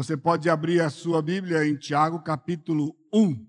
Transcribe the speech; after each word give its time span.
Você 0.00 0.16
pode 0.16 0.48
abrir 0.48 0.80
a 0.80 0.88
sua 0.88 1.20
Bíblia 1.20 1.68
em 1.68 1.76
Tiago 1.76 2.20
capítulo 2.22 2.96
1. 3.12 3.46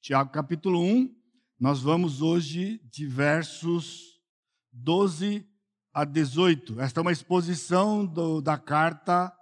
Tiago 0.00 0.30
capítulo 0.30 0.80
1, 0.80 1.12
nós 1.58 1.82
vamos 1.82 2.22
hoje 2.22 2.80
de 2.88 3.04
versos 3.04 4.20
12 4.72 5.44
a 5.92 6.04
18. 6.04 6.80
Esta 6.80 7.00
é 7.00 7.02
uma 7.02 7.10
exposição 7.10 8.06
do, 8.06 8.40
da 8.40 8.56
carta 8.56 9.36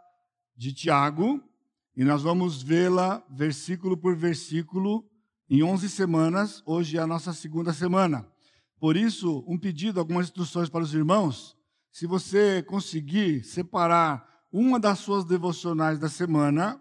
de 0.57 0.73
Tiago 0.73 1.45
e 1.95 2.05
nós 2.05 2.23
vamos 2.23 2.63
vê-la 2.63 3.23
versículo 3.29 3.95
por 3.95 4.17
versículo 4.17 5.07
em 5.47 5.63
11 5.63 5.91
semanas. 5.91 6.63
Hoje 6.65 6.97
é 6.97 7.03
a 7.03 7.07
nossa 7.07 7.35
segunda 7.35 7.75
semana. 7.75 8.27
Por 8.79 8.97
isso, 8.97 9.45
um 9.47 9.59
pedido, 9.59 10.01
algumas 10.01 10.29
instruções 10.29 10.71
para 10.71 10.83
os 10.83 10.95
irmãos. 10.95 11.55
Se 11.93 12.07
você 12.07 12.63
conseguir 12.63 13.45
separar 13.45 14.30
uma 14.53 14.81
das 14.81 14.99
suas 14.99 15.25
devocionais 15.25 15.99
da 15.99 16.09
semana, 16.09 16.81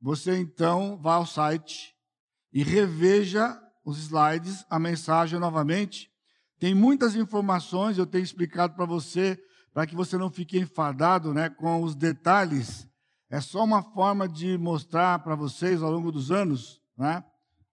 você 0.00 0.36
então 0.36 0.98
vá 0.98 1.14
ao 1.14 1.26
site 1.26 1.94
e 2.52 2.62
reveja 2.62 3.60
os 3.84 3.98
slides, 3.98 4.64
a 4.68 4.78
mensagem 4.78 5.38
novamente. 5.38 6.10
Tem 6.58 6.74
muitas 6.74 7.14
informações, 7.14 7.96
eu 7.96 8.06
tenho 8.06 8.24
explicado 8.24 8.74
para 8.74 8.84
você, 8.84 9.42
para 9.72 9.86
que 9.86 9.94
você 9.94 10.18
não 10.18 10.30
fique 10.30 10.58
enfadado 10.58 11.32
né, 11.32 11.48
com 11.48 11.82
os 11.82 11.94
detalhes. 11.94 12.86
É 13.30 13.40
só 13.40 13.64
uma 13.64 13.82
forma 13.82 14.28
de 14.28 14.58
mostrar 14.58 15.20
para 15.20 15.34
vocês 15.34 15.82
ao 15.82 15.90
longo 15.90 16.12
dos 16.12 16.30
anos 16.30 16.82
né, 16.96 17.24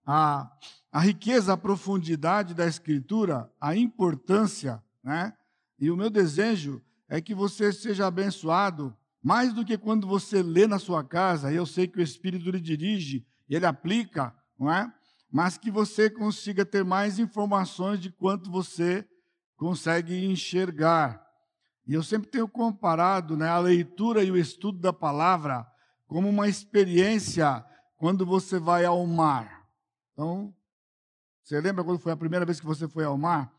a, 0.04 0.50
a 0.90 1.00
riqueza, 1.00 1.52
a 1.52 1.56
profundidade 1.56 2.54
da 2.54 2.66
Escritura, 2.66 3.50
a 3.60 3.76
importância. 3.76 4.82
Né, 5.02 5.32
e 5.78 5.90
o 5.90 5.96
meu 5.96 6.08
desejo 6.08 6.82
é 7.08 7.20
que 7.20 7.34
você 7.34 7.72
seja 7.72 8.06
abençoado 8.06 8.96
mais 9.22 9.52
do 9.52 9.64
que 9.64 9.76
quando 9.76 10.06
você 10.06 10.42
lê 10.42 10.66
na 10.66 10.78
sua 10.78 11.02
casa, 11.02 11.52
eu 11.52 11.66
sei 11.66 11.86
que 11.88 11.98
o 11.98 12.02
Espírito 12.02 12.50
lhe 12.50 12.60
dirige 12.60 13.26
e 13.48 13.56
ele 13.56 13.66
aplica, 13.66 14.34
não 14.58 14.72
é? 14.72 14.92
Mas 15.30 15.58
que 15.58 15.70
você 15.70 16.08
consiga 16.08 16.64
ter 16.64 16.84
mais 16.84 17.18
informações 17.18 18.00
de 18.00 18.10
quanto 18.10 18.50
você 18.50 19.06
consegue 19.56 20.24
enxergar. 20.24 21.24
E 21.86 21.94
eu 21.94 22.02
sempre 22.02 22.28
tenho 22.28 22.48
comparado 22.48 23.36
né, 23.36 23.48
a 23.48 23.58
leitura 23.58 24.22
e 24.22 24.30
o 24.30 24.36
estudo 24.36 24.78
da 24.78 24.92
palavra 24.92 25.66
como 26.06 26.28
uma 26.28 26.48
experiência 26.48 27.64
quando 27.96 28.24
você 28.24 28.58
vai 28.58 28.84
ao 28.84 29.04
mar. 29.06 29.66
Então, 30.12 30.54
você 31.42 31.60
lembra 31.60 31.84
quando 31.84 31.98
foi 31.98 32.12
a 32.12 32.16
primeira 32.16 32.44
vez 32.44 32.60
que 32.60 32.66
você 32.66 32.88
foi 32.88 33.04
ao 33.04 33.16
mar? 33.16 33.52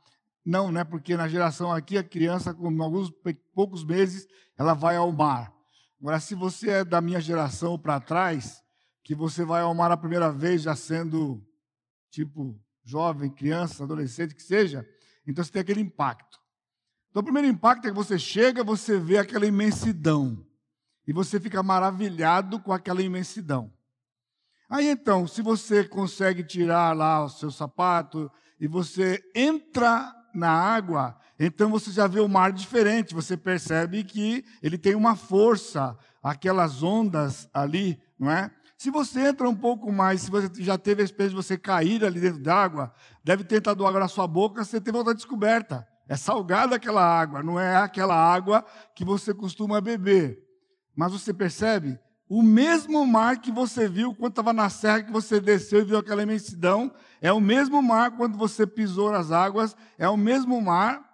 Não, 0.47 0.71
né? 0.71 0.85
Porque 0.85 1.17
na 1.17 1.27
geração 1.27 1.73
aqui, 1.73 1.97
a 1.97 2.03
criança, 2.03 2.53
com 2.53 2.81
alguns 2.81 3.11
poucos 3.53 3.83
meses, 3.83 4.25
ela 4.57 4.73
vai 4.73 4.95
ao 4.95 5.11
mar. 5.11 5.53
Agora, 5.99 6.21
se 6.21 6.35
você 6.35 6.69
é 6.69 6.85
da 6.85 7.01
minha 7.01 7.19
geração 7.19 7.77
para 7.77 7.99
trás, 7.99 8.63
que 9.03 9.13
você 9.13 9.43
vai 9.43 9.61
ao 9.63 9.75
mar 9.75 9.91
a 9.91 9.97
primeira 9.97 10.31
vez 10.31 10.61
já 10.61 10.73
sendo, 10.73 11.45
tipo, 12.09 12.57
jovem, 12.81 13.29
criança, 13.29 13.83
adolescente, 13.83 14.33
que 14.33 14.41
seja, 14.41 14.87
então 15.27 15.43
você 15.43 15.51
tem 15.51 15.61
aquele 15.61 15.81
impacto. 15.81 16.39
Então, 17.09 17.19
o 17.19 17.25
primeiro 17.25 17.49
impacto 17.49 17.85
é 17.85 17.89
que 17.89 17.95
você 17.97 18.17
chega, 18.17 18.63
você 18.63 18.97
vê 18.97 19.17
aquela 19.17 19.45
imensidão. 19.45 20.47
E 21.05 21.11
você 21.11 21.41
fica 21.41 21.61
maravilhado 21.61 22.57
com 22.61 22.71
aquela 22.71 23.01
imensidão. 23.01 23.69
Aí 24.69 24.87
então, 24.87 25.27
se 25.27 25.41
você 25.41 25.83
consegue 25.83 26.41
tirar 26.41 26.95
lá 26.95 27.25
o 27.25 27.29
seu 27.29 27.51
sapato 27.51 28.31
e 28.57 28.65
você 28.65 29.21
entra 29.35 30.16
na 30.37 30.51
água, 30.51 31.17
então 31.39 31.69
você 31.69 31.91
já 31.91 32.07
vê 32.07 32.19
o 32.19 32.29
mar 32.29 32.51
diferente, 32.51 33.15
você 33.15 33.35
percebe 33.35 34.03
que 34.03 34.45
ele 34.61 34.77
tem 34.77 34.95
uma 34.95 35.15
força, 35.15 35.97
aquelas 36.21 36.83
ondas 36.83 37.49
ali, 37.53 37.99
não 38.19 38.29
é? 38.29 38.51
Se 38.77 38.91
você 38.91 39.29
entra 39.29 39.49
um 39.49 39.55
pouco 39.55 39.91
mais, 39.91 40.21
se 40.21 40.29
você 40.29 40.47
já 40.63 40.77
teve 40.77 41.01
a 41.01 41.05
experiência 41.05 41.35
de 41.35 41.43
você 41.43 41.57
cair 41.57 42.05
ali 42.05 42.19
dentro 42.19 42.41
d'água, 42.41 42.93
deve 43.23 43.43
ter 43.43 43.57
entrado 43.57 43.85
água 43.87 43.99
na 43.99 44.07
sua 44.07 44.27
boca, 44.27 44.63
você 44.63 44.79
teve 44.79 44.95
outra 44.95 45.15
descoberta. 45.15 45.87
É 46.07 46.15
salgada 46.15 46.75
aquela 46.75 47.03
água, 47.03 47.41
não 47.41 47.59
é 47.59 47.75
aquela 47.75 48.15
água 48.15 48.63
que 48.95 49.03
você 49.03 49.33
costuma 49.33 49.81
beber. 49.81 50.39
Mas 50.95 51.11
você 51.11 51.33
percebe? 51.33 51.99
O 52.29 52.41
mesmo 52.41 53.05
mar 53.05 53.37
que 53.37 53.51
você 53.51 53.87
viu 53.87 54.13
quando 54.13 54.33
estava 54.33 54.51
na 54.51 54.69
serra, 54.69 55.03
que 55.03 55.11
você 55.11 55.39
desceu 55.39 55.81
e 55.81 55.85
viu 55.85 55.97
aquela 55.97 56.23
imensidão, 56.23 56.91
é 57.21 57.31
o 57.31 57.39
mesmo 57.39 57.81
mar 57.81 58.11
quando 58.17 58.37
você 58.37 58.67
pisou 58.67 59.11
nas 59.11 59.31
águas, 59.31 59.75
é 59.97 60.09
o 60.09 60.17
mesmo 60.17 60.61
mar, 60.61 61.07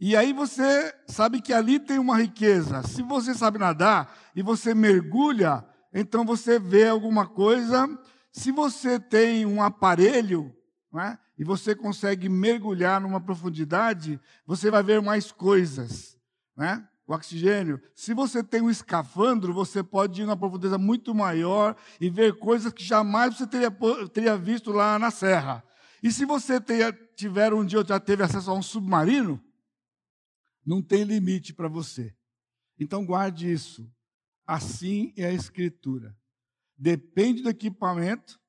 e 0.00 0.16
aí 0.16 0.32
você 0.32 0.94
sabe 1.06 1.42
que 1.42 1.52
ali 1.52 1.78
tem 1.78 1.98
uma 1.98 2.16
riqueza. 2.16 2.82
Se 2.84 3.02
você 3.02 3.34
sabe 3.34 3.58
nadar 3.58 4.16
e 4.34 4.42
você 4.42 4.72
mergulha, 4.74 5.62
então 5.92 6.24
você 6.24 6.58
vê 6.58 6.88
alguma 6.88 7.26
coisa. 7.26 7.86
Se 8.32 8.50
você 8.50 8.98
tem 8.98 9.44
um 9.44 9.62
aparelho 9.62 10.54
é? 10.96 11.18
e 11.38 11.44
você 11.44 11.74
consegue 11.74 12.30
mergulhar 12.30 12.98
numa 12.98 13.20
profundidade, 13.20 14.18
você 14.46 14.70
vai 14.70 14.82
ver 14.82 15.02
mais 15.02 15.30
coisas. 15.30 16.16
É? 16.58 16.80
O 17.10 17.12
oxigênio. 17.12 17.82
Se 17.92 18.14
você 18.14 18.40
tem 18.40 18.62
um 18.62 18.70
escafandro, 18.70 19.52
você 19.52 19.82
pode 19.82 20.22
ir 20.22 20.26
numa 20.26 20.36
profundeza 20.36 20.78
muito 20.78 21.12
maior 21.12 21.74
e 22.00 22.08
ver 22.08 22.38
coisas 22.38 22.72
que 22.72 22.84
jamais 22.84 23.36
você 23.36 23.48
teria, 23.48 23.68
teria 24.12 24.36
visto 24.36 24.70
lá 24.70 24.96
na 24.96 25.10
serra. 25.10 25.64
E 26.00 26.12
se 26.12 26.24
você 26.24 26.60
tenha, 26.60 26.92
tiver 27.16 27.52
um 27.52 27.64
dia 27.66 27.80
ou 27.80 27.84
já 27.84 27.98
teve 27.98 28.22
acesso 28.22 28.48
a 28.48 28.54
um 28.54 28.62
submarino, 28.62 29.42
não 30.64 30.80
tem 30.80 31.02
limite 31.02 31.52
para 31.52 31.66
você. 31.66 32.14
Então 32.78 33.04
guarde 33.04 33.50
isso. 33.50 33.92
Assim 34.46 35.12
é 35.16 35.26
a 35.26 35.32
Escritura. 35.32 36.16
Depende 36.78 37.42
do 37.42 37.50
equipamento, 37.50 38.40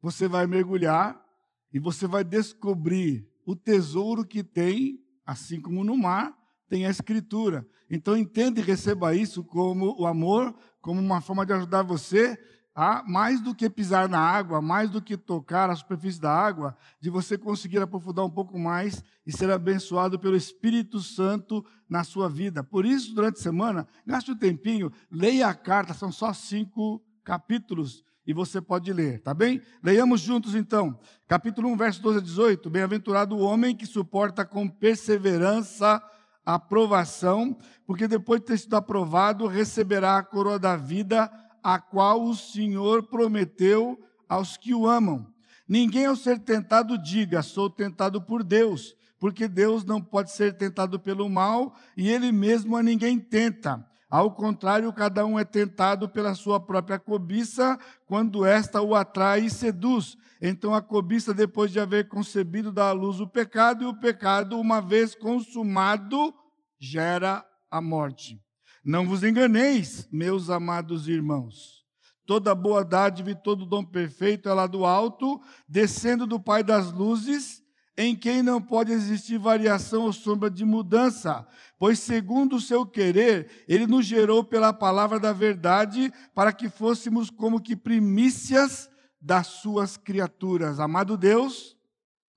você 0.00 0.26
vai 0.26 0.46
mergulhar 0.46 1.22
e 1.70 1.78
você 1.78 2.06
vai 2.06 2.24
descobrir 2.24 3.30
o 3.44 3.54
tesouro 3.54 4.24
que 4.24 4.42
tem, 4.42 5.04
assim 5.26 5.60
como 5.60 5.84
no 5.84 5.98
mar, 5.98 6.34
tem 6.74 6.86
a 6.86 6.90
Escritura. 6.90 7.64
Então 7.88 8.16
entenda 8.16 8.58
e 8.58 8.62
receba 8.64 9.14
isso 9.14 9.44
como 9.44 9.94
o 9.96 10.08
amor, 10.08 10.52
como 10.80 11.00
uma 11.00 11.20
forma 11.20 11.46
de 11.46 11.52
ajudar 11.52 11.82
você 11.82 12.36
há 12.74 13.04
mais 13.06 13.40
do 13.40 13.54
que 13.54 13.70
pisar 13.70 14.08
na 14.08 14.18
água, 14.18 14.60
mais 14.60 14.90
do 14.90 15.00
que 15.00 15.16
tocar 15.16 15.70
a 15.70 15.76
superfície 15.76 16.20
da 16.20 16.32
água, 16.32 16.76
de 17.00 17.10
você 17.10 17.38
conseguir 17.38 17.78
aprofundar 17.78 18.24
um 18.24 18.30
pouco 18.30 18.58
mais 18.58 19.04
e 19.24 19.30
ser 19.30 19.52
abençoado 19.52 20.18
pelo 20.18 20.34
Espírito 20.34 20.98
Santo 20.98 21.64
na 21.88 22.02
sua 22.02 22.28
vida. 22.28 22.64
Por 22.64 22.84
isso, 22.84 23.14
durante 23.14 23.38
a 23.38 23.42
semana, 23.42 23.86
gaste 24.04 24.32
um 24.32 24.36
tempinho, 24.36 24.90
leia 25.08 25.46
a 25.46 25.54
carta, 25.54 25.94
são 25.94 26.10
só 26.10 26.32
cinco 26.32 27.00
capítulos 27.22 28.02
e 28.26 28.34
você 28.34 28.60
pode 28.60 28.92
ler, 28.92 29.20
tá 29.20 29.32
bem? 29.32 29.62
Leiamos 29.80 30.20
juntos 30.20 30.56
então. 30.56 30.98
Capítulo 31.28 31.68
1, 31.68 31.76
verso 31.76 32.02
12 32.02 32.18
a 32.18 32.20
18. 32.22 32.68
Bem-aventurado 32.68 33.36
o 33.36 33.40
homem 33.40 33.76
que 33.76 33.86
suporta 33.86 34.44
com 34.44 34.68
perseverança 34.68 35.96
a 35.96 36.13
aprovação, 36.44 37.56
porque 37.86 38.06
depois 38.06 38.40
de 38.40 38.46
ter 38.46 38.58
sido 38.58 38.76
aprovado, 38.76 39.46
receberá 39.46 40.18
a 40.18 40.22
coroa 40.22 40.58
da 40.58 40.76
vida 40.76 41.30
a 41.62 41.78
qual 41.78 42.22
o 42.22 42.34
Senhor 42.34 43.04
prometeu 43.04 43.98
aos 44.28 44.56
que 44.56 44.74
o 44.74 44.86
amam. 44.86 45.26
Ninguém 45.66 46.06
ao 46.06 46.16
ser 46.16 46.38
tentado 46.40 46.98
diga, 46.98 47.42
sou 47.42 47.70
tentado 47.70 48.20
por 48.20 48.44
Deus, 48.44 48.94
porque 49.18 49.48
Deus 49.48 49.84
não 49.84 50.00
pode 50.02 50.30
ser 50.30 50.56
tentado 50.56 51.00
pelo 51.00 51.28
mal 51.30 51.74
e 51.96 52.10
ele 52.10 52.30
mesmo 52.30 52.76
a 52.76 52.82
ninguém 52.82 53.18
tenta. 53.18 53.84
Ao 54.10 54.30
contrário, 54.30 54.92
cada 54.92 55.24
um 55.26 55.38
é 55.38 55.44
tentado 55.44 56.08
pela 56.08 56.34
sua 56.34 56.60
própria 56.60 56.98
cobiça, 56.98 57.78
quando 58.06 58.44
esta 58.44 58.80
o 58.80 58.94
atrai 58.94 59.46
e 59.46 59.50
seduz. 59.50 60.16
Então 60.40 60.74
a 60.74 60.82
cobiça, 60.82 61.32
depois 61.32 61.72
de 61.72 61.80
haver 61.80 62.08
concebido, 62.08 62.70
dá 62.70 62.88
à 62.88 62.92
luz 62.92 63.20
o 63.20 63.26
pecado, 63.26 63.84
e 63.84 63.86
o 63.86 63.98
pecado, 63.98 64.58
uma 64.58 64.80
vez 64.80 65.14
consumado, 65.14 66.34
gera 66.78 67.44
a 67.70 67.80
morte. 67.80 68.40
Não 68.84 69.06
vos 69.06 69.24
enganeis, 69.24 70.06
meus 70.12 70.50
amados 70.50 71.08
irmãos. 71.08 71.82
Toda 72.26 72.54
boa 72.54 72.84
dádiva 72.84 73.30
e 73.30 73.34
todo 73.34 73.66
dom 73.66 73.84
perfeito 73.84 74.48
é 74.48 74.52
lá 74.52 74.66
do 74.66 74.84
alto, 74.84 75.40
descendo 75.68 76.26
do 76.26 76.38
Pai 76.38 76.62
das 76.62 76.92
luzes, 76.92 77.62
em 77.96 78.16
quem 78.16 78.42
não 78.42 78.60
pode 78.60 78.92
existir 78.92 79.38
variação 79.38 80.02
ou 80.02 80.12
sombra 80.12 80.50
de 80.50 80.64
mudança, 80.64 81.46
pois, 81.84 81.98
segundo 81.98 82.56
o 82.56 82.60
seu 82.62 82.86
querer, 82.86 83.62
ele 83.68 83.86
nos 83.86 84.06
gerou 84.06 84.42
pela 84.42 84.72
palavra 84.72 85.20
da 85.20 85.34
verdade, 85.34 86.10
para 86.34 86.50
que 86.50 86.70
fôssemos 86.70 87.28
como 87.28 87.60
que 87.60 87.76
primícias 87.76 88.90
das 89.20 89.48
suas 89.48 89.98
criaturas. 89.98 90.80
Amado 90.80 91.14
Deus, 91.14 91.76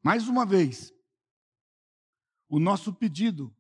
mais 0.04 0.28
uma 0.28 0.46
vez, 0.46 0.94
o 2.50 2.60
nosso 2.60 2.94
pedido 2.94 3.56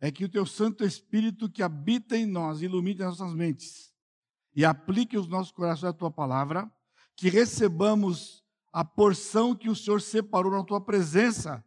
é 0.00 0.10
que 0.10 0.24
o 0.24 0.28
teu 0.28 0.44
Santo 0.44 0.84
Espírito 0.84 1.48
que 1.48 1.62
habita 1.62 2.16
em 2.16 2.26
nós 2.26 2.60
ilumine 2.60 3.04
as 3.04 3.20
nossas 3.20 3.32
mentes 3.32 3.94
e 4.52 4.64
aplique 4.64 5.16
os 5.16 5.28
nossos 5.28 5.52
corações 5.52 5.90
à 5.90 5.92
tua 5.92 6.10
palavra, 6.10 6.68
que 7.14 7.28
recebamos 7.28 8.42
a 8.72 8.84
porção 8.84 9.54
que 9.54 9.70
o 9.70 9.76
Senhor 9.76 10.02
separou 10.02 10.50
na 10.50 10.64
tua 10.64 10.80
presença 10.80 11.64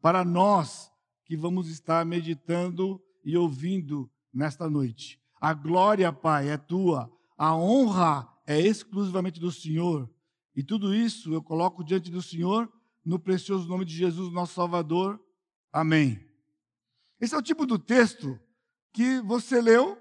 para 0.00 0.24
nós 0.24 0.90
que 1.24 1.36
vamos 1.36 1.68
estar 1.68 2.04
meditando 2.04 3.00
e 3.24 3.36
ouvindo 3.36 4.10
nesta 4.32 4.68
noite. 4.68 5.20
A 5.40 5.54
glória, 5.54 6.12
Pai, 6.12 6.48
é 6.48 6.56
tua, 6.56 7.10
a 7.36 7.54
honra 7.56 8.28
é 8.46 8.60
exclusivamente 8.60 9.40
do 9.40 9.50
Senhor. 9.50 10.10
E 10.54 10.62
tudo 10.62 10.94
isso 10.94 11.32
eu 11.32 11.42
coloco 11.42 11.84
diante 11.84 12.10
do 12.10 12.22
Senhor 12.22 12.70
no 13.04 13.18
precioso 13.18 13.68
nome 13.68 13.84
de 13.84 13.94
Jesus, 13.94 14.32
nosso 14.32 14.54
Salvador. 14.54 15.20
Amém. 15.72 16.24
Esse 17.20 17.34
é 17.34 17.38
o 17.38 17.42
tipo 17.42 17.66
do 17.66 17.78
texto 17.78 18.38
que 18.92 19.20
você 19.20 19.60
leu 19.60 20.00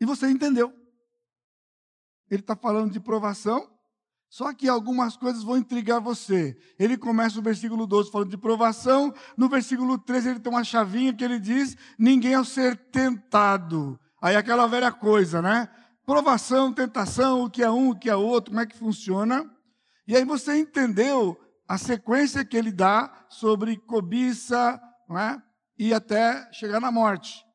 e 0.00 0.06
você 0.06 0.28
entendeu. 0.28 0.72
Ele 2.30 2.40
está 2.40 2.56
falando 2.56 2.92
de 2.92 3.00
provação, 3.00 3.70
só 4.34 4.52
que 4.52 4.68
algumas 4.68 5.16
coisas 5.16 5.44
vão 5.44 5.56
intrigar 5.56 6.00
você. 6.00 6.58
Ele 6.76 6.96
começa 6.96 7.38
o 7.38 7.42
versículo 7.42 7.86
12 7.86 8.10
falando 8.10 8.30
de 8.30 8.36
provação, 8.36 9.14
no 9.36 9.48
versículo 9.48 9.96
13 9.96 10.28
ele 10.30 10.40
tem 10.40 10.52
uma 10.52 10.64
chavinha 10.64 11.14
que 11.14 11.22
ele 11.22 11.38
diz: 11.38 11.76
ninguém 11.96 12.34
ao 12.34 12.44
ser 12.44 12.76
tentado. 12.90 13.96
Aí 14.20 14.34
aquela 14.34 14.66
velha 14.66 14.90
coisa, 14.90 15.40
né? 15.40 15.68
Provação, 16.04 16.72
tentação, 16.72 17.44
o 17.44 17.48
que 17.48 17.62
é 17.62 17.70
um, 17.70 17.90
o 17.90 17.96
que 17.96 18.10
é 18.10 18.16
outro, 18.16 18.50
como 18.50 18.60
é 18.60 18.66
que 18.66 18.76
funciona. 18.76 19.48
E 20.04 20.16
aí 20.16 20.24
você 20.24 20.58
entendeu 20.58 21.40
a 21.68 21.78
sequência 21.78 22.44
que 22.44 22.56
ele 22.56 22.72
dá 22.72 23.26
sobre 23.28 23.76
cobiça, 23.76 24.82
não 25.08 25.16
é? 25.16 25.40
e 25.78 25.94
até 25.94 26.52
chegar 26.52 26.80
na 26.80 26.90
morte. 26.90 27.46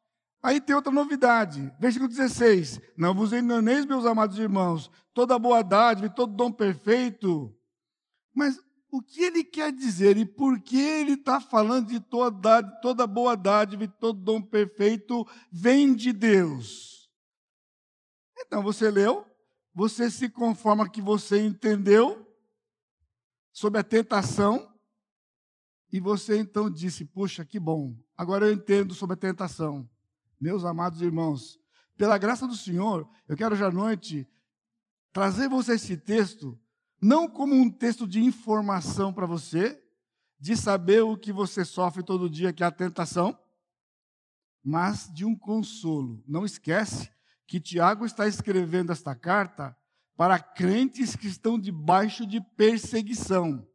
Aí 0.41 0.61
tem 0.61 0.75
outra 0.75 0.91
novidade, 0.91 1.73
versículo 1.79 2.09
16: 2.09 2.79
Não 2.97 3.13
vos 3.13 3.33
enganeis, 3.33 3.85
meus 3.85 4.05
amados 4.05 4.39
irmãos, 4.39 4.89
toda 5.13 5.37
boa 5.37 5.61
dádiva 5.61 6.09
todo 6.09 6.33
dom 6.33 6.51
perfeito. 6.51 7.53
Mas 8.33 8.57
o 8.91 9.01
que 9.01 9.21
ele 9.21 9.43
quer 9.43 9.71
dizer 9.71 10.17
e 10.17 10.25
por 10.25 10.59
que 10.61 10.79
ele 10.79 11.13
está 11.13 11.41
falando 11.41 11.87
de 11.87 11.99
toda, 11.99 12.63
toda 12.81 13.05
boa 13.05 13.35
dádiva 13.35 13.83
e 13.83 13.87
todo 13.87 14.19
dom 14.21 14.41
perfeito 14.41 15.27
vem 15.51 15.93
de 15.93 16.13
Deus? 16.13 17.09
Então 18.39 18.63
você 18.63 18.89
leu, 18.89 19.25
você 19.73 20.09
se 20.09 20.29
conforma 20.29 20.89
que 20.89 21.01
você 21.01 21.41
entendeu 21.45 22.25
sobre 23.51 23.79
a 23.79 23.83
tentação, 23.83 24.73
e 25.91 25.99
você 25.99 26.37
então 26.37 26.69
disse: 26.69 27.03
Puxa, 27.03 27.43
que 27.43 27.59
bom, 27.59 27.97
agora 28.15 28.47
eu 28.47 28.53
entendo 28.53 28.93
sobre 28.93 29.15
a 29.15 29.17
tentação. 29.17 29.89
Meus 30.39 30.63
amados 30.63 31.01
irmãos, 31.01 31.59
pela 31.97 32.17
graça 32.17 32.47
do 32.47 32.55
Senhor, 32.55 33.05
eu 33.27 33.35
quero 33.35 33.53
hoje 33.53 33.63
à 33.65 33.69
noite 33.69 34.25
trazer 35.11 35.49
você 35.49 35.73
esse 35.73 35.97
texto, 35.97 36.57
não 37.01 37.27
como 37.27 37.53
um 37.53 37.69
texto 37.69 38.07
de 38.07 38.23
informação 38.23 39.11
para 39.11 39.25
você, 39.25 39.83
de 40.39 40.55
saber 40.55 41.01
o 41.01 41.17
que 41.17 41.33
você 41.33 41.65
sofre 41.65 42.03
todo 42.03 42.29
dia, 42.29 42.53
que 42.53 42.63
é 42.63 42.65
a 42.65 42.71
tentação, 42.71 43.37
mas 44.63 45.11
de 45.13 45.25
um 45.25 45.35
consolo. 45.35 46.23
Não 46.25 46.45
esquece 46.45 47.11
que 47.45 47.59
Tiago 47.59 48.05
está 48.05 48.25
escrevendo 48.25 48.93
esta 48.93 49.13
carta 49.13 49.75
para 50.15 50.39
crentes 50.39 51.17
que 51.17 51.27
estão 51.27 51.59
debaixo 51.59 52.25
de 52.25 52.39
perseguição. 52.39 53.67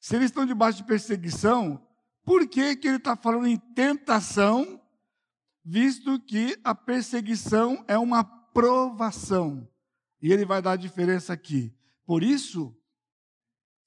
Se 0.00 0.16
eles 0.16 0.26
estão 0.26 0.44
debaixo 0.44 0.78
de 0.78 0.84
perseguição, 0.84 1.86
por 2.24 2.48
que, 2.48 2.74
que 2.74 2.88
ele 2.88 2.96
está 2.96 3.14
falando 3.14 3.46
em 3.46 3.58
tentação 3.58 4.80
visto 5.64 6.20
que 6.20 6.58
a 6.62 6.74
perseguição 6.74 7.84
é 7.88 7.98
uma 7.98 8.22
provação. 8.22 9.68
E 10.20 10.32
ele 10.32 10.44
vai 10.44 10.60
dar 10.60 10.72
a 10.72 10.76
diferença 10.76 11.32
aqui. 11.32 11.74
Por 12.04 12.22
isso, 12.22 12.76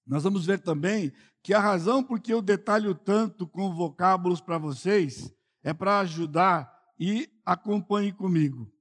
nós 0.06 0.24
vamos 0.24 0.46
ver 0.46 0.60
também 0.60 1.14
que 1.44 1.54
a 1.54 1.60
razão 1.60 2.04
por 2.04 2.20
que 2.20 2.34
eu 2.34 2.42
detalho 2.42 2.96
tanto 2.96 3.48
com 3.48 3.74
vocábulos 3.74 4.42
para 4.42 4.58
vocês 4.58 5.34
é 5.64 5.74
para 5.74 6.00
ajudar 6.00 6.74
e 7.00 7.30
acompanhe 7.46 8.12
comigo. 8.12 8.72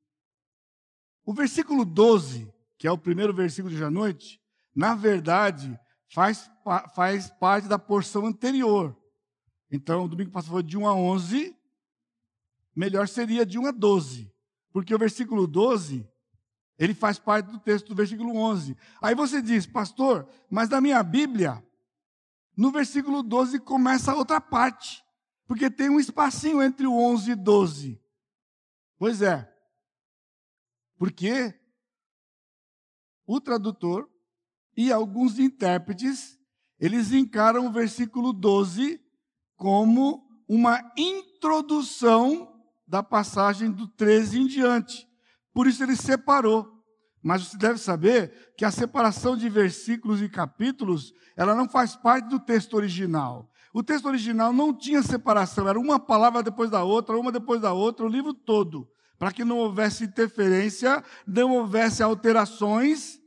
O 1.24 1.34
versículo 1.34 1.84
12, 1.84 2.52
que 2.78 2.86
é 2.86 2.90
o 2.90 2.98
primeiro 2.98 3.34
versículo 3.34 3.70
de 3.70 3.76
hoje 3.76 3.84
à 3.84 3.90
noite, 3.90 4.40
na 4.74 4.94
verdade, 4.94 5.78
faz, 6.12 6.50
faz 6.94 7.30
parte 7.30 7.68
da 7.68 7.78
porção 7.78 8.26
anterior. 8.26 8.96
Então, 9.70 10.08
domingo 10.08 10.30
passado 10.30 10.52
foi 10.52 10.62
de 10.62 10.78
1 10.78 10.86
a 10.86 10.94
11, 10.94 11.56
melhor 12.76 13.08
seria 13.08 13.46
de 13.46 13.58
1 13.58 13.66
a 13.66 13.70
12, 13.70 14.30
porque 14.70 14.94
o 14.94 14.98
versículo 14.98 15.46
12, 15.46 16.06
ele 16.78 16.92
faz 16.92 17.18
parte 17.18 17.50
do 17.50 17.58
texto 17.58 17.88
do 17.88 17.94
versículo 17.94 18.36
11. 18.36 18.76
Aí 19.00 19.14
você 19.14 19.40
diz, 19.40 19.66
pastor, 19.66 20.28
mas 20.50 20.68
na 20.68 20.78
minha 20.78 21.02
Bíblia, 21.02 21.64
no 22.54 22.70
versículo 22.70 23.22
12 23.22 23.60
começa 23.60 24.14
outra 24.14 24.40
parte, 24.40 25.02
porque 25.46 25.70
tem 25.70 25.88
um 25.88 25.98
espacinho 25.98 26.62
entre 26.62 26.86
o 26.86 26.92
11 26.92 27.30
e 27.30 27.34
12. 27.34 28.02
Pois 28.98 29.22
é, 29.22 29.50
porque 30.98 31.58
o 33.26 33.40
tradutor 33.40 34.08
e 34.76 34.92
alguns 34.92 35.38
intérpretes, 35.38 36.38
eles 36.78 37.12
encaram 37.12 37.66
o 37.66 37.72
versículo 37.72 38.32
12 38.32 39.00
como 39.56 40.26
uma 40.46 40.92
introdução 40.96 42.55
da 42.86 43.02
passagem 43.02 43.70
do 43.70 43.88
13 43.88 44.40
em 44.40 44.46
diante. 44.46 45.06
Por 45.52 45.66
isso 45.66 45.82
ele 45.82 45.96
separou. 45.96 46.72
Mas 47.22 47.42
você 47.42 47.56
deve 47.56 47.78
saber 47.78 48.52
que 48.56 48.64
a 48.64 48.70
separação 48.70 49.36
de 49.36 49.48
versículos 49.48 50.22
e 50.22 50.28
capítulos, 50.28 51.12
ela 51.36 51.54
não 51.54 51.68
faz 51.68 51.96
parte 51.96 52.28
do 52.28 52.38
texto 52.38 52.74
original. 52.74 53.50
O 53.74 53.82
texto 53.82 54.06
original 54.06 54.52
não 54.52 54.72
tinha 54.72 55.02
separação, 55.02 55.68
era 55.68 55.78
uma 55.78 55.98
palavra 55.98 56.42
depois 56.42 56.70
da 56.70 56.82
outra, 56.82 57.18
uma 57.18 57.32
depois 57.32 57.60
da 57.60 57.72
outra, 57.72 58.06
o 58.06 58.08
livro 58.08 58.32
todo, 58.32 58.88
para 59.18 59.32
que 59.32 59.44
não 59.44 59.58
houvesse 59.58 60.04
interferência, 60.04 61.04
não 61.26 61.52
houvesse 61.56 62.02
alterações, 62.02 63.18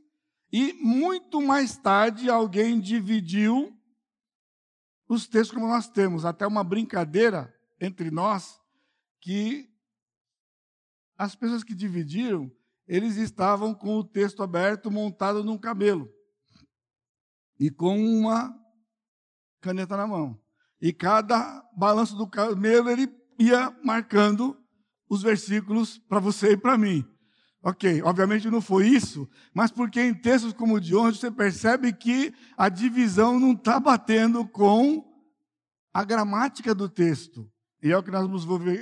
e 0.52 0.72
muito 0.72 1.40
mais 1.40 1.76
tarde 1.76 2.28
alguém 2.28 2.80
dividiu 2.80 3.72
os 5.08 5.26
textos 5.26 5.54
como 5.54 5.68
nós 5.68 5.88
temos, 5.88 6.24
até 6.24 6.46
uma 6.46 6.64
brincadeira 6.64 7.54
entre 7.80 8.10
nós, 8.10 8.59
que 9.20 9.68
as 11.16 11.34
pessoas 11.34 11.62
que 11.62 11.74
dividiram, 11.74 12.50
eles 12.86 13.16
estavam 13.16 13.74
com 13.74 13.96
o 13.96 14.04
texto 14.04 14.42
aberto 14.42 14.90
montado 14.90 15.44
num 15.44 15.58
camelo 15.58 16.10
e 17.58 17.70
com 17.70 17.98
uma 17.98 18.58
caneta 19.60 19.96
na 19.96 20.06
mão. 20.06 20.40
E 20.80 20.92
cada 20.92 21.62
balanço 21.76 22.16
do 22.16 22.26
camelo 22.26 22.88
ele 22.88 23.06
ia 23.38 23.70
marcando 23.84 24.58
os 25.08 25.22
versículos 25.22 25.98
para 25.98 26.18
você 26.18 26.52
e 26.52 26.56
para 26.56 26.78
mim. 26.78 27.04
Ok, 27.62 28.00
obviamente 28.02 28.50
não 28.50 28.62
foi 28.62 28.88
isso, 28.88 29.28
mas 29.52 29.70
porque 29.70 30.00
em 30.00 30.14
textos 30.14 30.54
como 30.54 30.76
o 30.76 30.80
de 30.80 30.94
hoje 30.94 31.18
você 31.18 31.30
percebe 31.30 31.92
que 31.92 32.32
a 32.56 32.70
divisão 32.70 33.38
não 33.38 33.52
está 33.52 33.78
batendo 33.78 34.48
com 34.48 35.04
a 35.92 36.02
gramática 36.02 36.74
do 36.74 36.88
texto. 36.88 37.50
E 37.82 37.90
é 37.90 37.96
o 37.96 38.02
que 38.02 38.10
nós 38.10 38.26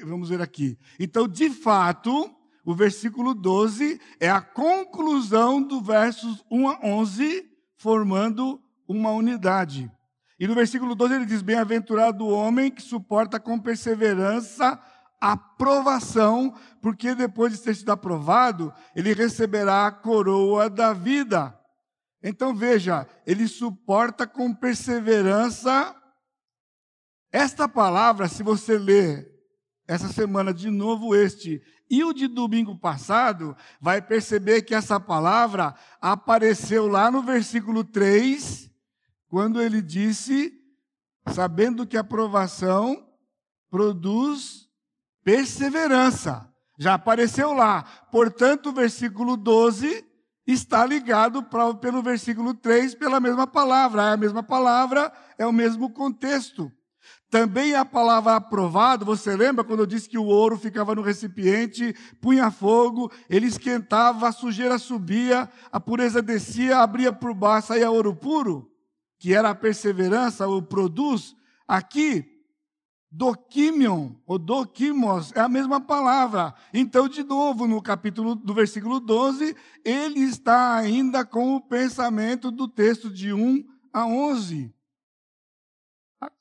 vamos 0.04 0.28
ver 0.28 0.40
aqui. 0.40 0.78
Então, 0.98 1.28
de 1.28 1.50
fato, 1.50 2.30
o 2.64 2.74
versículo 2.74 3.34
12 3.34 4.00
é 4.20 4.28
a 4.28 4.40
conclusão 4.40 5.62
do 5.62 5.80
versos 5.80 6.44
1 6.50 6.68
a 6.68 6.78
11, 6.82 7.44
formando 7.76 8.60
uma 8.86 9.10
unidade. 9.10 9.90
E 10.38 10.46
no 10.46 10.54
versículo 10.54 10.94
12 10.94 11.14
ele 11.14 11.26
diz: 11.26 11.42
Bem-aventurado 11.42 12.24
o 12.24 12.30
homem 12.30 12.70
que 12.70 12.82
suporta 12.82 13.40
com 13.40 13.58
perseverança 13.58 14.80
a 15.20 15.36
provação, 15.36 16.54
porque 16.80 17.14
depois 17.14 17.52
de 17.52 17.60
ter 17.60 17.74
sido 17.74 17.90
aprovado, 17.90 18.72
ele 18.94 19.12
receberá 19.12 19.86
a 19.86 19.92
coroa 19.92 20.70
da 20.70 20.92
vida. 20.92 21.58
Então 22.22 22.54
veja, 22.54 23.06
ele 23.26 23.48
suporta 23.48 24.26
com 24.26 24.54
perseverança 24.54 25.94
esta 27.32 27.68
palavra, 27.68 28.28
se 28.28 28.42
você 28.42 28.78
ler 28.78 29.30
essa 29.86 30.08
semana 30.08 30.52
de 30.52 30.70
novo 30.70 31.14
este 31.14 31.62
e 31.90 32.04
o 32.04 32.12
de 32.12 32.26
domingo 32.26 32.78
passado, 32.78 33.56
vai 33.80 34.02
perceber 34.02 34.62
que 34.62 34.74
essa 34.74 35.00
palavra 35.00 35.74
apareceu 36.00 36.86
lá 36.86 37.10
no 37.10 37.22
versículo 37.22 37.82
3, 37.82 38.70
quando 39.28 39.60
ele 39.60 39.80
disse: 39.80 40.52
sabendo 41.32 41.86
que 41.86 41.96
a 41.96 42.00
aprovação 42.00 43.06
produz 43.70 44.68
perseverança. 45.24 46.52
Já 46.78 46.94
apareceu 46.94 47.52
lá. 47.52 47.82
Portanto, 48.10 48.70
o 48.70 48.72
versículo 48.72 49.36
12 49.36 50.04
está 50.46 50.86
ligado 50.86 51.42
pelo 51.80 52.02
versículo 52.02 52.54
3 52.54 52.94
pela 52.94 53.20
mesma 53.20 53.46
palavra. 53.46 54.10
É 54.10 54.12
a 54.12 54.16
mesma 54.16 54.42
palavra, 54.42 55.12
é 55.36 55.46
o 55.46 55.52
mesmo 55.52 55.90
contexto. 55.90 56.72
Também 57.30 57.74
a 57.74 57.84
palavra 57.84 58.36
aprovado, 58.36 59.04
você 59.04 59.36
lembra 59.36 59.62
quando 59.62 59.80
eu 59.80 59.86
disse 59.86 60.08
que 60.08 60.16
o 60.16 60.24
ouro 60.24 60.56
ficava 60.56 60.94
no 60.94 61.02
recipiente, 61.02 61.94
punha 62.22 62.50
fogo, 62.50 63.12
ele 63.28 63.46
esquentava, 63.46 64.28
a 64.28 64.32
sujeira 64.32 64.78
subia, 64.78 65.48
a 65.70 65.78
pureza 65.78 66.22
descia, 66.22 66.78
abria 66.78 67.12
por 67.12 67.34
baixo, 67.34 67.68
saía 67.68 67.90
ouro 67.90 68.14
puro, 68.14 68.70
que 69.18 69.34
era 69.34 69.50
a 69.50 69.54
perseverança, 69.54 70.48
o 70.48 70.62
produz. 70.62 71.36
Aqui, 71.66 72.24
Doquimion, 73.10 74.12
ou 74.26 74.38
doquimos, 74.38 75.32
é 75.34 75.40
a 75.40 75.48
mesma 75.48 75.80
palavra. 75.80 76.54
Então, 76.74 77.08
de 77.08 77.22
novo, 77.22 77.66
no 77.66 77.80
capítulo 77.80 78.34
do 78.34 78.52
versículo 78.52 79.00
12, 79.00 79.56
ele 79.82 80.20
está 80.20 80.76
ainda 80.76 81.24
com 81.24 81.56
o 81.56 81.60
pensamento 81.60 82.50
do 82.50 82.68
texto 82.68 83.10
de 83.10 83.32
1 83.32 83.64
a 83.92 84.06
11. 84.06 84.74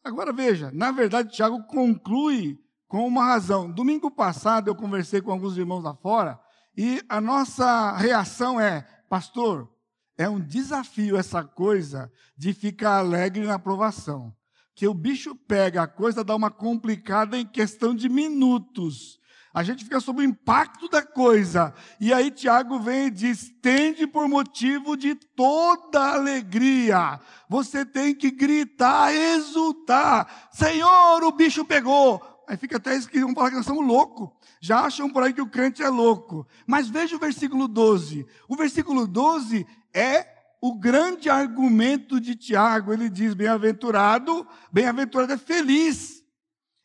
Agora 0.04 0.34
veja, 0.34 0.72
na 0.74 0.92
verdade, 0.92 1.34
Tiago 1.34 1.64
conclui 1.68 2.60
com 2.88 3.06
uma 3.06 3.26
razão. 3.26 3.72
Domingo 3.72 4.10
passado 4.10 4.70
eu 4.70 4.76
conversei 4.76 5.22
com 5.22 5.32
alguns 5.32 5.58
irmãos 5.58 5.84
lá 5.84 5.96
fora 5.96 6.40
e 6.76 7.04
a 7.08 7.22
nossa 7.22 7.96
reação 7.96 8.60
é: 8.60 8.88
pastor, 9.10 9.72
é 10.18 10.28
um 10.28 10.40
desafio 10.40 11.18
essa 11.18 11.44
coisa 11.44 12.12
de 12.36 12.54
ficar 12.54 12.98
alegre 12.98 13.46
na 13.46 13.56
aprovação 13.56 14.36
que 14.78 14.88
o 14.88 14.94
bicho 14.94 15.34
pega 15.34 15.82
a 15.82 15.88
coisa, 15.88 16.24
dá 16.24 16.36
uma 16.36 16.52
complicada 16.52 17.36
em 17.36 17.44
questão 17.44 17.96
de 17.96 18.08
minutos. 18.08 19.20
A 19.58 19.64
gente 19.64 19.84
fica 19.84 20.00
sob 20.00 20.22
o 20.22 20.24
impacto 20.24 20.88
da 20.88 21.02
coisa. 21.02 21.74
E 22.00 22.14
aí 22.14 22.30
Tiago 22.30 22.80
vem 22.80 23.08
e 23.08 23.10
diz: 23.10 23.52
tende 23.60 24.06
por 24.06 24.30
motivo 24.30 24.96
de 24.96 25.16
toda 25.16 26.14
alegria. 26.14 27.20
Você 27.50 27.84
tem 27.84 28.14
que 28.14 28.30
gritar, 28.30 29.12
exultar. 29.12 30.50
Senhor, 30.52 31.24
o 31.24 31.32
bicho 31.32 31.66
pegou. 31.66 32.22
Aí 32.48 32.56
fica 32.56 32.78
até 32.78 32.96
isso 32.96 33.10
que 33.10 33.20
vão 33.20 33.34
falar 33.34 33.50
que 33.50 33.56
nós 33.56 33.66
somos 33.66 33.84
loucos. 33.84 34.30
Já 34.62 34.82
acham 34.82 35.10
por 35.10 35.24
aí 35.24 35.34
que 35.34 35.42
o 35.42 35.50
crente 35.50 35.82
é 35.82 35.90
louco. 35.90 36.46
Mas 36.68 36.88
veja 36.88 37.16
o 37.16 37.20
versículo 37.20 37.68
12. 37.68 38.28
O 38.48 38.56
versículo 38.56 39.08
12 39.08 39.66
é 39.92 40.28
o 40.62 40.78
grande 40.78 41.32
argumento 41.32 42.22
de 42.22 42.36
Tiago, 42.36 42.94
ele 42.94 43.10
diz: 43.10 43.34
bem-aventurado, 43.34 44.48
bem-aventurado 44.72 45.34
é 45.34 45.38
feliz. 45.38 46.17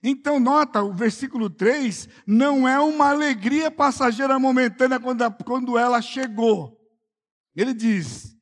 Então, 0.02 0.40
nota, 0.40 0.82
o 0.82 0.92
versículo 0.92 1.48
3 1.48 2.08
não 2.26 2.66
é 2.66 2.80
uma 2.80 3.10
alegria 3.10 3.70
passageira 3.70 4.38
momentânea 4.38 4.98
quando, 4.98 5.30
quando 5.44 5.78
ela 5.78 6.02
chegou. 6.02 6.76
Ele 7.54 7.72
diz: 7.72 8.36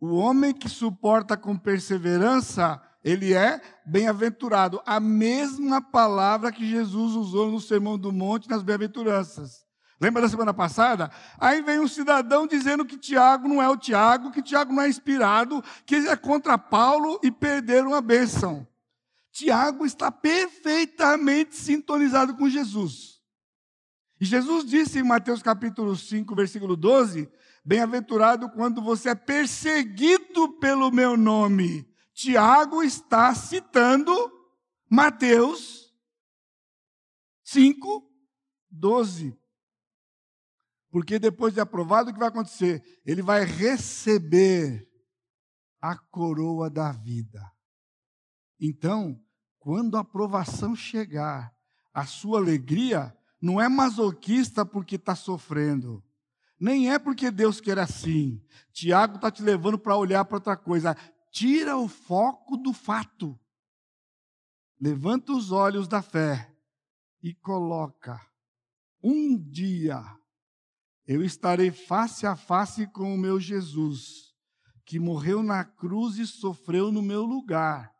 o 0.00 0.14
homem 0.14 0.52
que 0.52 0.68
suporta 0.68 1.36
com 1.36 1.56
perseverança, 1.56 2.80
ele 3.02 3.32
é 3.32 3.60
bem-aventurado. 3.86 4.82
A 4.84 5.00
mesma 5.00 5.80
palavra 5.80 6.52
que 6.52 6.68
Jesus 6.68 7.14
usou 7.14 7.50
no 7.50 7.60
Sermão 7.60 7.98
do 7.98 8.12
Monte, 8.12 8.48
nas 8.48 8.62
bem-aventuranças. 8.62 9.64
Lembra 10.00 10.22
da 10.22 10.28
semana 10.28 10.54
passada? 10.54 11.10
Aí 11.38 11.60
vem 11.60 11.78
um 11.78 11.88
cidadão 11.88 12.46
dizendo 12.46 12.86
que 12.86 12.96
Tiago 12.96 13.46
não 13.46 13.62
é 13.62 13.68
o 13.68 13.76
Tiago, 13.76 14.30
que 14.30 14.42
Tiago 14.42 14.72
não 14.72 14.82
é 14.82 14.88
inspirado, 14.88 15.62
que 15.84 15.94
ele 15.94 16.08
é 16.08 16.16
contra 16.16 16.56
Paulo 16.56 17.20
e 17.22 17.30
perderam 17.30 17.94
a 17.94 18.00
bênção. 18.00 18.66
Tiago 19.30 19.86
está 19.86 20.10
perfeitamente 20.10 21.54
sintonizado 21.54 22.36
com 22.36 22.48
Jesus. 22.48 23.20
E 24.20 24.24
Jesus 24.24 24.64
disse 24.64 24.98
em 24.98 25.02
Mateus 25.02 25.42
capítulo 25.42 25.96
5, 25.96 26.34
versículo 26.34 26.76
12: 26.76 27.30
Bem-aventurado 27.64 28.50
quando 28.50 28.82
você 28.82 29.10
é 29.10 29.14
perseguido 29.14 30.58
pelo 30.58 30.90
meu 30.90 31.16
nome. 31.16 31.88
Tiago 32.12 32.82
está 32.82 33.34
citando 33.34 34.12
Mateus 34.88 35.94
5, 37.44 38.06
12. 38.70 39.38
Porque 40.90 41.18
depois 41.18 41.54
de 41.54 41.60
aprovado, 41.60 42.10
o 42.10 42.12
que 42.12 42.18
vai 42.18 42.28
acontecer? 42.28 43.00
Ele 43.06 43.22
vai 43.22 43.44
receber 43.44 44.86
a 45.80 45.96
coroa 45.96 46.68
da 46.68 46.92
vida. 46.92 47.40
Então, 48.60 49.18
quando 49.58 49.96
a 49.96 50.00
aprovação 50.00 50.76
chegar, 50.76 51.54
a 51.92 52.04
sua 52.04 52.38
alegria 52.38 53.16
não 53.40 53.60
é 53.60 53.68
masoquista 53.68 54.64
porque 54.64 54.96
está 54.96 55.14
sofrendo. 55.14 56.04
Nem 56.58 56.92
é 56.92 56.98
porque 56.98 57.30
Deus 57.30 57.60
quer 57.60 57.78
assim. 57.78 58.44
Tiago 58.72 59.16
está 59.16 59.30
te 59.30 59.42
levando 59.42 59.78
para 59.78 59.96
olhar 59.96 60.24
para 60.26 60.36
outra 60.36 60.56
coisa. 60.56 60.94
Tira 61.30 61.76
o 61.76 61.88
foco 61.88 62.56
do 62.56 62.72
fato. 62.72 63.38
Levanta 64.78 65.32
os 65.32 65.50
olhos 65.50 65.88
da 65.88 66.02
fé 66.02 66.54
e 67.22 67.32
coloca. 67.34 68.20
Um 69.02 69.38
dia 69.38 70.04
eu 71.06 71.24
estarei 71.24 71.70
face 71.70 72.26
a 72.26 72.36
face 72.36 72.86
com 72.86 73.14
o 73.14 73.18
meu 73.18 73.40
Jesus, 73.40 74.34
que 74.84 75.00
morreu 75.00 75.42
na 75.42 75.64
cruz 75.64 76.18
e 76.18 76.26
sofreu 76.26 76.92
no 76.92 77.02
meu 77.02 77.24
lugar. 77.24 77.92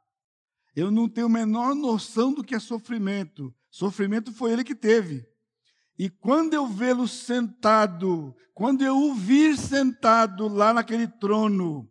Eu 0.80 0.90
não 0.90 1.06
tenho 1.06 1.26
a 1.26 1.30
menor 1.30 1.74
noção 1.74 2.32
do 2.32 2.42
que 2.42 2.54
é 2.54 2.58
sofrimento. 2.58 3.54
Sofrimento 3.70 4.32
foi 4.32 4.50
ele 4.50 4.64
que 4.64 4.74
teve. 4.74 5.28
E 5.98 6.08
quando 6.08 6.54
eu 6.54 6.66
vê-lo 6.66 7.06
sentado, 7.06 8.34
quando 8.54 8.80
eu 8.80 8.96
o 8.96 9.14
vir 9.14 9.58
sentado 9.58 10.48
lá 10.48 10.72
naquele 10.72 11.06
trono, 11.06 11.86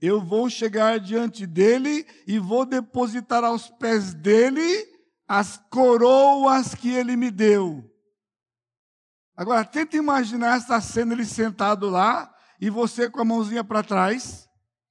eu 0.00 0.20
vou 0.20 0.50
chegar 0.50 0.98
diante 0.98 1.46
dele 1.46 2.04
e 2.26 2.36
vou 2.36 2.66
depositar 2.66 3.44
aos 3.44 3.68
pés 3.70 4.12
dele 4.12 4.88
as 5.28 5.56
coroas 5.70 6.74
que 6.74 6.90
ele 6.90 7.14
me 7.14 7.30
deu. 7.30 7.88
Agora, 9.36 9.64
tenta 9.64 9.96
imaginar 9.96 10.56
essa 10.56 10.80
cena, 10.80 11.12
ele 11.12 11.24
sentado 11.24 11.88
lá, 11.88 12.34
e 12.60 12.68
você 12.68 13.08
com 13.08 13.20
a 13.20 13.24
mãozinha 13.24 13.62
para 13.62 13.84
trás, 13.84 14.48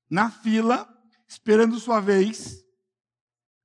na 0.10 0.32
fila, 0.32 0.88
esperando 1.28 1.78
sua 1.82 2.00
vez, 2.00 2.63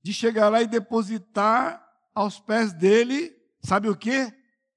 de 0.02 0.12
chegar 0.12 0.48
lá 0.48 0.62
e 0.62 0.66
depositar 0.66 1.86
aos 2.14 2.40
pés 2.40 2.72
dele, 2.72 3.36
sabe 3.62 3.88
o 3.88 3.96
que? 3.96 4.32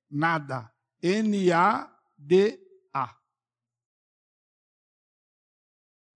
Nada. 0.09 0.71
N-A-D-A. 1.01 2.61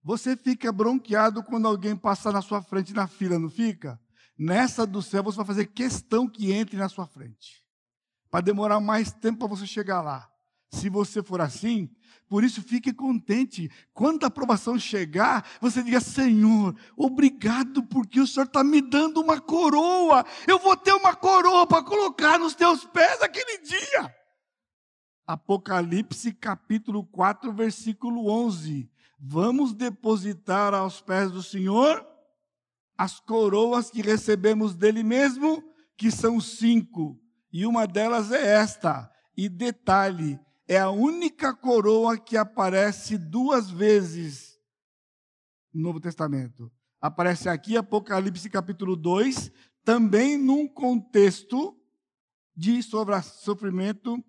Você 0.02 0.36
fica 0.36 0.70
bronqueado 0.70 1.42
quando 1.42 1.66
alguém 1.66 1.96
passa 1.96 2.30
na 2.30 2.40
sua 2.40 2.62
frente 2.62 2.92
na 2.92 3.08
fila, 3.08 3.38
não 3.38 3.50
fica? 3.50 4.00
Nessa 4.38 4.86
do 4.86 5.02
céu, 5.02 5.22
você 5.22 5.36
vai 5.38 5.46
fazer 5.46 5.66
questão 5.66 6.28
que 6.28 6.52
entre 6.52 6.76
na 6.76 6.88
sua 6.88 7.06
frente 7.06 7.66
para 8.30 8.42
demorar 8.42 8.80
mais 8.80 9.12
tempo 9.12 9.38
para 9.38 9.48
você 9.48 9.66
chegar 9.66 10.02
lá. 10.02 10.30
Se 10.70 10.88
você 10.90 11.22
for 11.22 11.40
assim, 11.40 11.88
por 12.28 12.42
isso 12.42 12.62
fique 12.62 12.92
contente. 12.92 13.70
Quando 13.94 14.24
a 14.24 14.26
aprovação 14.26 14.78
chegar, 14.78 15.48
você 15.60 15.82
diga: 15.82 16.00
Senhor, 16.00 16.74
obrigado 16.96 17.82
porque 17.84 18.20
o 18.20 18.26
Senhor 18.26 18.46
está 18.46 18.64
me 18.64 18.80
dando 18.80 19.20
uma 19.20 19.40
coroa. 19.40 20.24
Eu 20.46 20.58
vou 20.58 20.76
ter 20.76 20.92
uma 20.92 21.14
coroa 21.14 21.66
para 21.66 21.84
colocar 21.84 22.38
nos 22.38 22.54
teus 22.54 22.84
pés 22.84 23.22
aquele 23.22 23.58
dia. 23.58 24.14
Apocalipse 25.26 26.32
capítulo 26.32 27.04
4, 27.04 27.52
versículo 27.52 28.28
11. 28.28 28.90
Vamos 29.18 29.72
depositar 29.72 30.74
aos 30.74 31.00
pés 31.00 31.30
do 31.30 31.42
Senhor 31.42 32.06
as 32.98 33.20
coroas 33.20 33.90
que 33.90 34.00
recebemos 34.00 34.74
dele 34.74 35.02
mesmo, 35.02 35.62
que 35.96 36.10
são 36.10 36.40
cinco 36.40 37.20
e 37.52 37.64
uma 37.64 37.86
delas 37.86 38.32
é 38.32 38.54
esta. 38.54 39.10
E 39.34 39.48
detalhe, 39.48 40.38
é 40.68 40.78
a 40.78 40.90
única 40.90 41.54
coroa 41.54 42.18
que 42.18 42.36
aparece 42.36 43.16
duas 43.16 43.70
vezes 43.70 44.58
no 45.72 45.82
Novo 45.82 46.00
Testamento. 46.00 46.72
Aparece 47.00 47.48
aqui, 47.48 47.76
Apocalipse 47.76 48.50
capítulo 48.50 48.96
2, 48.96 49.52
também 49.84 50.36
num 50.36 50.66
contexto 50.66 51.78
de 52.56 52.82
sofrimento 52.82 54.22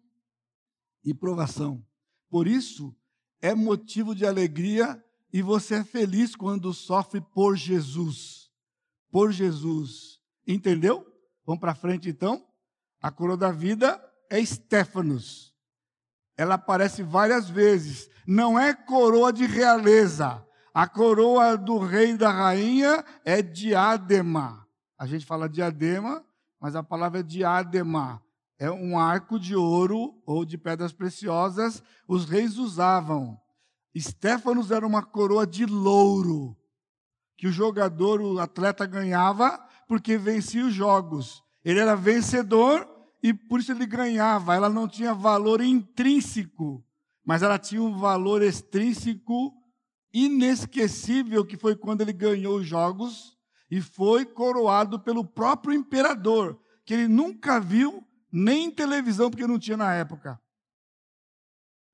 e 1.03 1.13
provação. 1.13 1.83
Por 2.29 2.47
isso, 2.47 2.95
é 3.41 3.55
motivo 3.55 4.13
de 4.13 4.25
alegria 4.25 5.03
e 5.31 5.41
você 5.41 5.75
é 5.75 5.83
feliz 5.83 6.35
quando 6.35 6.73
sofre 6.73 7.21
por 7.21 7.55
Jesus. 7.55 8.51
Por 9.09 9.31
Jesus. 9.31 10.19
Entendeu? 10.45 11.05
Vamos 11.45 11.61
para 11.61 11.73
frente 11.73 12.09
então? 12.09 12.45
A 13.01 13.09
coroa 13.09 13.37
da 13.37 13.51
vida 13.51 14.03
é 14.29 14.43
Stefanos. 14.43 15.56
Ela 16.37 16.55
aparece 16.55 17.01
várias 17.01 17.49
vezes. 17.49 18.09
Não 18.25 18.59
é 18.59 18.73
coroa 18.73 19.33
de 19.33 19.45
realeza. 19.45 20.45
A 20.73 20.87
coroa 20.87 21.57
do 21.57 21.79
rei 21.79 22.11
e 22.11 22.17
da 22.17 22.31
rainha 22.31 23.03
é 23.25 23.41
diadema. 23.41 24.65
A 24.97 25.07
gente 25.07 25.25
fala 25.25 25.49
diadema, 25.49 26.23
mas 26.61 26.75
a 26.75 26.83
palavra 26.83 27.21
é 27.21 27.23
diadema. 27.23 28.21
É 28.59 28.69
um 28.69 28.97
arco 28.97 29.39
de 29.39 29.55
ouro 29.55 30.21
ou 30.25 30.45
de 30.45 30.57
pedras 30.57 30.93
preciosas. 30.93 31.81
Os 32.07 32.25
reis 32.25 32.57
usavam. 32.57 33.39
Stefanos 33.97 34.69
era 34.69 34.85
uma 34.85 35.03
coroa 35.03 35.47
de 35.47 35.65
louro 35.65 36.55
que 37.37 37.47
o 37.47 37.51
jogador, 37.51 38.19
o 38.19 38.39
atleta 38.39 38.85
ganhava 38.85 39.63
porque 39.87 40.17
vencia 40.17 40.65
os 40.65 40.73
jogos. 40.73 41.43
Ele 41.63 41.79
era 41.79 41.95
vencedor 41.95 42.87
e 43.27 43.33
por 43.33 43.59
isso 43.59 43.73
ele 43.73 43.85
ganhava. 43.85 44.55
Ela 44.55 44.69
não 44.69 44.87
tinha 44.87 45.13
valor 45.13 45.59
intrínseco, 45.59 46.81
mas 47.25 47.43
ela 47.43 47.59
tinha 47.59 47.81
um 47.81 47.97
valor 47.97 48.41
extrínseco 48.41 49.53
inesquecível, 50.13 51.45
que 51.45 51.57
foi 51.57 51.75
quando 51.75 52.01
ele 52.01 52.13
ganhou 52.13 52.55
os 52.55 52.65
jogos 52.65 53.37
e 53.69 53.81
foi 53.81 54.25
coroado 54.25 54.97
pelo 54.97 55.25
próprio 55.25 55.73
imperador, 55.73 56.57
que 56.85 56.93
ele 56.93 57.09
nunca 57.09 57.59
viu 57.59 58.01
nem 58.31 58.67
em 58.67 58.71
televisão, 58.71 59.29
porque 59.29 59.45
não 59.45 59.59
tinha 59.59 59.75
na 59.75 59.93
época. 59.93 60.39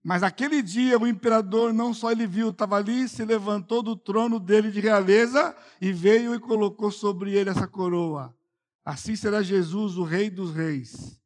Mas 0.03 0.21
aquele 0.21 0.61
dia 0.61 0.99
o 0.99 1.07
imperador 1.07 1.73
não 1.73 1.95
só 1.95 2.11
ele 2.11 2.27
viu, 2.27 2.49
estava 2.49 2.75
ali, 2.75 3.09
se 3.09 3.25
levantou 3.25 3.81
do 3.81 3.95
trono 3.95 4.39
dele 4.39 4.69
de 4.69 4.79
realeza 4.79 5.55
e 5.81 5.91
veio 5.91 6.35
e 6.35 6.39
colocou 6.39 6.91
sobre 6.91 7.33
ele 7.33 7.49
essa 7.49 7.65
coroa. 7.65 8.37
Assim 8.85 9.15
será 9.15 9.41
Jesus, 9.41 9.97
o 9.97 10.03
Rei 10.03 10.29
dos 10.29 10.53
Reis. 10.53 11.22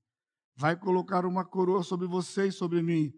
Vai 0.58 0.76
colocar 0.76 1.24
uma 1.24 1.46
coroa 1.46 1.84
sobre 1.84 2.08
você 2.08 2.48
e 2.48 2.52
sobre 2.52 2.82
mim. 2.82 3.14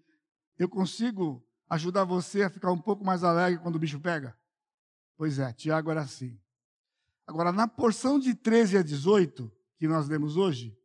Eu 0.57 0.67
consigo 0.67 1.41
ajudar 1.69 2.03
você 2.03 2.43
a 2.43 2.49
ficar 2.49 2.69
um 2.69 2.77
pouco 2.77 3.05
mais 3.05 3.23
alegre 3.23 3.61
quando 3.61 3.77
o 3.77 3.79
bicho 3.79 3.99
pega? 3.99 4.37
Pois 5.15 5.39
é, 5.39 5.53
Tiago 5.53 5.89
era 5.89 6.01
assim. 6.01 6.37
Agora, 7.25 7.51
na 7.53 7.67
porção 7.67 8.19
de 8.19 8.35
13 8.35 8.77
a 8.77 8.81
18, 8.81 9.49
que 9.77 9.87
nós 9.87 10.09
lemos 10.09 10.35
hoje, 10.35 10.77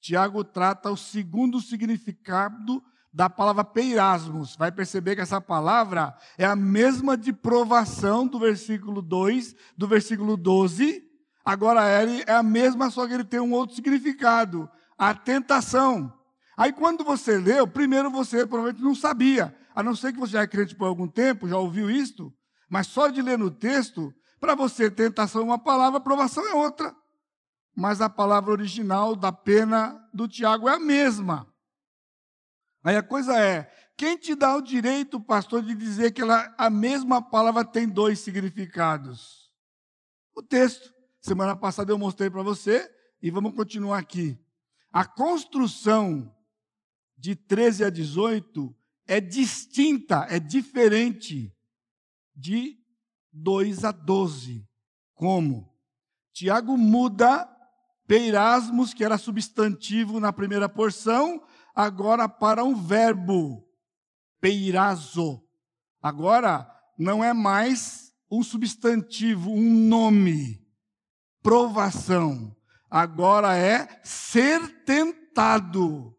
Tiago 0.00 0.44
trata 0.44 0.90
o 0.90 0.96
segundo 0.96 1.60
significado 1.60 2.80
da 3.12 3.28
palavra 3.28 3.64
peirasmos. 3.64 4.54
Vai 4.54 4.70
perceber 4.70 5.16
que 5.16 5.22
essa 5.22 5.40
palavra 5.40 6.16
é 6.38 6.44
a 6.44 6.54
mesma 6.54 7.16
de 7.16 7.32
provação 7.32 8.28
do 8.28 8.38
versículo 8.38 9.02
2, 9.02 9.56
do 9.76 9.88
versículo 9.88 10.36
12. 10.36 11.02
Agora 11.44 12.02
ele 12.02 12.22
é 12.26 12.34
a 12.34 12.42
mesma, 12.42 12.90
só 12.90 13.08
que 13.08 13.14
ele 13.14 13.24
tem 13.24 13.40
um 13.40 13.52
outro 13.52 13.74
significado, 13.74 14.70
a 14.96 15.14
tentação. 15.14 16.12
Aí 16.56 16.72
quando 16.72 17.04
você 17.04 17.38
leu, 17.38 17.66
primeiro 17.66 18.10
você 18.10 18.46
provavelmente 18.46 18.82
não 18.82 18.94
sabia, 18.94 19.54
a 19.74 19.82
não 19.82 19.94
ser 19.94 20.12
que 20.12 20.18
você 20.18 20.32
já 20.32 20.42
é 20.42 20.46
crente 20.46 20.74
por 20.74 20.86
algum 20.86 21.06
tempo, 21.06 21.48
já 21.48 21.58
ouviu 21.58 21.90
isto, 21.90 22.32
mas 22.68 22.86
só 22.86 23.08
de 23.08 23.20
ler 23.20 23.38
no 23.38 23.50
texto, 23.50 24.12
para 24.40 24.54
você 24.54 24.90
tentação 24.90 25.42
é 25.42 25.44
uma 25.44 25.58
palavra, 25.58 26.00
provação 26.00 26.46
é 26.46 26.54
outra. 26.54 26.94
Mas 27.74 28.00
a 28.00 28.08
palavra 28.08 28.52
original 28.52 29.14
da 29.14 29.30
pena 29.30 30.02
do 30.12 30.26
Tiago 30.26 30.68
é 30.68 30.74
a 30.74 30.80
mesma. 30.80 31.46
Aí 32.82 32.96
a 32.96 33.02
coisa 33.02 33.38
é, 33.38 33.70
quem 33.96 34.16
te 34.16 34.34
dá 34.34 34.54
o 34.54 34.62
direito, 34.62 35.20
pastor, 35.20 35.62
de 35.62 35.74
dizer 35.74 36.12
que 36.12 36.22
ela, 36.22 36.54
a 36.56 36.70
mesma 36.70 37.20
palavra 37.20 37.64
tem 37.64 37.88
dois 37.88 38.20
significados? 38.20 39.50
O 40.34 40.42
texto. 40.42 40.94
Semana 41.20 41.56
passada 41.56 41.90
eu 41.90 41.98
mostrei 41.98 42.30
para 42.30 42.42
você 42.42 42.88
e 43.20 43.30
vamos 43.30 43.54
continuar 43.54 43.98
aqui. 43.98 44.38
A 44.96 45.04
construção 45.04 46.34
de 47.18 47.36
13 47.36 47.84
a 47.84 47.90
18 47.90 48.74
é 49.06 49.20
distinta, 49.20 50.26
é 50.30 50.40
diferente 50.40 51.54
de 52.34 52.78
2 53.30 53.84
a 53.84 53.92
12. 53.92 54.66
Como? 55.12 55.70
Tiago 56.32 56.78
muda 56.78 57.46
peirasmos, 58.06 58.94
que 58.94 59.04
era 59.04 59.18
substantivo 59.18 60.18
na 60.18 60.32
primeira 60.32 60.66
porção, 60.66 61.44
agora 61.74 62.26
para 62.26 62.64
um 62.64 62.74
verbo, 62.74 63.68
peirazo. 64.40 65.46
Agora 66.00 66.66
não 66.98 67.22
é 67.22 67.34
mais 67.34 68.14
um 68.30 68.42
substantivo, 68.42 69.50
um 69.50 69.88
nome, 69.88 70.66
provação. 71.42 72.55
Agora 72.90 73.56
é 73.56 74.00
ser 74.04 74.84
tentado. 74.84 76.16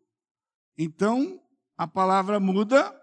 Então, 0.78 1.42
a 1.78 1.88
palavra 1.88 2.40
muda. 2.40 2.96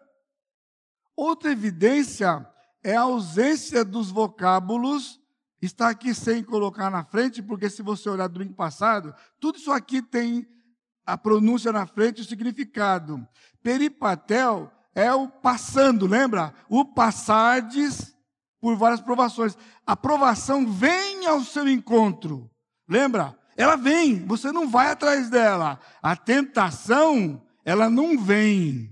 Outra 1.17 1.51
evidência 1.51 2.47
é 2.83 2.97
a 2.97 3.03
ausência 3.03 3.85
dos 3.85 4.11
vocábulos. 4.11 5.21
Está 5.63 5.89
aqui 5.89 6.15
sem 6.15 6.45
colocar 6.45 6.91
na 6.91 7.05
frente, 7.05 7.43
porque 7.43 7.71
se 7.71 7.83
você 7.83 8.09
olhar 8.09 8.29
do 8.29 8.35
domingo 8.35 8.55
passado, 8.55 9.15
tudo 9.41 9.59
isso 9.59 9.73
aqui 9.73 10.03
tem 10.03 10.47
a 11.07 11.17
pronúncia 11.17 11.73
na 11.73 11.87
frente 11.87 12.21
o 12.21 12.25
significado. 12.25 13.27
Peripatel 13.63 14.71
é 14.95 15.13
o 15.13 15.29
passando, 15.29 16.07
lembra? 16.07 16.55
O 16.69 16.85
passardes 16.85 18.15
por 18.61 18.77
várias 18.77 19.01
provações. 19.01 19.57
A 19.87 19.97
provação 19.97 20.71
vem 20.71 21.27
ao 21.27 21.41
seu 21.41 21.69
encontro. 21.69 22.51
Lembra? 22.89 23.39
Ela 23.57 23.77
vem, 23.77 24.25
você 24.27 24.51
não 24.53 24.69
vai 24.69 24.91
atrás 24.91 25.31
dela. 25.31 25.79
A 26.03 26.17
tentação, 26.17 27.43
ela 27.65 27.89
não 27.89 28.19
vem. 28.19 28.91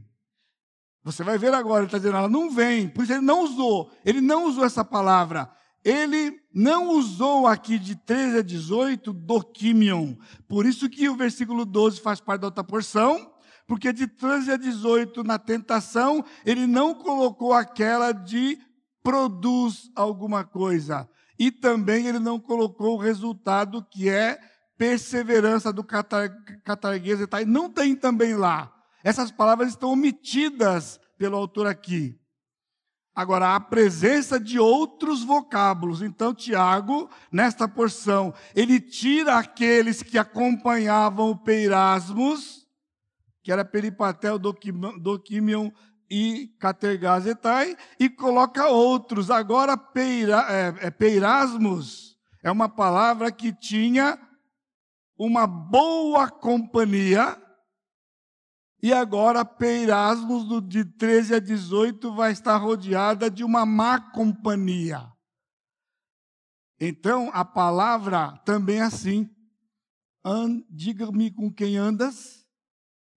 Você 1.05 1.25
vai 1.25 1.37
ver 1.39 1.53
agora, 1.53 1.81
ele 1.81 1.87
está 1.87 1.99
dizendo, 1.99 2.17
ela 2.17 2.29
não 2.29 2.51
vem. 2.51 2.89
Por 2.89 3.05
isso 3.05 3.13
ele 3.13 3.23
não 3.23 3.43
usou, 3.43 3.91
ele 4.05 4.21
não 4.21 4.45
usou 4.45 4.65
essa 4.65 4.85
palavra 4.85 5.51
ele 5.85 6.41
não 6.55 6.91
usou 6.91 7.47
aqui 7.47 7.79
de 7.79 7.97
13 7.97 8.39
a 8.39 8.43
18 8.43 9.13
doquimion. 9.13 10.15
Por 10.49 10.65
isso 10.65 10.89
que 10.89 11.09
o 11.09 11.17
versículo 11.17 11.65
12 11.65 12.01
faz 12.01 12.21
parte 12.21 12.43
da 12.43 12.49
outra 12.49 12.63
porção, 12.63 13.33
porque 13.67 13.93
de 13.93 14.07
13 14.07 14.53
a 14.53 14.57
18 14.57 15.25
na 15.25 15.39
tentação, 15.39 16.25
ele 16.45 16.67
não 16.67 16.95
colocou 16.95 17.53
aquela 17.53 18.13
de 18.13 18.59
produz 19.03 19.91
alguma 19.97 20.45
coisa. 20.45 21.09
E 21.39 21.51
também 21.51 22.07
ele 22.07 22.21
não 22.21 22.39
colocou 22.39 22.95
o 22.95 23.01
resultado 23.01 23.85
que 23.91 24.09
é 24.09 24.39
perseverança 24.83 25.73
do 25.73 25.85
catarguês 25.85 27.21
e 27.21 27.27
tal. 27.29 27.47
Não 27.47 27.71
tem 27.71 27.95
também 27.95 28.35
lá. 28.35 28.75
Essas 29.05 29.31
palavras 29.31 29.69
estão 29.69 29.93
omitidas 29.93 30.99
pelo 31.17 31.37
autor 31.37 31.69
aqui. 31.69 32.19
Agora, 33.15 33.55
a 33.55 33.61
presença 33.61 34.41
de 34.41 34.59
outros 34.59 35.23
vocábulos. 35.23 36.03
Então, 36.03 36.35
Tiago, 36.35 37.09
nesta 37.31 37.69
porção, 37.69 38.35
ele 38.57 38.81
tira 38.81 39.39
aqueles 39.39 40.03
que 40.03 40.19
acompanhavam 40.19 41.31
o 41.31 41.37
Peirasmus, 41.37 42.67
que 43.41 43.53
era 43.53 43.65
Peripatel, 43.65 44.37
Doquimion 44.37 45.71
e 46.11 46.49
Catergazetai, 46.59 47.77
e 48.01 48.11
coloca 48.11 48.67
outros. 48.67 49.31
Agora, 49.31 49.77
peira, 49.77 50.45
é, 50.49 50.87
é, 50.89 50.91
Peirasmus 50.91 52.17
é 52.43 52.51
uma 52.51 52.69
palavra 52.69 53.31
que 53.31 53.53
tinha 53.53 54.19
uma 55.25 55.47
boa 55.47 56.29
companhia, 56.29 57.41
e 58.83 58.93
agora 58.93 59.45
Peirasmos, 59.45 60.45
de 60.67 60.85
13 60.85 61.37
a 61.37 61.39
18, 61.39 62.13
vai 62.13 62.33
estar 62.33 62.57
rodeada 62.57 63.31
de 63.31 63.45
uma 63.45 63.65
má 63.65 64.01
companhia. 64.11 65.09
Então, 66.81 67.31
a 67.33 67.45
palavra 67.45 68.37
também 68.39 68.79
é 68.79 68.83
assim. 68.83 69.31
Diga-me 70.69 71.31
com 71.31 71.53
quem 71.53 71.77
andas 71.77 72.45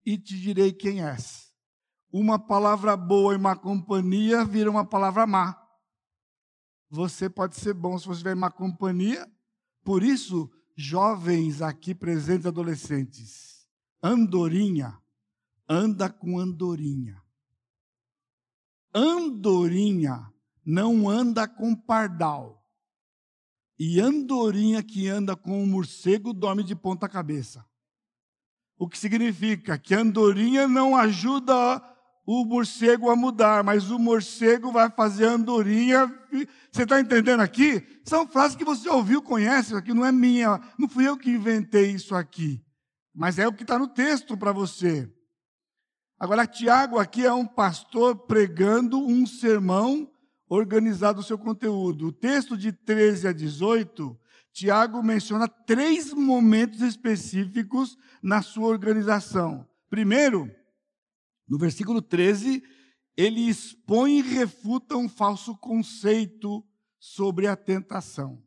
e 0.05 0.15
te 0.15 0.39
direi 0.39 0.71
quem 0.71 1.03
és. 1.03 1.51
Uma 2.11 2.37
palavra 2.37 2.95
boa 2.95 3.33
e 3.33 3.39
má 3.39 3.55
companhia 3.55 4.45
vira 4.45 4.69
uma 4.69 4.85
palavra 4.85 5.25
má. 5.25 5.59
Você 6.91 7.27
pode 7.27 7.55
ser 7.55 7.73
bom 7.73 7.97
se 7.97 8.05
você 8.05 8.19
tiver 8.19 8.35
má 8.35 8.51
companhia. 8.51 9.27
Por 9.83 10.03
isso, 10.03 10.51
jovens 10.75 11.61
aqui 11.61 11.95
presentes, 11.95 12.45
adolescentes, 12.45 13.67
andorinha 14.03 14.99
anda 15.67 16.09
com 16.09 16.39
andorinha. 16.39 17.21
Andorinha 18.93 20.31
não 20.65 21.09
anda 21.09 21.47
com 21.47 21.75
pardal. 21.75 22.63
E 23.77 23.99
andorinha 23.99 24.81
que 24.81 25.07
anda 25.07 25.35
com 25.35 25.61
o 25.61 25.67
morcego 25.67 26.31
dorme 26.33 26.63
de 26.63 26.75
ponta 26.75 27.09
cabeça. 27.09 27.65
O 28.77 28.87
que 28.87 28.97
significa 28.97 29.77
que 29.77 29.93
andorinha 29.93 30.67
não 30.67 30.95
ajuda 30.95 31.81
o 32.25 32.43
morcego 32.43 33.09
a 33.09 33.15
mudar, 33.15 33.63
mas 33.63 33.91
o 33.91 33.99
morcego 33.99 34.71
vai 34.71 34.89
fazer 34.89 35.25
andorinha. 35.25 36.07
Você 36.71 36.83
está 36.83 36.99
entendendo 36.99 37.41
aqui? 37.41 37.85
São 38.03 38.27
frases 38.27 38.57
que 38.57 38.65
você 38.65 38.89
ouviu, 38.89 39.21
conhece, 39.21 39.75
aqui 39.75 39.93
não 39.93 40.05
é 40.05 40.11
minha, 40.11 40.59
não 40.77 40.89
fui 40.89 41.07
eu 41.07 41.17
que 41.17 41.29
inventei 41.29 41.91
isso 41.91 42.15
aqui. 42.15 42.63
Mas 43.13 43.37
é 43.37 43.47
o 43.47 43.53
que 43.53 43.63
está 43.63 43.77
no 43.77 43.87
texto 43.87 44.35
para 44.35 44.51
você. 44.51 45.09
Agora, 46.19 46.47
Tiago 46.47 46.97
aqui 46.97 47.25
é 47.25 47.33
um 47.33 47.45
pastor 47.45 48.15
pregando 48.25 48.97
um 49.05 49.25
sermão 49.25 50.09
organizado 50.49 51.19
o 51.19 51.23
seu 51.23 51.37
conteúdo. 51.37 52.07
O 52.07 52.11
texto 52.11 52.57
de 52.57 52.71
13 52.71 53.27
a 53.27 53.33
18, 53.33 54.17
Tiago 54.51 55.03
menciona 55.03 55.47
três 55.47 56.13
momentos 56.13 56.81
específicos 56.81 57.97
na 58.23 58.41
sua 58.41 58.67
organização. 58.67 59.67
Primeiro, 59.89 60.49
no 61.47 61.57
versículo 61.57 62.01
13, 62.01 62.63
ele 63.15 63.47
expõe 63.47 64.19
e 64.19 64.21
refuta 64.21 64.97
um 64.97 65.07
falso 65.07 65.55
conceito 65.57 66.65
sobre 66.99 67.47
a 67.47 67.55
tentação. 67.55 68.43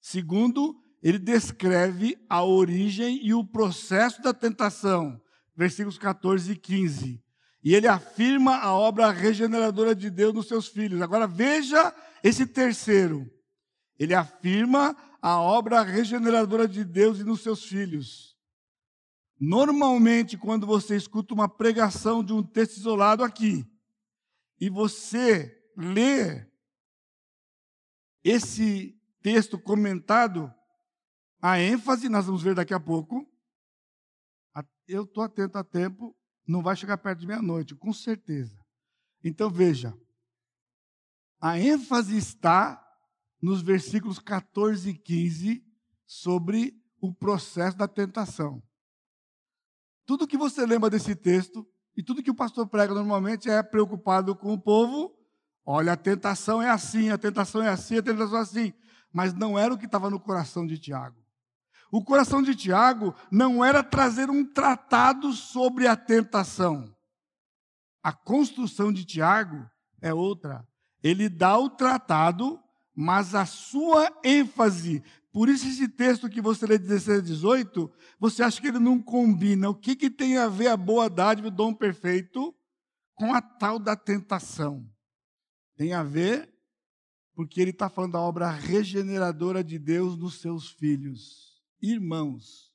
Segundo, 0.00 0.80
ele 1.02 1.18
descreve 1.18 2.16
a 2.28 2.42
origem 2.42 3.24
e 3.24 3.34
o 3.34 3.44
processo 3.44 4.22
da 4.22 4.32
tentação 4.32 5.20
versículos 5.56 5.98
14 5.98 6.52
e 6.52 6.56
15. 6.56 7.22
E 7.64 7.74
ele 7.74 7.88
afirma 7.88 8.58
a 8.58 8.72
obra 8.74 9.10
regeneradora 9.10 9.94
de 9.94 10.10
Deus 10.10 10.34
nos 10.34 10.46
seus 10.46 10.68
filhos. 10.68 11.00
Agora 11.00 11.26
veja 11.26 11.92
esse 12.22 12.46
terceiro. 12.46 13.28
Ele 13.98 14.14
afirma 14.14 14.96
a 15.20 15.40
obra 15.40 15.82
regeneradora 15.82 16.68
de 16.68 16.84
Deus 16.84 17.18
e 17.18 17.24
nos 17.24 17.40
seus 17.40 17.64
filhos. 17.64 18.35
Normalmente, 19.38 20.38
quando 20.38 20.66
você 20.66 20.96
escuta 20.96 21.34
uma 21.34 21.48
pregação 21.48 22.24
de 22.24 22.32
um 22.32 22.42
texto 22.42 22.78
isolado 22.78 23.22
aqui, 23.22 23.70
e 24.58 24.70
você 24.70 25.62
lê 25.76 26.50
esse 28.24 28.98
texto 29.20 29.58
comentado, 29.58 30.52
a 31.40 31.60
ênfase, 31.60 32.08
nós 32.08 32.26
vamos 32.26 32.42
ver 32.42 32.54
daqui 32.54 32.72
a 32.72 32.80
pouco. 32.80 33.30
Eu 34.88 35.02
estou 35.02 35.22
atento 35.22 35.58
a 35.58 35.64
tempo, 35.64 36.16
não 36.46 36.62
vai 36.62 36.76
chegar 36.76 36.96
perto 36.96 37.20
de 37.20 37.26
meia-noite, 37.26 37.74
com 37.74 37.92
certeza. 37.92 38.56
Então 39.22 39.50
veja, 39.50 39.92
a 41.40 41.58
ênfase 41.58 42.16
está 42.16 42.82
nos 43.42 43.62
versículos 43.62 44.18
14 44.18 44.90
e 44.90 44.94
15 44.94 45.64
sobre 46.06 46.80
o 47.00 47.12
processo 47.12 47.76
da 47.76 47.88
tentação. 47.88 48.62
Tudo 50.06 50.26
que 50.26 50.36
você 50.36 50.64
lembra 50.64 50.88
desse 50.88 51.14
texto 51.14 51.66
e 51.96 52.02
tudo 52.02 52.22
que 52.22 52.30
o 52.30 52.34
pastor 52.34 52.66
prega 52.66 52.94
normalmente 52.94 53.50
é 53.50 53.62
preocupado 53.62 54.34
com 54.36 54.52
o 54.52 54.60
povo. 54.60 55.12
Olha, 55.64 55.94
a 55.94 55.96
tentação 55.96 56.62
é 56.62 56.70
assim, 56.70 57.10
a 57.10 57.18
tentação 57.18 57.62
é 57.62 57.68
assim, 57.68 57.98
a 57.98 58.02
tentação 58.02 58.38
é 58.38 58.42
assim. 58.42 58.72
Mas 59.12 59.34
não 59.34 59.58
era 59.58 59.74
o 59.74 59.78
que 59.78 59.86
estava 59.86 60.08
no 60.08 60.20
coração 60.20 60.66
de 60.66 60.78
Tiago. 60.78 61.16
O 61.90 62.04
coração 62.04 62.40
de 62.40 62.54
Tiago 62.54 63.14
não 63.30 63.64
era 63.64 63.82
trazer 63.82 64.30
um 64.30 64.44
tratado 64.44 65.32
sobre 65.32 65.86
a 65.86 65.96
tentação. 65.96 66.94
A 68.02 68.12
construção 68.12 68.92
de 68.92 69.04
Tiago 69.04 69.68
é 70.00 70.14
outra. 70.14 70.66
Ele 71.02 71.28
dá 71.28 71.58
o 71.58 71.68
tratado 71.68 72.60
mas 72.96 73.34
a 73.34 73.44
sua 73.44 74.10
ênfase, 74.24 75.04
por 75.36 75.50
isso 75.50 75.68
esse 75.68 75.86
texto 75.86 76.30
que 76.30 76.40
você 76.40 76.64
lê 76.64 76.78
16 76.78 77.18
a 77.18 77.20
18, 77.20 77.92
você 78.18 78.42
acha 78.42 78.58
que 78.58 78.68
ele 78.68 78.78
não 78.78 79.02
combina. 79.02 79.68
O 79.68 79.74
que, 79.74 79.94
que 79.94 80.08
tem 80.08 80.38
a 80.38 80.48
ver 80.48 80.68
a 80.68 80.78
boa 80.78 81.10
dádiva, 81.10 81.48
o 81.48 81.50
dom 81.50 81.74
perfeito, 81.74 82.56
com 83.12 83.34
a 83.34 83.42
tal 83.42 83.78
da 83.78 83.94
tentação? 83.94 84.90
Tem 85.76 85.92
a 85.92 86.02
ver 86.02 86.50
porque 87.34 87.60
ele 87.60 87.70
está 87.70 87.90
falando 87.90 88.12
da 88.12 88.20
obra 88.22 88.50
regeneradora 88.50 89.62
de 89.62 89.78
Deus 89.78 90.16
nos 90.16 90.40
seus 90.40 90.70
filhos. 90.70 91.62
Irmãos, 91.82 92.72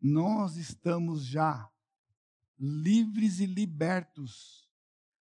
nós 0.00 0.56
estamos 0.56 1.26
já 1.26 1.68
livres 2.56 3.40
e 3.40 3.46
libertos 3.46 4.70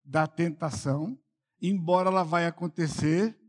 da 0.04 0.28
tentação, 0.28 1.20
embora 1.60 2.10
ela 2.10 2.22
vai 2.22 2.46
acontecer 2.46 3.39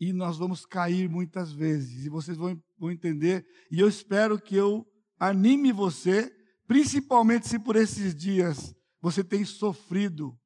e 0.00 0.14
nós 0.14 0.38
vamos 0.38 0.64
cair 0.64 1.10
muitas 1.10 1.52
vezes, 1.52 2.06
e 2.06 2.08
vocês 2.08 2.38
vão, 2.38 2.60
vão 2.78 2.90
entender, 2.90 3.46
e 3.70 3.78
eu 3.78 3.86
espero 3.86 4.40
que 4.40 4.56
eu 4.56 4.90
anime 5.18 5.72
você, 5.72 6.34
principalmente 6.66 7.46
se 7.46 7.58
por 7.58 7.76
esses 7.76 8.14
dias 8.14 8.74
você 8.98 9.22
tem 9.22 9.44
sofrido 9.44 10.38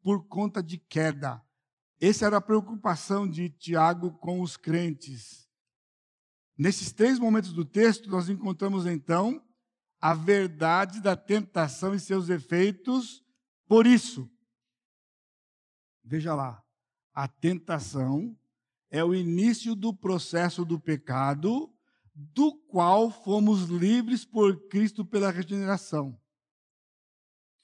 por 0.00 0.28
conta 0.28 0.62
de 0.62 0.78
queda. 0.78 1.42
Essa 2.00 2.26
era 2.26 2.36
a 2.36 2.40
preocupação 2.40 3.28
de 3.28 3.50
Tiago 3.50 4.12
com 4.18 4.40
os 4.40 4.56
crentes. 4.56 5.48
Nesses 6.56 6.92
três 6.92 7.18
momentos 7.18 7.52
do 7.52 7.64
texto, 7.64 8.08
nós 8.08 8.28
encontramos 8.28 8.86
então 8.86 9.44
a 10.00 10.14
verdade 10.14 11.00
da 11.00 11.16
tentação 11.16 11.94
e 11.94 12.00
seus 12.00 12.28
efeitos. 12.28 13.22
Por 13.66 13.86
isso, 13.86 14.30
veja 16.04 16.34
lá, 16.34 16.62
a 17.12 17.28
tentação 17.28 18.36
é 18.90 19.04
o 19.04 19.14
início 19.14 19.74
do 19.74 19.94
processo 19.94 20.64
do 20.64 20.78
pecado, 20.78 21.72
do 22.12 22.52
qual 22.52 23.10
fomos 23.10 23.62
livres 23.64 24.24
por 24.24 24.68
Cristo 24.68 25.04
pela 25.04 25.30
regeneração. 25.30 26.20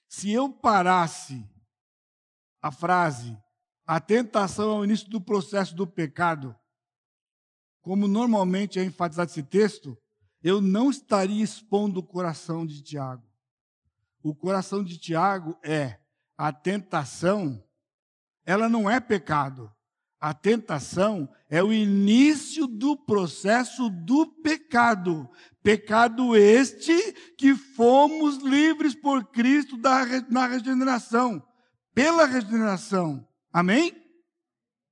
Se 0.09 0.31
eu 0.31 0.49
parasse 0.49 1.45
a 2.63 2.71
frase, 2.71 3.37
a 3.85 4.01
tentação 4.01 4.71
é 4.71 4.81
o 4.81 4.85
início 4.85 5.09
do 5.11 5.21
processo 5.21 5.75
do 5.75 5.87
pecado, 5.87 6.57
como 7.81 8.09
normalmente 8.09 8.79
é 8.79 8.85
enfatizado 8.85 9.31
esse 9.31 9.43
texto, 9.43 9.97
eu 10.43 10.61
não 10.61 10.91
estaria 10.91 11.43
expondo 11.43 12.01
o 12.01 12.07
coração 12.07 12.65
de 12.65 12.83
Tiago. 12.83 13.25
O 14.23 14.35
coração 14.35 14.83
de 14.83 14.99
Tiago 14.99 15.59
é 15.63 16.01
a 16.37 16.53
tentação, 16.53 17.63
ela 18.45 18.69
não 18.69 18.91
é 18.91 18.99
pecado. 19.01 19.73
A 20.27 20.35
tentação 20.35 21.33
é 21.49 21.63
o 21.63 21.73
início 21.73 22.67
do 22.67 22.97
processo 22.97 23.89
do 23.89 24.27
pecado. 24.27 25.31
Pecado 25.63 26.35
este 26.35 27.13
que 27.39 27.55
fomos 27.55 28.39
livres 28.39 28.93
por 28.93 29.27
Cristo 29.27 29.77
da, 29.77 30.05
na 30.29 30.49
regeneração, 30.49 31.41
pela 31.95 32.27
regeneração. 32.27 33.25
Amém? 33.53 33.95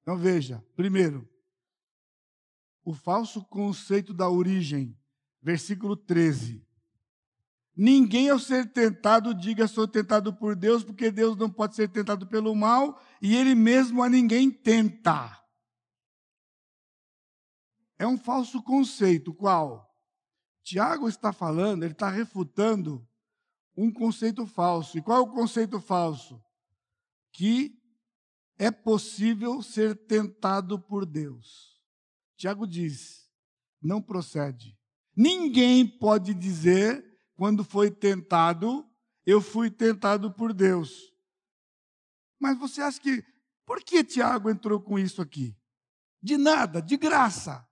Então 0.03 0.17
veja, 0.17 0.65
primeiro, 0.77 1.29
o 2.85 2.95
falso 2.95 3.45
conceito 3.47 4.15
da 4.15 4.31
origem, 4.31 4.97
versículo 5.43 5.97
13. 5.97 6.65
Ninguém 7.77 8.31
ao 8.31 8.39
ser 8.39 8.73
tentado 8.73 9.35
diga 9.35 9.67
sou 9.67 9.89
tentado 9.89 10.33
por 10.33 10.55
Deus, 10.55 10.85
porque 10.85 11.11
Deus 11.11 11.37
não 11.37 11.51
pode 11.51 11.75
ser 11.75 11.89
tentado 11.89 12.25
pelo 12.25 12.55
mal 12.55 13.01
e 13.25 13.35
ele 13.35 13.55
mesmo 13.55 14.03
a 14.03 14.09
ninguém 14.11 14.51
tenta. 14.51 15.43
É 17.99 18.07
um 18.07 18.19
falso 18.19 18.63
conceito, 18.63 19.33
qual? 19.33 19.91
Tiago 20.63 21.09
está 21.09 21.33
falando, 21.33 21.85
ele 21.85 21.93
está 21.93 22.11
refutando 22.11 23.09
um 23.75 23.91
conceito 23.91 24.47
falso. 24.47 24.99
E 24.99 25.01
qual 25.01 25.21
é 25.21 25.23
o 25.23 25.33
conceito 25.33 25.81
falso? 25.81 26.39
Que 27.33 27.75
é 28.59 28.71
possível 28.71 29.63
ser 29.63 29.97
tentado 30.07 30.79
por 30.79 31.07
Deus. 31.07 31.81
Tiago 32.37 32.67
diz: 32.67 33.27
não 33.81 34.03
procede. 34.03 34.79
Ninguém 35.17 35.87
pode 35.87 36.35
dizer 36.35 37.03
quando 37.33 37.65
foi 37.65 37.91
tentado, 37.91 38.87
eu 39.25 39.41
fui 39.41 39.71
tentado 39.71 40.31
por 40.31 40.53
Deus. 40.53 41.14
Mas 42.39 42.59
você 42.59 42.81
acha 42.83 43.01
que, 43.01 43.25
por 43.65 43.83
que 43.83 44.05
Tiago 44.05 44.51
entrou 44.51 44.81
com 44.81 44.99
isso 44.99 45.23
aqui? 45.23 45.57
De 46.23 46.37
nada, 46.37 46.81
de 46.81 46.97
graça. 46.97 47.67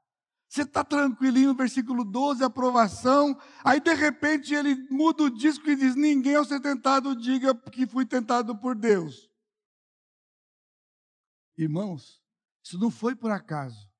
Você 0.48 0.62
está 0.62 0.85
tranquilinho, 0.85 1.55
versículo 1.55 2.05
12, 2.05 2.44
aprovação. 2.44 3.40
Aí, 3.64 3.81
de 3.81 3.94
repente, 3.94 4.55
ele 4.55 4.75
muda 4.90 5.22
o 5.22 5.31
disco 5.31 5.68
e 5.70 5.75
diz: 5.75 5.94
Ninguém 5.96 6.35
ao 6.35 6.44
ser 6.44 6.61
tentado 6.61 7.16
diga 7.16 7.55
que 7.55 7.87
fui 7.87 8.05
tentado 8.05 8.55
por 8.59 8.75
Deus. 8.75 9.31
Irmãos, 11.57 12.22
isso 12.62 12.79
não 12.79 12.90
foi 12.90 13.16
por 13.16 13.31
acaso. 13.31 13.90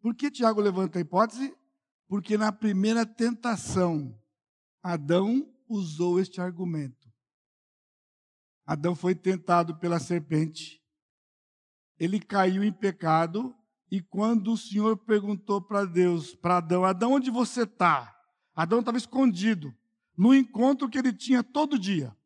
Por 0.00 0.16
que 0.16 0.30
Tiago 0.30 0.60
levanta 0.60 0.98
a 0.98 1.00
hipótese? 1.00 1.56
Porque 2.08 2.36
na 2.36 2.50
primeira 2.50 3.06
tentação, 3.06 4.20
Adão 4.82 5.48
usou 5.68 6.18
este 6.18 6.40
argumento. 6.40 7.01
Adão 8.72 8.94
foi 8.94 9.14
tentado 9.14 9.76
pela 9.76 10.00
serpente, 10.00 10.82
ele 12.00 12.18
caiu 12.18 12.64
em 12.64 12.72
pecado, 12.72 13.54
e 13.90 14.00
quando 14.00 14.50
o 14.50 14.56
Senhor 14.56 14.96
perguntou 14.96 15.60
para 15.60 15.84
Deus, 15.84 16.34
para 16.34 16.56
Adão, 16.56 16.82
Adão, 16.82 17.12
onde 17.12 17.30
você 17.30 17.64
está? 17.64 18.16
Adão 18.56 18.80
estava 18.80 18.96
escondido, 18.96 19.74
no 20.16 20.34
encontro 20.34 20.88
que 20.88 20.96
ele 20.98 21.12
tinha 21.12 21.42
todo 21.42 21.78
dia. 21.78 22.16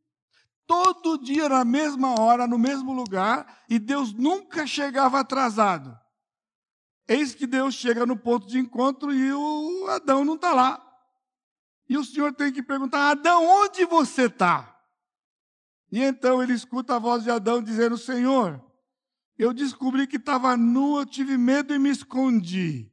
Todo 0.68 1.18
dia, 1.18 1.48
na 1.48 1.64
mesma 1.64 2.20
hora, 2.20 2.46
no 2.46 2.59
mesmo 2.61 2.92
lugar, 2.92 3.64
e 3.68 3.80
Deus 3.80 4.12
nunca 4.12 4.68
chegava 4.68 5.18
atrasado. 5.18 5.98
Eis 7.09 7.35
que 7.35 7.48
Deus 7.48 7.74
chega 7.74 8.06
no 8.06 8.16
ponto 8.16 8.46
de 8.46 8.61
encontro 8.61 9.12
e 9.12 9.32
o 9.32 9.88
Adão 9.88 10.24
não 10.24 10.37
está 10.37 10.54
lá. 10.54 10.80
E 11.88 11.98
o 11.98 12.04
Senhor 12.04 12.32
tem 12.32 12.52
que 12.52 12.62
perguntar: 12.62 13.11
Adão, 13.11 13.44
onde 13.44 13.85
você 13.85 14.26
está? 14.26 14.75
E 15.90 16.03
então 16.03 16.42
ele 16.42 16.53
escuta 16.53 16.96
a 16.96 16.99
voz 16.99 17.25
de 17.25 17.31
Adão 17.31 17.62
dizendo: 17.62 17.96
Senhor, 17.96 18.64
eu 19.38 19.53
descobri 19.53 20.07
que 20.07 20.16
estava 20.16 20.57
nu, 20.57 20.99
eu 20.99 21.07
tive 21.07 21.37
medo 21.37 21.75
e 21.75 21.79
me 21.79 21.90
escondi. 21.90 22.92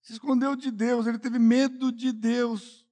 Se 0.00 0.12
escondeu 0.12 0.54
de 0.54 0.70
Deus, 0.70 1.06
ele 1.06 1.18
teve 1.18 1.38
medo 1.38 1.90
de 1.90 2.12
Deus. 2.12 2.86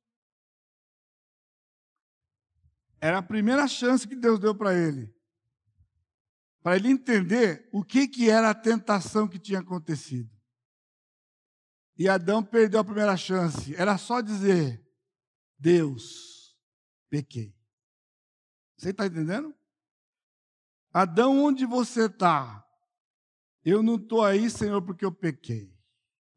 Era 3.01 3.19
a 3.19 3.23
primeira 3.23 3.67
chance 3.67 4.07
que 4.07 4.17
Deus 4.17 4.39
deu 4.39 4.55
para 4.55 4.75
ele 4.75 5.13
para 6.63 6.77
ele 6.77 6.89
entender 6.89 7.69
o 7.73 7.83
que, 7.83 8.07
que 8.07 8.31
era 8.31 8.51
a 8.51 8.55
tentação 8.55 9.27
que 9.27 9.39
tinha 9.39 9.59
acontecido. 9.59 10.31
E 11.99 12.09
Adão 12.09 12.43
perdeu 12.43 12.81
a 12.81 12.85
primeira 12.85 13.17
chance. 13.17 13.75
Era 13.75 13.99
só 13.99 14.21
dizer: 14.21 14.83
Deus, 15.59 16.57
pequei. 17.11 17.55
Você 18.83 18.91
está 18.91 19.07
entendendo? 19.07 19.55
Adão, 20.93 21.41
onde 21.45 21.65
você 21.65 22.07
está? 22.07 22.67
Eu 23.65 23.81
não 23.81 23.95
estou 23.95 24.25
aí, 24.25 24.51
Senhor, 24.51 24.83
porque 24.83 25.05
eu 25.05 25.13
pequei. 25.13 25.73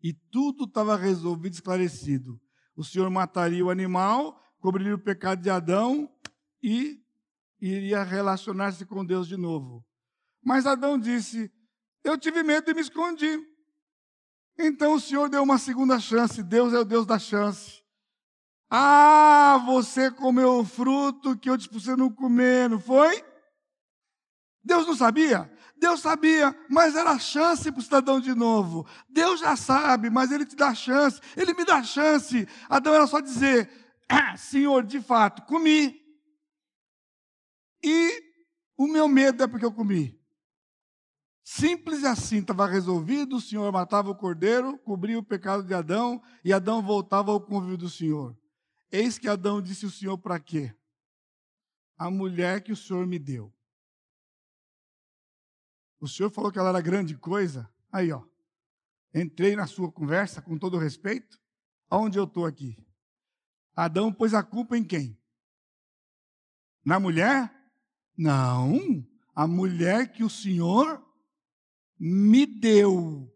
E 0.03 0.13
tudo 0.13 0.65
estava 0.65 0.95
resolvido, 0.95 1.53
esclarecido. 1.53 2.39
O 2.75 2.83
Senhor 2.83 3.09
mataria 3.09 3.65
o 3.65 3.71
animal, 3.71 4.39
cobriria 4.59 4.93
o 4.93 5.03
pecado 5.03 5.41
de 5.41 5.49
Adão 5.49 6.07
e 6.61 7.03
iria 7.59 8.03
relacionar-se 8.03 8.85
com 8.85 9.03
Deus 9.03 9.27
de 9.27 9.37
novo. 9.37 9.83
Mas 10.39 10.67
Adão 10.67 10.99
disse: 10.99 11.51
Eu 12.03 12.15
tive 12.15 12.43
medo 12.43 12.69
e 12.69 12.75
me 12.75 12.81
escondi. 12.81 13.39
Então 14.55 14.93
o 14.93 14.99
Senhor 14.99 15.29
deu 15.29 15.41
uma 15.41 15.57
segunda 15.57 15.99
chance. 15.99 16.43
Deus 16.43 16.73
é 16.73 16.79
o 16.79 16.85
Deus 16.85 17.07
da 17.07 17.17
chance. 17.17 17.83
Ah, 18.69 19.61
você 19.65 20.09
comeu 20.09 20.59
o 20.59 20.65
fruto 20.65 21.37
que 21.37 21.49
eu 21.49 21.57
disse 21.57 21.69
para 21.69 21.79
você 21.79 21.95
não 21.95 22.11
comer, 22.11 22.69
não 22.69 22.79
foi? 22.79 23.23
Deus 24.63 24.87
não 24.87 24.95
sabia? 24.95 25.51
Deus 25.77 25.99
sabia, 25.99 26.57
mas 26.69 26.95
era 26.95 27.19
chance 27.19 27.71
para 27.71 27.79
o 27.79 27.83
cidadão 27.83 28.19
de 28.19 28.33
novo. 28.33 28.87
Deus 29.07 29.39
já 29.39 29.55
sabe, 29.55 30.09
mas 30.09 30.31
ele 30.31 30.45
te 30.45 30.55
dá 30.55 30.73
chance, 30.73 31.21
ele 31.37 31.53
me 31.53 31.63
dá 31.63 31.83
chance. 31.83 32.47
Adão 32.69 32.93
era 32.93 33.05
só 33.05 33.19
dizer: 33.19 33.69
ah, 34.09 34.35
Senhor, 34.37 34.83
de 34.83 35.01
fato, 35.01 35.43
comi. 35.43 36.01
E 37.83 38.23
o 38.77 38.87
meu 38.87 39.07
medo 39.07 39.43
é 39.43 39.47
porque 39.47 39.65
eu 39.65 39.71
comi. 39.71 40.19
Simples 41.43 42.03
assim, 42.03 42.39
estava 42.39 42.65
resolvido, 42.65 43.35
o 43.35 43.41
Senhor 43.41 43.71
matava 43.71 44.09
o 44.09 44.15
cordeiro, 44.15 44.79
cobria 44.79 45.19
o 45.19 45.23
pecado 45.23 45.63
de 45.63 45.75
Adão, 45.75 46.19
e 46.43 46.51
Adão 46.51 46.81
voltava 46.81 47.31
ao 47.31 47.39
convívio 47.39 47.77
do 47.77 47.89
Senhor. 47.89 48.35
Eis 48.91 49.17
que 49.17 49.27
Adão 49.27 49.61
disse 49.61 49.85
o 49.85 49.91
Senhor 49.91 50.17
para 50.17 50.39
quê? 50.39 50.75
A 51.97 52.09
mulher 52.09 52.63
que 52.63 52.71
o 52.71 52.75
Senhor 52.75 53.05
me 53.05 53.19
deu. 53.19 53.55
O 56.05 56.07
senhor 56.07 56.29
falou 56.29 56.51
que 56.51 56.59
ela 56.59 56.69
era 56.69 56.81
grande 56.81 57.17
coisa. 57.17 57.67
Aí, 57.91 58.11
ó. 58.11 58.23
Entrei 59.11 59.55
na 59.55 59.65
sua 59.65 59.91
conversa 59.91 60.39
com 60.39 60.55
todo 60.55 60.77
respeito. 60.77 61.41
Aonde 61.89 62.19
eu 62.19 62.25
estou 62.25 62.45
aqui? 62.45 62.77
Adão 63.75 64.13
pôs 64.13 64.33
a 64.33 64.43
culpa 64.43 64.77
em 64.77 64.83
quem? 64.83 65.19
Na 66.83 66.99
mulher? 66.99 67.51
Não. 68.15 69.03
A 69.33 69.47
mulher 69.47 70.11
que 70.11 70.23
o 70.23 70.29
senhor 70.29 71.03
me 71.97 72.45
deu. 72.45 73.33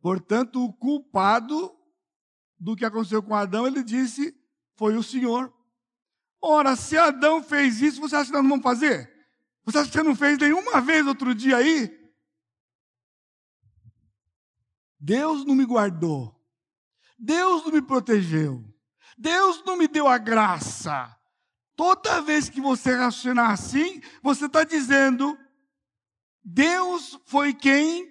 Portanto, 0.00 0.64
o 0.64 0.72
culpado 0.72 1.76
do 2.60 2.76
que 2.76 2.84
aconteceu 2.84 3.22
com 3.22 3.34
Adão, 3.34 3.66
ele 3.66 3.82
disse, 3.82 4.38
foi 4.76 4.94
o 4.94 5.02
Senhor. 5.02 5.52
Ora, 6.42 6.76
se 6.76 6.98
Adão 6.98 7.42
fez 7.42 7.80
isso, 7.80 8.00
você 8.00 8.14
acha 8.14 8.26
que 8.26 8.32
nós 8.32 8.42
não 8.42 8.50
vamos 8.50 8.62
fazer? 8.62 9.10
Você 9.64 9.78
acha 9.78 9.90
que 9.90 9.96
você 9.96 10.02
não 10.02 10.14
fez 10.14 10.38
nenhuma 10.38 10.80
vez 10.80 11.06
outro 11.06 11.34
dia 11.34 11.56
aí? 11.56 11.98
Deus 14.98 15.46
não 15.46 15.54
me 15.54 15.64
guardou. 15.64 16.38
Deus 17.18 17.64
não 17.64 17.72
me 17.72 17.80
protegeu. 17.80 18.62
Deus 19.16 19.62
não 19.64 19.76
me 19.76 19.88
deu 19.88 20.06
a 20.06 20.18
graça. 20.18 21.16
Toda 21.74 22.20
vez 22.20 22.50
que 22.50 22.60
você 22.60 22.94
raciocinar 22.94 23.50
assim, 23.50 24.02
você 24.22 24.46
está 24.46 24.64
dizendo: 24.64 25.38
Deus 26.44 27.18
foi 27.24 27.54
quem 27.54 28.10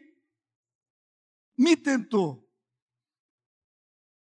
me 1.56 1.76
tentou. 1.76 2.49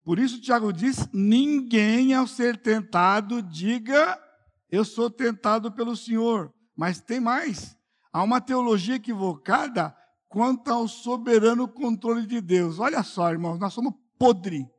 Por 0.05 0.19
isso, 0.19 0.39
Tiago 0.39 0.71
diz: 0.71 1.09
ninguém 1.11 2.13
ao 2.13 2.27
ser 2.27 2.55
tentado 2.61 3.41
diga, 3.41 4.21
eu 4.69 4.85
sou 4.85 5.09
tentado 5.09 5.71
pelo 5.71 5.97
Senhor. 5.97 6.53
Mas 6.77 7.01
tem 7.01 7.19
mais. 7.19 7.75
Há 8.13 8.21
uma 8.21 8.39
teologia 8.39 8.95
equivocada 8.95 9.97
quanto 10.29 10.71
ao 10.71 10.87
soberano 10.87 11.67
controle 11.67 12.27
de 12.27 12.39
Deus. 12.39 12.77
Olha 12.79 13.01
só, 13.01 13.31
irmãos, 13.31 13.57
nós 13.57 13.73
somos 13.73 13.93
podre. 14.19 14.69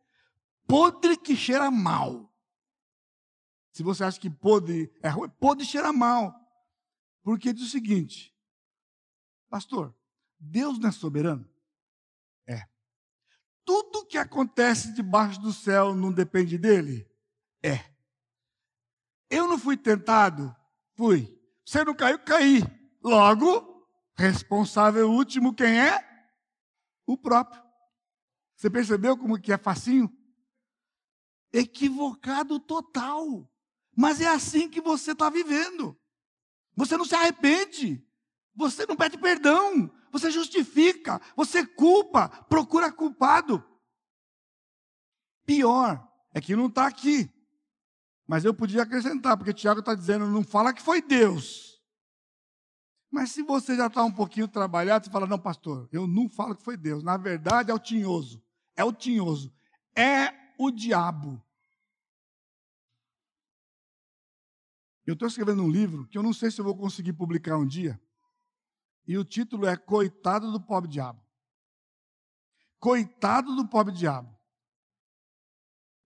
Podre 0.67 1.17
que 1.17 1.35
cheira 1.35 1.71
mal. 1.71 2.33
Se 3.73 3.83
você 3.83 4.05
acha 4.05 4.21
que 4.21 4.31
podre 4.31 4.93
é 5.03 5.09
ruim, 5.09 5.29
podre 5.41 5.65
cheira 5.65 5.93
mal. 5.93 6.35
Porque 7.23 7.53
diz 7.53 7.65
o 7.65 7.71
seguinte, 7.71 8.33
pastor, 9.51 9.93
Deus 10.39 10.79
não 10.79 10.89
é 10.89 10.93
soberano? 10.93 11.49
Tudo 13.66 14.07
que 14.07 14.16
acontece 14.16 14.92
debaixo 14.92 15.40
do 15.40 15.52
céu 15.52 15.92
não 15.92 16.12
depende 16.12 16.57
dele? 16.57 17.05
É. 17.61 17.85
Eu 19.29 19.48
não 19.48 19.59
fui 19.59 19.76
tentado? 19.76 20.55
Fui. 20.94 21.37
Você 21.64 21.85
não 21.85 21.92
caiu, 21.92 22.16
caí. 22.20 22.62
Logo, 23.02 23.85
responsável 24.16 25.11
último 25.11 25.52
quem 25.52 25.81
é? 25.81 25.98
O 27.05 27.18
próprio. 27.18 27.61
Você 28.57 28.70
percebeu 28.70 29.18
como 29.18 29.38
que 29.40 29.52
é 29.52 29.59
facinho? 29.59 30.11
Equivocado 31.52 32.61
total. 32.61 33.50
Mas 33.96 34.20
é 34.20 34.29
assim 34.29 34.70
que 34.70 34.81
você 34.81 35.11
está 35.11 35.29
vivendo. 35.29 35.98
Você 36.76 36.96
não 36.96 37.05
se 37.05 37.16
arrepende. 37.16 38.07
Você 38.55 38.87
não 38.87 38.94
pede 38.94 39.18
perdão. 39.18 39.92
Você 40.18 40.31
justifica. 40.31 41.20
Você 41.37 41.66
culpa. 41.66 42.29
Procura 42.48 42.90
culpado. 42.90 43.62
Pior 45.44 46.02
é 46.33 46.40
que 46.40 46.57
não 46.57 46.66
está 46.66 46.87
aqui. 46.87 47.31
Mas 48.26 48.44
eu 48.44 48.55
podia 48.55 48.83
acrescentar, 48.83 49.37
porque 49.37 49.52
Tiago 49.52 49.81
está 49.81 49.94
dizendo, 49.94 50.26
não 50.26 50.42
fala 50.42 50.72
que 50.72 50.81
foi 50.81 51.02
Deus. 51.02 51.81
Mas 53.11 53.31
se 53.31 53.42
você 53.42 53.76
já 53.76 53.87
está 53.88 54.02
um 54.02 54.11
pouquinho 54.11 54.48
trabalhado, 54.48 55.05
você 55.05 55.11
fala, 55.11 55.26
não, 55.26 55.38
pastor, 55.38 55.87
eu 55.92 56.07
não 56.07 56.29
falo 56.31 56.57
que 56.57 56.64
foi 56.64 56.76
Deus. 56.79 57.05
Na 57.05 57.18
verdade, 57.18 57.70
é 57.70 57.74
o 57.74 57.79
tinhoso. 57.79 58.42
É 58.74 58.83
o 58.83 58.92
tinhoso. 58.92 59.55
É 59.94 60.33
o 60.59 60.70
diabo. 60.70 61.42
Eu 65.07 65.12
estou 65.12 65.29
escrevendo 65.29 65.62
um 65.62 65.70
livro 65.70 66.09
que 66.09 66.16
eu 66.16 66.22
não 66.22 66.33
sei 66.33 66.50
se 66.50 66.59
eu 66.59 66.64
vou 66.64 66.76
conseguir 66.76 67.12
publicar 67.12 67.59
um 67.59 67.66
dia. 67.66 68.00
E 69.07 69.16
o 69.16 69.25
título 69.25 69.66
é 69.66 69.77
Coitado 69.77 70.51
do 70.51 70.61
Pobre 70.61 70.90
Diabo. 70.90 71.21
Coitado 72.79 73.55
do 73.55 73.66
Pobre 73.66 73.92
Diabo. 73.95 74.37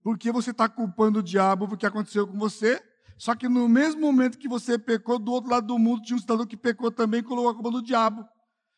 Porque 0.03 0.31
você 0.31 0.51
está 0.51 0.67
culpando 0.67 1.19
o 1.19 1.23
diabo 1.23 1.67
porque 1.67 1.85
aconteceu 1.85 2.27
com 2.27 2.37
você. 2.37 2.81
Só 3.17 3.35
que 3.35 3.47
no 3.47 3.69
mesmo 3.69 4.01
momento 4.01 4.37
que 4.37 4.47
você 4.47 4.77
pecou, 4.77 5.19
do 5.19 5.31
outro 5.31 5.51
lado 5.51 5.67
do 5.67 5.77
mundo 5.77 6.01
tinha 6.01 6.17
um 6.17 6.19
cidadão 6.19 6.45
que 6.45 6.57
pecou 6.57 6.91
também 6.91 7.19
e 7.19 7.23
colocou 7.23 7.51
a 7.51 7.53
culpa 7.53 7.69
no 7.69 7.83
diabo. 7.83 8.27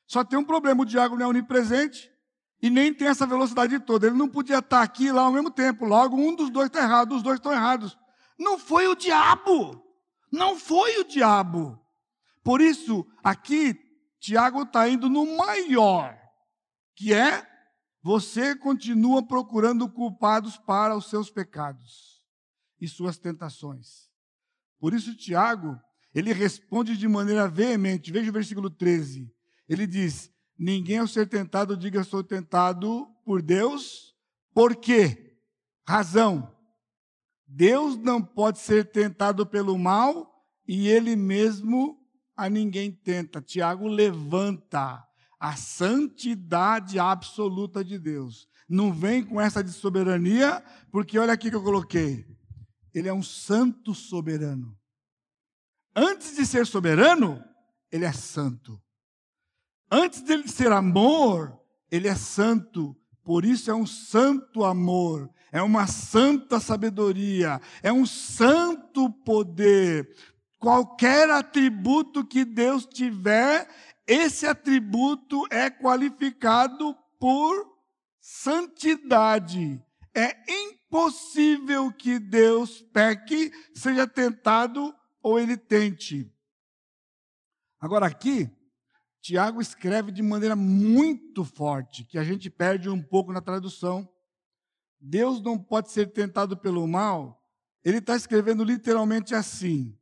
Só 0.05 0.23
tem 0.23 0.38
um 0.38 0.43
problema: 0.43 0.81
o 0.81 0.86
diabo 0.86 1.15
não 1.15 1.25
é 1.25 1.29
onipresente 1.29 2.12
e 2.62 2.69
nem 2.69 2.93
tem 2.93 3.07
essa 3.07 3.25
velocidade 3.25 3.79
toda. 3.79 4.07
Ele 4.07 4.17
não 4.17 4.27
podia 4.27 4.59
estar 4.59 4.81
aqui 4.81 5.05
e 5.05 5.12
lá 5.12 5.21
ao 5.21 5.31
mesmo 5.31 5.49
tempo. 5.49 5.86
Logo, 5.86 6.17
um 6.17 6.36
dos 6.36 6.49
dois 6.49 6.67
está 6.67 6.81
errado, 6.81 7.15
os 7.15 7.23
dois 7.23 7.38
estão 7.38 7.53
errados. 7.53 7.97
Não 8.38 8.59
foi 8.59 8.88
o 8.88 8.95
diabo. 8.95 9.81
Não 10.29 10.57
foi 10.57 10.99
o 10.99 11.05
diabo. 11.05 11.79
Por 12.43 12.59
isso, 12.59 13.07
aqui, 13.23 13.73
Tiago 14.23 14.62
está 14.62 14.88
indo 14.88 15.09
no 15.09 15.36
maior, 15.36 16.17
que 16.95 17.13
é 17.13 17.45
você 18.01 18.55
continua 18.55 19.21
procurando 19.21 19.89
culpados 19.89 20.55
para 20.57 20.95
os 20.95 21.09
seus 21.09 21.29
pecados 21.29 22.23
e 22.79 22.88
suas 22.88 23.17
tentações. 23.17 24.09
Por 24.79 24.93
isso, 24.93 25.13
Tiago, 25.17 25.77
ele 26.15 26.31
responde 26.31 26.95
de 26.95 27.05
maneira 27.05 27.49
veemente. 27.49 28.13
Veja 28.13 28.29
o 28.29 28.33
versículo 28.33 28.69
13. 28.69 29.29
Ele 29.67 29.86
diz: 29.86 30.31
Ninguém 30.57 30.99
ao 30.99 31.07
ser 31.07 31.27
tentado 31.27 31.75
diga 31.75 32.01
sou 32.05 32.23
tentado 32.23 33.05
por 33.25 33.41
Deus. 33.41 34.15
Por 34.53 34.73
quê? 34.77 35.38
Razão. 35.86 36.49
Deus 37.45 37.97
não 37.97 38.23
pode 38.23 38.59
ser 38.59 38.89
tentado 38.89 39.45
pelo 39.45 39.77
mal 39.77 40.33
e 40.65 40.88
ele 40.88 41.13
mesmo 41.13 42.02
a 42.35 42.49
ninguém 42.49 42.91
tenta. 42.91 43.41
Tiago 43.41 43.87
levanta 43.87 45.03
a 45.39 45.55
santidade 45.55 46.97
absoluta 46.99 47.83
de 47.83 47.99
Deus. 47.99 48.47
Não 48.67 48.93
vem 48.93 49.23
com 49.23 49.39
essa 49.39 49.63
de 49.63 49.71
soberania, 49.71 50.63
porque 50.91 51.19
olha 51.19 51.33
aqui 51.33 51.49
que 51.49 51.55
eu 51.55 51.63
coloquei. 51.63 52.25
Ele 52.93 53.07
é 53.07 53.13
um 53.13 53.23
santo 53.23 53.93
soberano. 53.93 54.77
Antes 55.95 56.35
de 56.35 56.45
ser 56.45 56.65
soberano, 56.65 57.43
ele 57.91 58.05
é 58.05 58.11
santo. 58.11 58.81
Antes 59.91 60.23
de 60.23 60.47
ser 60.47 60.71
amor, 60.71 61.59
ele 61.91 62.07
é 62.07 62.15
santo. 62.15 62.95
Por 63.23 63.45
isso 63.45 63.71
é 63.71 63.73
um 63.73 63.85
santo 63.85 64.65
amor, 64.65 65.29
é 65.51 65.61
uma 65.61 65.87
santa 65.87 66.59
sabedoria, 66.59 67.61
é 67.81 67.91
um 67.91 68.05
santo 68.05 69.09
poder. 69.09 70.13
Qualquer 70.63 71.30
atributo 71.30 72.26
que 72.26 72.45
Deus 72.45 72.86
tiver, 72.86 73.67
esse 74.08 74.47
atributo 74.47 75.45
é 75.52 75.69
qualificado 75.69 76.95
por 77.19 77.69
santidade. 78.21 79.84
É 80.15 80.34
impossível 80.49 81.91
que 81.91 82.17
Deus 82.17 82.82
peque, 82.93 83.52
seja 83.76 84.08
tentado 84.08 84.95
ou 85.21 85.38
ele 85.38 85.58
tente. 85.58 86.34
Agora 87.78 88.06
aqui, 88.06 88.49
Tiago 89.19 89.60
escreve 89.60 90.13
de 90.13 90.21
maneira 90.21 90.56
muito 90.56 91.43
forte, 91.43 92.06
que 92.06 92.17
a 92.17 92.23
gente 92.23 92.49
perde 92.49 92.88
um 92.88 93.04
pouco 93.04 93.34
na 93.34 93.41
tradução. 93.41 94.08
Deus 94.97 95.41
não 95.41 95.60
pode 95.60 95.91
ser 95.91 96.13
tentado 96.13 96.56
pelo 96.56 96.88
mal. 96.88 97.43
Ele 97.84 97.97
está 97.97 98.15
escrevendo 98.15 98.63
literalmente 98.63 99.36
assim: 99.36 99.99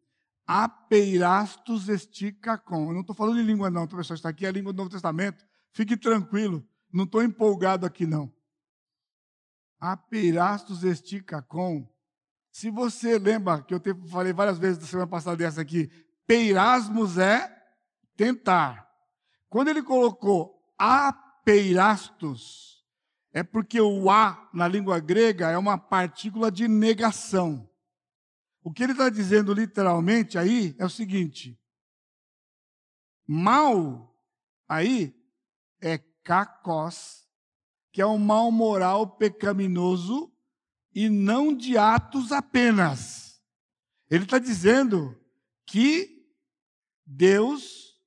apeirastos 0.52 1.88
esticacom. 1.88 2.90
Eu 2.90 2.94
não 2.94 3.00
estou 3.00 3.16
falando 3.16 3.40
em 3.40 3.46
língua, 3.46 3.70
não, 3.70 3.88
pessoal. 3.88 4.16
Está 4.16 4.28
aqui 4.28 4.46
é 4.46 4.50
a 4.50 4.52
língua 4.52 4.74
do 4.74 4.78
Novo 4.78 4.90
Testamento. 4.90 5.46
Fique 5.72 5.96
tranquilo, 5.96 6.62
não 6.92 7.06
estou 7.06 7.24
empolgado 7.24 7.86
aqui, 7.86 8.06
não. 8.06 8.30
Apeirastos 9.80 10.84
esticacom. 10.84 11.90
Se 12.52 12.70
você 12.70 13.18
lembra 13.18 13.62
que 13.62 13.74
eu 13.74 13.82
falei 14.10 14.34
várias 14.34 14.58
vezes 14.58 14.78
da 14.78 14.86
semana 14.86 15.08
passada 15.08 15.38
dessa 15.38 15.62
aqui, 15.62 15.90
peirasmos 16.28 17.18
é 17.18 17.50
tentar. 18.18 18.92
Quando 19.48 19.70
ele 19.70 19.82
colocou 19.82 20.62
apeirastos, 20.78 22.84
é 23.32 23.42
porque 23.42 23.80
o 23.80 24.10
a 24.10 24.50
na 24.54 24.68
língua 24.68 25.00
grega 25.00 25.50
é 25.50 25.58
uma 25.58 25.78
partícula 25.78 26.52
de 26.52 26.68
negação. 26.68 27.71
O 28.64 28.72
que 28.72 28.84
ele 28.84 28.92
está 28.92 29.10
dizendo 29.10 29.54
literalmente 29.54 30.38
aí 30.38 30.76
é 30.78 30.86
o 30.86 30.90
seguinte: 30.90 31.60
mal 33.28 34.16
aí 34.68 35.16
é 35.82 35.98
cacos, 36.24 37.28
que 37.92 38.02
é 38.02 38.06
um 38.06 38.20
mal 38.20 38.52
moral 38.52 39.18
pecaminoso 39.18 40.32
e 40.94 41.10
não 41.10 41.56
de 41.56 41.78
atos 41.78 42.32
apenas. 42.32 43.42
Ele 44.10 44.26
está 44.26 44.38
dizendo 44.38 45.18
que 45.66 46.22
Deus, 47.06 48.00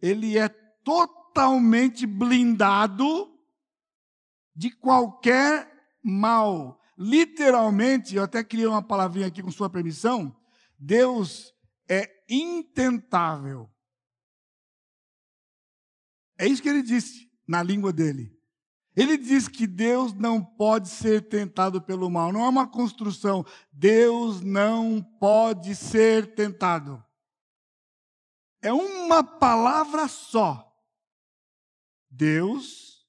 ele 0.00 0.38
é 0.38 0.48
totalmente 0.48 2.06
blindado 2.06 3.34
de 4.54 4.70
qualquer 4.70 5.70
mal. 6.02 6.80
Literalmente, 6.96 8.16
eu 8.16 8.22
até 8.22 8.42
criei 8.42 8.66
uma 8.66 8.82
palavrinha 8.82 9.26
aqui 9.26 9.42
com 9.42 9.50
sua 9.50 9.68
permissão. 9.68 10.34
Deus 10.78 11.54
é 11.88 12.24
intentável. 12.28 13.70
É 16.38 16.46
isso 16.46 16.62
que 16.62 16.68
ele 16.68 16.82
disse 16.82 17.30
na 17.46 17.62
língua 17.62 17.92
dele. 17.92 18.34
Ele 18.94 19.18
diz 19.18 19.46
que 19.46 19.66
Deus 19.66 20.14
não 20.14 20.42
pode 20.42 20.88
ser 20.88 21.28
tentado 21.28 21.82
pelo 21.82 22.10
mal. 22.10 22.32
Não 22.32 22.44
é 22.44 22.48
uma 22.48 22.66
construção. 22.66 23.44
Deus 23.70 24.40
não 24.40 25.02
pode 25.20 25.76
ser 25.76 26.34
tentado. 26.34 27.04
É 28.62 28.72
uma 28.72 29.22
palavra 29.22 30.08
só. 30.08 30.74
Deus 32.10 33.06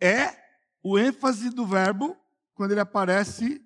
é 0.00 0.34
o 0.82 0.98
ênfase 0.98 1.50
do 1.50 1.66
verbo 1.66 2.16
quando 2.54 2.72
ele 2.72 2.80
aparece, 2.80 3.60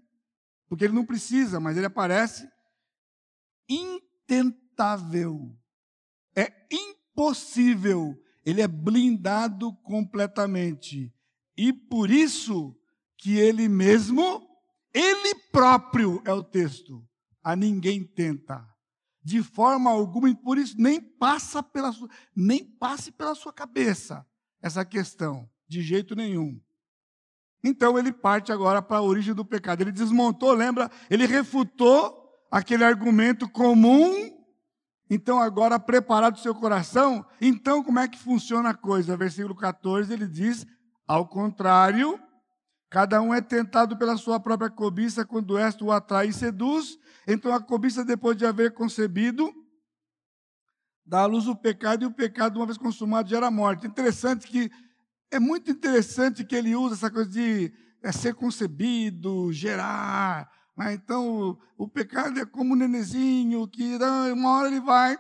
porque 0.69 0.85
ele 0.85 0.95
não 0.95 1.05
precisa, 1.05 1.61
mas 1.61 1.77
ele 1.77 1.87
aparece 1.87 2.49
intentável. 3.69 5.57
É 6.35 6.53
impossível. 6.71 8.21
Ele 8.45 8.63
é 8.63 8.69
blindado 8.69 9.75
completamente. 9.83 11.13
E 11.57 11.73
por 11.73 12.11
isso 12.11 12.75
que 13.19 13.37
ele 13.37 13.69
mesmo, 13.69 14.49
ele 14.95 15.35
próprio 15.51 16.23
é 16.25 16.33
o 16.33 16.43
texto, 16.43 17.07
a 17.43 17.57
ninguém 17.57 18.05
tenta. 18.05 18.65
De 19.23 19.43
forma 19.43 19.91
alguma, 19.91 20.31
e 20.31 20.35
por 20.35 20.57
isso 20.57 20.77
nem 20.79 21.01
passa 21.01 21.63
pela 21.63 21.93
sua, 21.93 22.09
nem 22.35 22.65
passe 22.65 23.11
pela 23.11 23.35
sua 23.35 23.53
cabeça 23.53 24.25
essa 24.63 24.85
questão, 24.85 25.51
de 25.67 25.83
jeito 25.83 26.15
nenhum. 26.15 26.61
Então 27.63 27.99
ele 27.99 28.13
parte 28.13 28.53
agora 28.53 28.81
para 28.81 28.99
a 28.99 29.03
origem 29.03 29.35
do 29.35 29.45
pecado. 29.45 29.81
Ele 29.81 29.93
desmontou, 29.93 30.53
lembra? 30.53 30.91
Ele 31.11 31.27
refutou 31.27 32.19
aquele 32.51 32.85
argumento 32.85 33.49
comum. 33.49 34.37
Então, 35.11 35.39
agora 35.39 35.81
preparado 35.81 36.37
o 36.37 36.41
seu 36.41 36.55
coração, 36.55 37.25
então 37.41 37.83
como 37.83 37.99
é 37.99 38.07
que 38.07 38.19
funciona 38.19 38.71
a 38.71 38.75
coisa? 38.75 39.17
Versículo 39.17 39.57
14, 39.57 40.13
ele 40.13 40.27
diz: 40.27 40.67
ao 41.07 41.27
contrário, 41.27 42.21
cada 42.91 43.21
um 43.23 43.33
é 43.33 43.41
tentado 43.41 43.97
pela 43.97 44.19
sua 44.19 44.39
própria 44.39 44.69
cobiça 44.69 45.25
quando 45.25 45.57
esta 45.57 45.83
o 45.83 45.91
atrai 45.91 46.29
e 46.29 46.33
seduz. 46.33 46.99
Então, 47.27 47.55
a 47.55 47.61
cobiça, 47.61 48.05
depois 48.05 48.37
de 48.37 48.45
haver 48.45 48.75
concebido, 48.75 49.51
dá 51.07 51.21
à 51.21 51.27
luz 51.27 51.49
o 51.49 51.57
pecado, 51.57 52.03
e 52.03 52.07
o 52.07 52.13
pecado, 52.13 52.57
uma 52.57 52.67
vez 52.67 52.77
consumado, 52.77 53.31
gera 53.31 53.51
morte. 53.51 53.87
Interessante 53.87 54.47
que 54.47 54.71
é 55.31 55.39
muito 55.39 55.71
interessante 55.71 56.45
que 56.45 56.57
ele 56.57 56.75
usa 56.75 56.95
essa 56.95 57.11
coisa 57.11 57.31
de 57.31 57.73
é, 58.03 58.13
ser 58.13 58.35
concebido, 58.35 59.53
gerar. 59.53 60.51
Né? 60.77 60.95
Então, 60.95 61.51
o, 61.77 61.85
o, 61.85 61.89
pecado 61.89 62.39
é 62.39 62.47
como 62.47 62.75
um 62.75 62.77
nenezinho 62.77 63.67
que 63.69 63.97
uma 64.33 64.59
hora 64.59 64.69
ele 64.69 64.81
vai. 64.81 65.19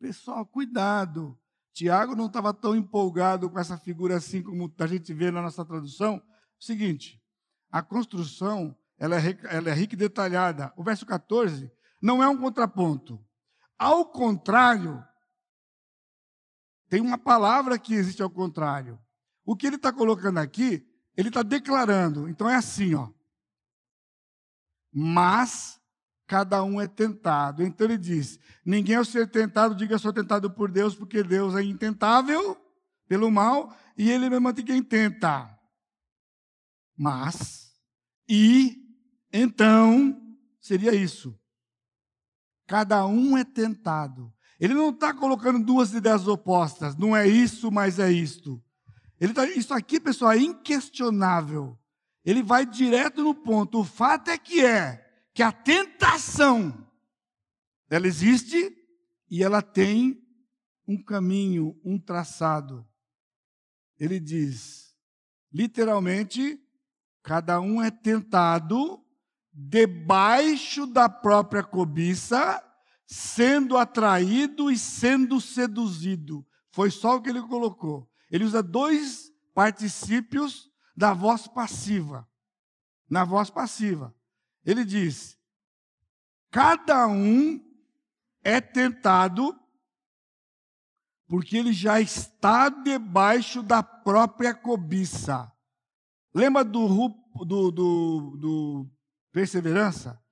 Pessoal, 0.00 0.46
cuidado. 0.46 1.38
Tiago 1.72 2.16
não 2.16 2.26
estava 2.26 2.52
tão 2.52 2.74
empolgado 2.74 3.48
com 3.48 3.58
essa 3.58 3.78
figura 3.78 4.16
assim 4.16 4.42
como 4.42 4.72
a 4.78 4.86
gente 4.86 5.12
vê 5.12 5.30
na 5.30 5.42
nossa 5.42 5.64
tradução. 5.64 6.20
Seguinte, 6.58 7.22
a 7.70 7.82
construção 7.82 8.76
ela 8.98 9.16
é, 9.16 9.38
ela 9.44 9.70
é 9.70 9.72
rica 9.72 9.94
e 9.94 9.98
detalhada. 9.98 10.72
O 10.76 10.82
verso 10.82 11.06
14 11.06 11.70
não 12.02 12.22
é 12.22 12.28
um 12.28 12.36
contraponto. 12.36 13.24
Ao 13.78 14.04
contrário, 14.04 15.04
tem 16.88 17.00
uma 17.00 17.18
palavra 17.18 17.78
que 17.78 17.94
existe 17.94 18.22
ao 18.22 18.30
contrário. 18.30 18.98
O 19.44 19.56
que 19.56 19.66
ele 19.66 19.76
está 19.76 19.92
colocando 19.92 20.38
aqui, 20.38 20.86
ele 21.16 21.28
está 21.28 21.42
declarando. 21.42 22.28
Então 22.28 22.48
é 22.48 22.56
assim, 22.56 22.94
ó. 22.94 23.10
Mas 24.92 25.80
cada 26.26 26.62
um 26.62 26.80
é 26.80 26.86
tentado. 26.86 27.62
Então 27.62 27.86
ele 27.86 27.98
diz: 27.98 28.38
ninguém 28.64 28.96
ao 28.96 29.04
ser 29.04 29.30
tentado, 29.30 29.74
diga 29.74 29.98
sou 29.98 30.12
tentado 30.12 30.50
por 30.50 30.70
Deus, 30.70 30.94
porque 30.94 31.22
Deus 31.22 31.54
é 31.54 31.62
intentável 31.62 32.56
pelo 33.08 33.30
mal, 33.30 33.74
e 33.96 34.10
ele 34.10 34.28
mesmo 34.28 34.52
tem 34.52 34.64
quem 34.64 34.82
tenta. 34.82 35.58
Mas, 36.96 37.72
e, 38.28 38.76
então, 39.32 40.20
seria 40.60 40.94
isso. 40.94 41.38
Cada 42.66 43.06
um 43.06 43.36
é 43.38 43.44
tentado. 43.44 44.32
Ele 44.58 44.74
não 44.74 44.90
está 44.90 45.14
colocando 45.14 45.64
duas 45.64 45.92
ideias 45.94 46.26
opostas. 46.26 46.96
Não 46.96 47.16
é 47.16 47.26
isso, 47.26 47.70
mas 47.70 47.98
é 47.98 48.10
isto. 48.10 48.62
Ele 49.20 49.32
tá, 49.32 49.46
isso 49.46 49.72
aqui, 49.72 50.00
pessoal, 50.00 50.32
é 50.32 50.38
inquestionável. 50.38 51.78
Ele 52.24 52.42
vai 52.42 52.66
direto 52.66 53.22
no 53.22 53.34
ponto. 53.34 53.80
O 53.80 53.84
fato 53.84 54.30
é 54.30 54.38
que 54.38 54.64
é 54.64 55.04
que 55.32 55.42
a 55.42 55.52
tentação 55.52 56.86
ela 57.88 58.06
existe 58.06 58.76
e 59.30 59.42
ela 59.42 59.62
tem 59.62 60.20
um 60.86 61.00
caminho, 61.02 61.78
um 61.84 61.98
traçado. 61.98 62.86
Ele 63.98 64.18
diz, 64.18 64.94
literalmente, 65.52 66.60
cada 67.22 67.60
um 67.60 67.82
é 67.82 67.90
tentado 67.90 69.04
debaixo 69.52 70.86
da 70.86 71.08
própria 71.08 71.62
cobiça, 71.62 72.62
sendo 73.08 73.78
atraído 73.78 74.70
e 74.70 74.78
sendo 74.78 75.40
seduzido. 75.40 76.46
Foi 76.70 76.90
só 76.90 77.16
o 77.16 77.22
que 77.22 77.30
ele 77.30 77.40
colocou. 77.42 78.08
Ele 78.30 78.44
usa 78.44 78.62
dois 78.62 79.32
particípios 79.54 80.70
da 80.94 81.14
voz 81.14 81.48
passiva. 81.48 82.28
Na 83.08 83.24
voz 83.24 83.48
passiva. 83.48 84.14
Ele 84.62 84.84
diz: 84.84 85.38
cada 86.50 87.06
um 87.06 87.58
é 88.44 88.60
tentado 88.60 89.58
porque 91.26 91.56
ele 91.56 91.72
já 91.72 92.00
está 92.00 92.68
debaixo 92.68 93.62
da 93.62 93.82
própria 93.82 94.54
cobiça. 94.54 95.50
Lembra 96.34 96.64
do, 96.64 97.08
do, 97.44 97.70
do, 97.70 98.36
do 98.36 98.90
perseverança, 99.32 100.22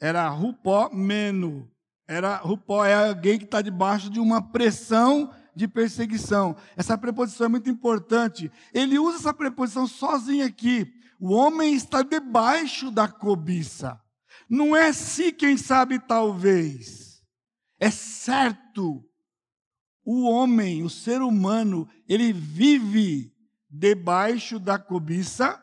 era 0.00 0.28
rupó 0.28 0.90
meno. 0.90 1.71
Era 2.12 2.36
rupó 2.36 2.84
é 2.84 3.08
alguém 3.08 3.38
que 3.38 3.46
está 3.46 3.62
debaixo 3.62 4.10
de 4.10 4.20
uma 4.20 4.42
pressão 4.42 5.34
de 5.56 5.66
perseguição. 5.66 6.54
Essa 6.76 6.98
preposição 6.98 7.46
é 7.46 7.48
muito 7.48 7.70
importante. 7.70 8.52
Ele 8.74 8.98
usa 8.98 9.16
essa 9.16 9.32
preposição 9.32 9.86
sozinho 9.86 10.44
aqui. 10.44 10.92
O 11.18 11.32
homem 11.32 11.72
está 11.74 12.02
debaixo 12.02 12.90
da 12.90 13.08
cobiça. 13.08 13.98
Não 14.46 14.76
é 14.76 14.92
se, 14.92 15.32
quem 15.32 15.56
sabe, 15.56 15.98
talvez. 15.98 17.22
É 17.80 17.90
certo. 17.90 19.02
O 20.04 20.28
homem, 20.28 20.82
o 20.82 20.90
ser 20.90 21.22
humano, 21.22 21.88
ele 22.06 22.30
vive 22.30 23.34
debaixo 23.70 24.58
da 24.58 24.78
cobiça 24.78 25.58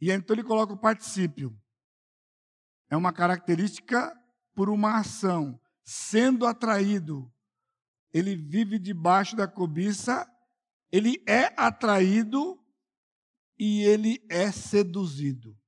e 0.00 0.10
então 0.10 0.34
ele 0.34 0.42
coloca 0.42 0.72
o 0.72 0.78
particípio. 0.78 1.54
É 2.88 2.96
uma 2.96 3.12
característica 3.12 4.18
por 4.60 4.68
uma 4.68 4.98
ação, 4.98 5.58
sendo 5.82 6.44
atraído. 6.44 7.32
ele 8.12 8.36
vive 8.36 8.78
debaixo 8.78 9.34
da 9.34 9.48
cobiça, 9.48 10.30
ele 10.92 11.24
é 11.26 11.46
atraído 11.58 12.62
e 13.58 13.80
ele 13.84 14.22
é 14.28 14.52
seduzido. 14.52 15.58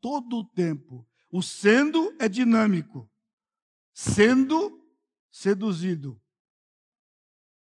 Todo 0.00 0.38
o 0.38 0.44
tempo. 0.44 1.06
O 1.30 1.40
sendo 1.40 2.12
é 2.18 2.28
dinâmico, 2.28 3.08
sendo 3.94 4.84
seduzido. 5.30 6.20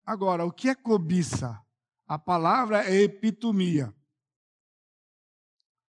Agora, 0.04 0.44
o 0.44 0.52
que 0.52 0.70
é 0.70 0.74
cobiça? 0.74 1.64
A 2.08 2.18
palavra 2.18 2.84
é 2.84 3.04
epitomia. 3.04 3.96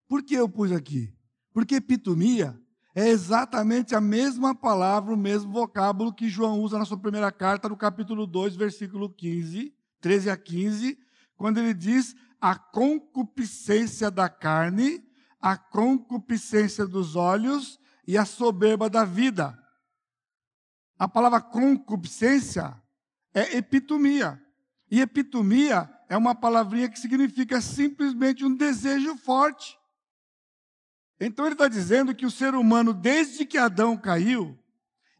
Por 0.08 0.24
que 0.24 0.36
eu 0.36 0.48
pus 0.48 0.72
aqui? 0.72 1.14
Porque 1.52 1.76
epitomia 1.76 2.58
é 2.96 3.10
exatamente 3.10 3.96
a 3.96 4.02
mesma 4.02 4.54
palavra, 4.54 5.14
o 5.14 5.18
mesmo 5.18 5.52
vocábulo 5.52 6.14
que 6.14 6.30
João 6.30 6.60
usa 6.62 6.78
na 6.78 6.86
sua 6.86 6.98
primeira 6.98 7.32
carta, 7.32 7.68
no 7.68 7.76
capítulo 7.76 8.28
2, 8.28 8.56
versículo 8.56 9.10
15, 9.10 9.74
13 10.00 10.30
a 10.30 10.38
15, 10.38 10.98
quando 11.36 11.58
ele 11.58 11.74
diz 11.74 12.16
a 12.40 12.56
concupiscência 12.56 14.12
da 14.12 14.30
carne, 14.30 15.04
a 15.42 15.58
concupiscência 15.58 16.86
dos 16.86 17.16
olhos 17.16 17.80
e 18.08 18.18
a 18.18 18.26
soberba 18.26 18.90
da 18.90 19.04
vida. 19.04 19.58
A 21.00 21.08
palavra 21.08 21.42
concupiscência 21.42 22.80
é 23.34 23.58
epitomia. 23.58 24.40
E 24.92 25.02
epitomia 25.02 25.90
é 26.08 26.16
uma 26.16 26.36
palavrinha 26.36 26.88
que 26.88 27.00
significa 27.00 27.60
simplesmente 27.60 28.46
um 28.46 28.56
desejo 28.56 29.18
forte. 29.18 29.78
Então 31.26 31.46
ele 31.46 31.54
está 31.54 31.68
dizendo 31.68 32.14
que 32.14 32.26
o 32.26 32.32
ser 32.32 32.54
humano, 32.54 32.94
desde 32.94 33.46
que 33.46 33.58
Adão 33.58 33.96
caiu, 33.96 34.58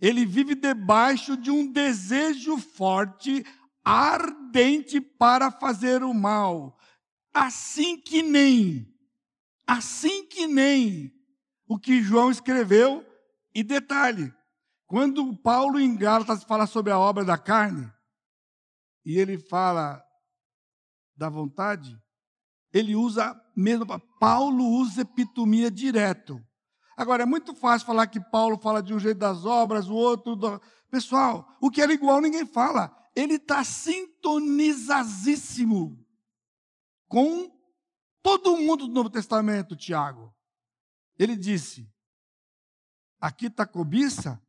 ele 0.02 0.26
vive 0.26 0.54
debaixo 0.54 1.38
de 1.38 1.50
um 1.50 1.72
desejo 1.72 2.58
forte, 2.58 3.46
ardente 3.84 5.00
para 5.00 5.50
fazer 5.50 6.04
o 6.04 6.14
mal. 6.14 6.78
Assim 7.34 7.98
que 7.98 8.22
nem, 8.22 8.94
assim 9.66 10.28
que 10.28 10.46
nem 10.46 11.14
o 11.66 11.80
que 11.80 12.04
João 12.04 12.30
escreveu, 12.30 13.06
e 13.56 13.64
detalhe, 13.64 14.34
quando 14.86 15.36
Paulo 15.38 15.80
em 15.80 15.96
Gálatas 15.96 16.44
fala 16.44 16.68
sobre 16.68 16.92
a 16.92 17.00
obra 17.00 17.24
da 17.24 17.38
carne, 17.38 17.90
e 19.06 19.18
ele 19.18 19.38
fala 19.38 20.04
da 21.16 21.30
vontade, 21.30 21.98
ele 22.74 22.96
usa 22.96 23.40
mesmo, 23.56 23.86
Paulo 24.20 24.66
usa 24.66 25.02
epitomia 25.02 25.70
direto. 25.70 26.44
Agora, 26.98 27.22
é 27.24 27.26
muito 27.26 27.54
fácil 27.54 27.86
falar 27.86 28.08
que 28.08 28.20
Paulo 28.20 28.58
fala 28.58 28.82
de 28.82 28.92
um 28.94 29.00
jeito 29.00 29.20
das 29.20 29.46
obras, 29.46 29.88
o 29.88 29.94
outro. 29.94 30.36
Do... 30.36 30.60
Pessoal, 30.90 31.48
o 31.62 31.70
que 31.70 31.82
era 31.82 31.94
igual 31.94 32.20
ninguém 32.20 32.46
fala. 32.46 32.94
Ele 33.16 33.36
está 33.36 33.64
sintonizadíssimo 33.64 36.04
com 37.08 37.54
todo 38.24 38.58
mundo 38.58 38.88
do 38.88 38.94
Novo 38.94 39.10
Testamento, 39.10 39.76
Tiago. 39.76 40.34
Ele 41.18 41.36
disse: 41.36 41.92
aqui 43.20 43.48
está 43.48 43.66
cobiça, 43.68 44.42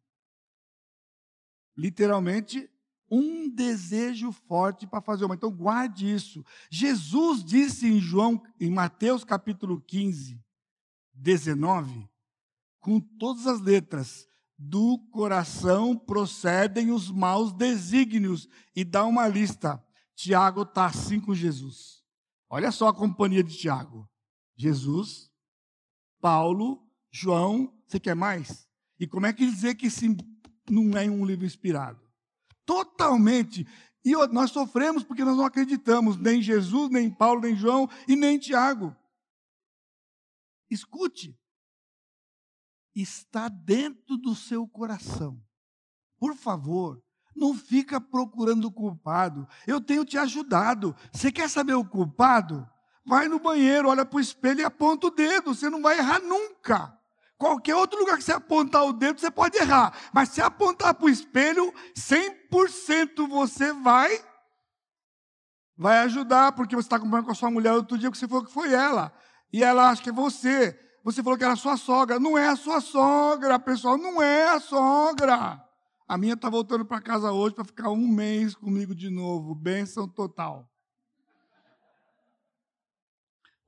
literalmente 1.77 2.71
um 3.11 3.49
desejo 3.49 4.33
forte 4.33 4.87
para 4.87 5.01
fazer 5.01 5.25
uma. 5.25 5.35
Então 5.35 5.51
guarde 5.51 6.13
isso. 6.13 6.45
Jesus 6.71 7.45
disse 7.45 7.87
em 7.87 8.01
João, 8.01 8.43
em 8.61 8.71
Mateus 8.71 9.25
capítulo 9.25 9.81
15, 9.81 10.41
19, 11.13 12.09
com 12.81 13.01
todas 13.01 13.47
as 13.47 13.61
letras, 13.61 14.27
do 14.57 14.99
coração 15.11 15.97
procedem 15.97 16.91
os 16.91 17.11
maus 17.11 17.53
desígnios 17.53 18.49
e 18.75 18.85
dá 18.85 19.05
uma 19.05 19.27
lista. 19.27 19.83
Tiago 20.15 20.63
está 20.63 20.87
assim 20.87 21.21
com 21.21 21.35
Jesus. 21.35 22.03
Olha 22.49 22.71
só 22.71 22.89
a 22.89 22.95
companhia 22.95 23.43
de 23.43 23.57
Tiago. 23.57 24.09
Jesus, 24.57 25.31
Paulo, 26.21 26.87
João, 27.11 27.73
você 27.87 27.99
quer 27.99 28.15
mais? 28.15 28.69
E 28.99 29.07
como 29.07 29.27
é 29.27 29.33
que 29.33 29.45
dizer 29.45 29.75
que 29.75 29.87
isso 29.87 30.05
não 30.71 30.97
é 30.97 31.11
um 31.11 31.27
livro 31.27 31.45
inspirado? 31.45 32.04
Totalmente. 32.65 33.67
E 34.05 34.13
nós 34.29 34.51
sofremos 34.51 35.03
porque 35.03 35.25
nós 35.25 35.37
não 35.37 35.47
acreditamos 35.47 36.17
nem 36.17 36.39
em 36.39 36.43
Jesus, 36.43 36.91
nem 36.91 37.07
em 37.07 37.15
Paulo, 37.15 37.41
nem 37.41 37.55
em 37.55 37.57
João 37.57 37.89
e 38.07 38.15
nem 38.15 38.37
em 38.37 38.39
Tiago. 38.39 38.95
Escute. 40.71 41.39
Está 42.95 43.49
dentro 43.49 44.17
do 44.17 44.35
seu 44.35 44.69
coração. 44.69 45.43
Por 46.19 46.37
favor, 46.37 47.03
não 47.35 47.55
fica 47.55 48.01
procurando 48.01 48.67
o 48.67 48.73
culpado. 48.73 49.49
Eu 49.67 49.81
tenho 49.81 50.05
te 50.05 50.17
ajudado. 50.17 50.95
Você 51.13 51.33
quer 51.33 51.49
saber 51.49 51.75
o 51.75 51.85
culpado? 51.85 52.69
Vai 53.07 53.29
no 53.29 53.39
banheiro, 53.39 53.89
olha 53.89 54.05
para 54.05 54.17
o 54.17 54.21
espelho 54.21 54.61
e 54.61 54.65
aponta 54.65 55.09
o 55.09 55.11
dedo. 55.11 55.55
Você 55.55 55.69
não 55.69 55.83
vai 55.83 55.99
errar 55.99 56.21
nunca. 56.21 56.99
Qualquer 57.45 57.77
outro 57.77 58.01
lugar 58.01 58.17
que 58.17 58.25
você 58.25 58.33
apontar 58.33 58.87
o 58.87 58.93
dedo, 58.95 59.21
você 59.21 59.31
pode 59.31 59.59
errar. 59.59 59.93
Mas 60.15 60.31
se 60.31 60.41
apontar 60.41 60.95
para 60.95 61.05
o 61.05 61.11
espelho, 61.11 61.75
100% 61.95 63.29
você 63.29 63.71
vai 63.71 64.19
vai 65.77 65.99
ajudar, 65.99 66.53
porque 66.53 66.75
você 66.75 66.87
está 66.87 66.97
acompanhando 66.97 67.27
com 67.27 67.33
a 67.33 67.35
sua 67.35 67.51
mulher 67.51 67.75
outro 67.75 67.99
dia, 67.99 68.11
que 68.11 68.17
você 68.17 68.27
falou 68.27 68.47
que 68.47 68.51
foi 68.51 68.73
ela. 68.73 69.13
E 69.53 69.63
ela 69.63 69.91
acha 69.91 70.03
que 70.03 70.09
é 70.09 70.13
você. 70.13 70.75
Você 71.03 71.23
falou 71.23 71.37
que 71.37 71.45
era 71.45 71.53
a 71.53 71.57
sua 71.57 71.77
sogra. 71.77 72.19
Não 72.19 72.39
é 72.39 72.49
a 72.49 72.57
sua 72.57 72.81
sogra, 72.81 73.59
pessoal. 73.59 73.99
Não 73.99 74.23
é 74.23 74.49
a 74.49 74.59
sogra. 74.59 75.63
A 76.09 76.17
minha 76.17 76.33
está 76.33 76.49
voltando 76.49 76.87
para 76.87 76.99
casa 77.03 77.31
hoje 77.31 77.55
para 77.55 77.67
ficar 77.67 77.91
um 77.91 78.09
mês 78.09 78.55
comigo 78.55 78.95
de 78.95 79.11
novo. 79.11 79.55
Bênção 79.55 80.09
total. 80.09 80.67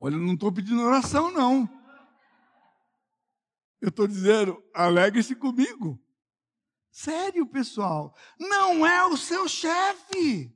Olha, 0.01 0.17
não 0.17 0.33
estou 0.33 0.51
pedindo 0.51 0.81
oração, 0.81 1.31
não. 1.31 1.76
Eu 3.81 3.91
estou 3.91 4.07
dizendo, 4.07 4.63
alegre-se 4.73 5.35
comigo. 5.35 6.01
Sério, 6.91 7.47
pessoal. 7.47 8.17
Não 8.39 8.87
é 8.87 9.05
o 9.05 9.17
seu 9.17 9.47
chefe. 9.47 10.51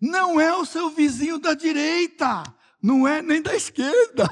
Não 0.00 0.38
é 0.38 0.54
o 0.54 0.66
seu 0.66 0.90
vizinho 0.90 1.38
da 1.38 1.54
direita. 1.54 2.42
Não 2.82 3.08
é 3.08 3.22
nem 3.22 3.40
da 3.40 3.54
esquerda. 3.54 4.28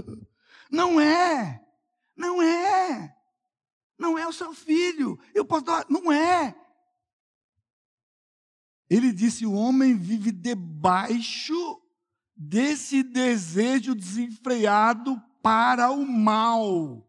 Não 0.70 1.00
é. 1.00 1.62
Não 2.16 2.42
é. 2.42 3.16
Não 3.98 4.18
é 4.18 4.26
o 4.26 4.32
seu 4.32 4.52
filho. 4.52 5.18
Eu 5.34 5.44
posso 5.44 5.64
dar. 5.64 5.86
Não 5.88 6.12
é. 6.12 6.54
Ele 8.88 9.12
disse: 9.12 9.46
o 9.46 9.52
homem 9.52 9.96
vive 9.96 10.30
debaixo 10.30 11.80
desse 12.36 13.02
desejo 13.02 13.94
desenfreado 13.94 15.20
para 15.42 15.90
o 15.90 16.06
mal 16.06 17.06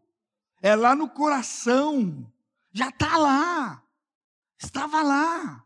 é 0.64 0.74
lá 0.74 0.96
no 0.96 1.10
coração, 1.10 2.26
já 2.72 2.88
está 2.88 3.18
lá, 3.18 3.84
estava 4.58 5.02
lá. 5.02 5.62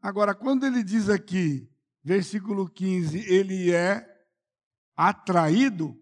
Agora, 0.00 0.36
quando 0.36 0.64
ele 0.64 0.84
diz 0.84 1.08
aqui, 1.08 1.68
versículo 2.00 2.70
15, 2.70 3.18
ele 3.28 3.74
é 3.74 4.06
atraído, 4.96 6.00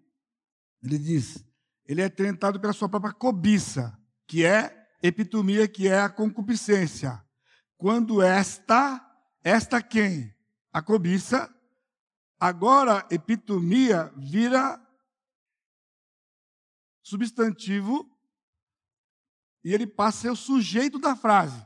ele 0.82 0.98
diz, 0.98 1.42
ele 1.86 2.02
é 2.02 2.08
tentado 2.10 2.60
pela 2.60 2.74
sua 2.74 2.90
própria 2.90 3.14
cobiça, 3.14 3.98
que 4.26 4.44
é 4.44 4.90
epitomia, 5.02 5.66
que 5.66 5.88
é 5.88 6.00
a 6.00 6.10
concupiscência. 6.10 7.24
Quando 7.78 8.20
esta, 8.20 9.00
esta 9.42 9.80
quem? 9.80 10.34
A 10.70 10.82
cobiça. 10.82 11.50
Agora, 12.38 13.06
epitomia 13.10 14.12
vira 14.14 14.85
substantivo 17.06 18.10
e 19.62 19.72
ele 19.72 19.86
passa 19.86 20.18
a 20.18 20.20
ser 20.22 20.30
o 20.30 20.36
sujeito 20.36 20.98
da 20.98 21.14
frase. 21.14 21.64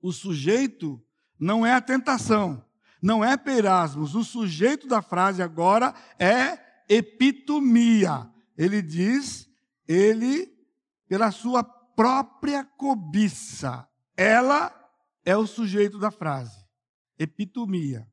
O 0.00 0.12
sujeito 0.12 1.00
não 1.38 1.64
é 1.64 1.72
a 1.72 1.80
tentação, 1.80 2.64
não 3.00 3.24
é 3.24 3.36
perasmos. 3.36 4.16
O 4.16 4.24
sujeito 4.24 4.88
da 4.88 5.00
frase 5.00 5.40
agora 5.40 5.94
é 6.18 6.58
epitomia. 6.88 8.28
Ele 8.58 8.82
diz, 8.82 9.48
ele, 9.86 10.52
pela 11.06 11.30
sua 11.30 11.62
própria 11.62 12.64
cobiça, 12.64 13.88
ela 14.16 14.74
é 15.24 15.36
o 15.36 15.46
sujeito 15.46 15.96
da 15.96 16.10
frase. 16.10 16.66
Epitomia. 17.16 18.10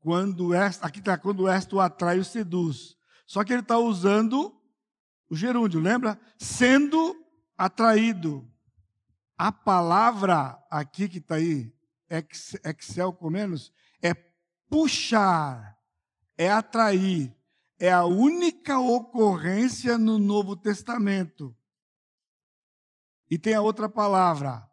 Quando 0.00 0.52
esta, 0.52 0.88
aqui 0.88 0.98
está, 0.98 1.16
quando 1.16 1.46
esta 1.46 1.76
o 1.76 1.80
atrai 1.80 2.18
o 2.18 2.24
seduz. 2.24 2.96
Só 3.24 3.44
que 3.44 3.52
ele 3.52 3.62
está 3.62 3.78
usando 3.78 4.60
o 5.32 5.34
gerúndio, 5.34 5.80
lembra? 5.80 6.20
Sendo 6.36 7.16
atraído. 7.56 8.46
A 9.38 9.50
palavra 9.50 10.62
aqui 10.70 11.08
que 11.08 11.16
está 11.16 11.36
aí, 11.36 11.74
Excel 12.10 13.14
com 13.14 13.30
menos, 13.30 13.72
é 14.02 14.12
puxar, 14.68 15.78
é 16.36 16.50
atrair. 16.50 17.34
É 17.78 17.90
a 17.90 18.04
única 18.04 18.78
ocorrência 18.78 19.96
no 19.96 20.18
Novo 20.18 20.54
Testamento. 20.54 21.56
E 23.30 23.38
tem 23.38 23.54
a 23.54 23.62
outra 23.62 23.88
palavra, 23.88 24.68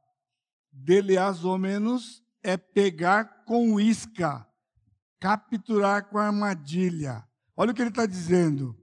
Deleazômenos 0.74 2.22
é 2.44 2.58
pegar 2.58 3.46
com 3.46 3.80
isca, 3.80 4.46
capturar 5.22 6.10
com 6.10 6.18
armadilha. 6.18 7.26
Olha 7.56 7.72
o 7.72 7.74
que 7.74 7.82
ele 7.82 7.92
está 7.92 8.06
dizendo. 8.06 8.78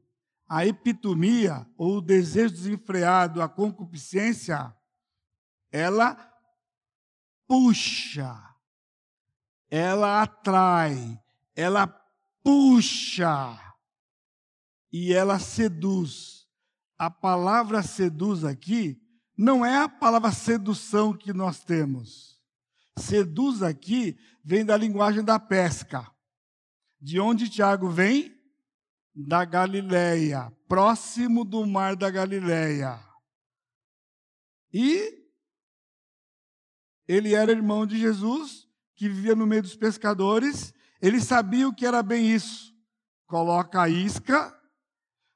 A 0.49 0.65
epitomia, 0.65 1.67
ou 1.77 1.99
o 1.99 2.01
desejo 2.01 2.55
desenfreado, 2.55 3.43
a 3.43 3.49
concupiscência, 3.49 4.75
ela 5.71 6.17
puxa, 7.47 8.39
ela 9.69 10.23
atrai, 10.23 11.21
ela 11.55 11.87
puxa 12.43 13.61
e 14.93 15.13
ela 15.13 15.39
seduz. 15.39 16.47
A 16.99 17.11
palavra 17.11 17.83
seduz 17.83 18.45
aqui 18.45 19.01
não 19.37 19.67
é 19.67 19.77
a 19.77 19.89
palavra 19.89 20.33
sedução 20.33 21.13
que 21.13 21.33
nós 21.33 21.63
temos. 21.63 22.41
Seduz 22.99 23.63
aqui 23.63 24.19
vem 24.43 24.65
da 24.65 24.77
linguagem 24.77 25.23
da 25.23 25.39
pesca. 25.39 26.11
De 27.01 27.21
onde 27.21 27.51
Tiago 27.51 27.91
vem? 27.91 28.36
Da 29.19 29.47
Galileia, 29.47 30.53
próximo 30.69 31.43
do 31.43 31.67
mar 31.67 31.97
da 31.97 32.11
Galileia. 32.11 33.01
E 34.71 35.27
ele 37.09 37.35
era 37.35 37.51
irmão 37.51 37.87
de 37.87 37.99
Jesus, 37.99 38.69
que 38.95 39.09
vivia 39.09 39.35
no 39.35 39.47
meio 39.47 39.63
dos 39.63 39.75
pescadores. 39.75 40.75
Ele 41.01 41.19
sabia 41.19 41.67
o 41.67 41.75
que 41.75 41.87
era 41.87 42.03
bem 42.03 42.31
isso. 42.31 42.75
Coloca 43.27 43.81
a 43.81 43.89
isca, 43.89 44.55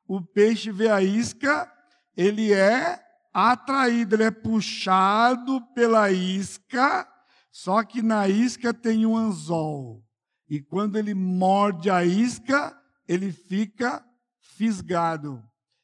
o 0.07 0.21
peixe 0.21 0.71
vê 0.71 0.91
a 0.91 1.03
isca, 1.03 1.73
ele 2.15 2.53
é 2.53 3.03
atraído, 3.33 4.15
ele 4.15 4.25
é 4.25 4.31
puxado 4.31 5.61
pela 5.75 6.11
isca, 6.11 7.09
só 7.51 7.83
que 7.83 8.03
na 8.03 8.29
isca 8.29 8.75
tem 8.75 9.07
um 9.07 9.17
anzol. 9.17 10.05
E 10.49 10.61
quando 10.61 10.97
ele 10.97 11.15
morde 11.15 11.89
a 11.89 12.05
isca, 12.05 12.77
ele 13.11 13.33
fica 13.33 14.07
fisgado. 14.39 15.43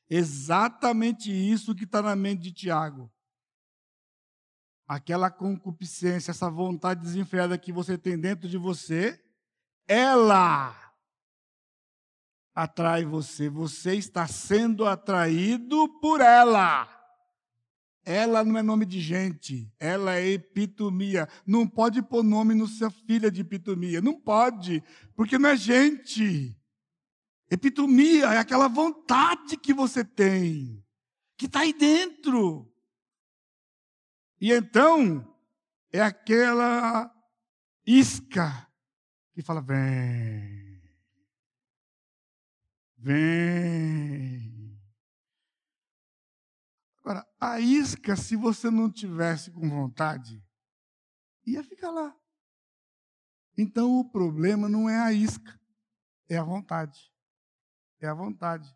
Exatamente 0.08 1.32
isso 1.32 1.74
que 1.74 1.82
está 1.82 2.00
na 2.00 2.14
mente 2.14 2.42
de 2.42 2.52
Tiago. 2.52 3.12
Aquela 4.86 5.28
concupiscência, 5.28 6.30
essa 6.30 6.48
vontade 6.48 7.02
desenfreada 7.02 7.58
que 7.58 7.72
você 7.72 7.98
tem 7.98 8.16
dentro 8.16 8.48
de 8.48 8.56
você, 8.56 9.20
ela 9.88 10.94
atrai 12.54 13.04
você. 13.04 13.48
Você 13.48 13.96
está 13.96 14.28
sendo 14.28 14.86
atraído 14.86 15.88
por 16.00 16.20
ela. 16.20 16.88
Ela 18.04 18.44
não 18.44 18.56
é 18.56 18.62
nome 18.62 18.86
de 18.86 19.00
gente, 19.00 19.68
ela 19.80 20.14
é 20.14 20.28
epitomia. 20.28 21.28
Não 21.44 21.66
pode 21.66 22.00
pôr 22.02 22.22
nome 22.22 22.54
no 22.54 22.68
sua 22.68 22.88
filha 22.88 23.32
de 23.32 23.40
epitomia. 23.40 24.00
Não 24.00 24.14
pode, 24.14 24.80
porque 25.16 25.36
não 25.36 25.48
é 25.48 25.56
gente. 25.56 26.56
Epitomia 27.48 28.26
é 28.34 28.38
aquela 28.38 28.68
vontade 28.68 29.56
que 29.56 29.72
você 29.72 30.04
tem, 30.04 30.84
que 31.36 31.46
está 31.46 31.60
aí 31.60 31.72
dentro. 31.72 32.72
E 34.40 34.52
então, 34.52 35.36
é 35.92 36.00
aquela 36.00 37.10
isca 37.86 38.68
que 39.32 39.42
fala: 39.42 39.62
vem, 39.62 40.82
vem. 42.98 44.80
Agora, 46.98 47.24
a 47.40 47.60
isca, 47.60 48.16
se 48.16 48.34
você 48.34 48.68
não 48.68 48.90
tivesse 48.90 49.52
com 49.52 49.70
vontade, 49.70 50.44
ia 51.46 51.62
ficar 51.62 51.92
lá. 51.92 52.16
Então 53.56 54.00
o 54.00 54.10
problema 54.10 54.68
não 54.68 54.90
é 54.90 54.98
a 54.98 55.12
isca, 55.12 55.58
é 56.28 56.36
a 56.36 56.42
vontade. 56.42 57.14
É 58.06 58.10
a 58.10 58.14
vontade. 58.14 58.68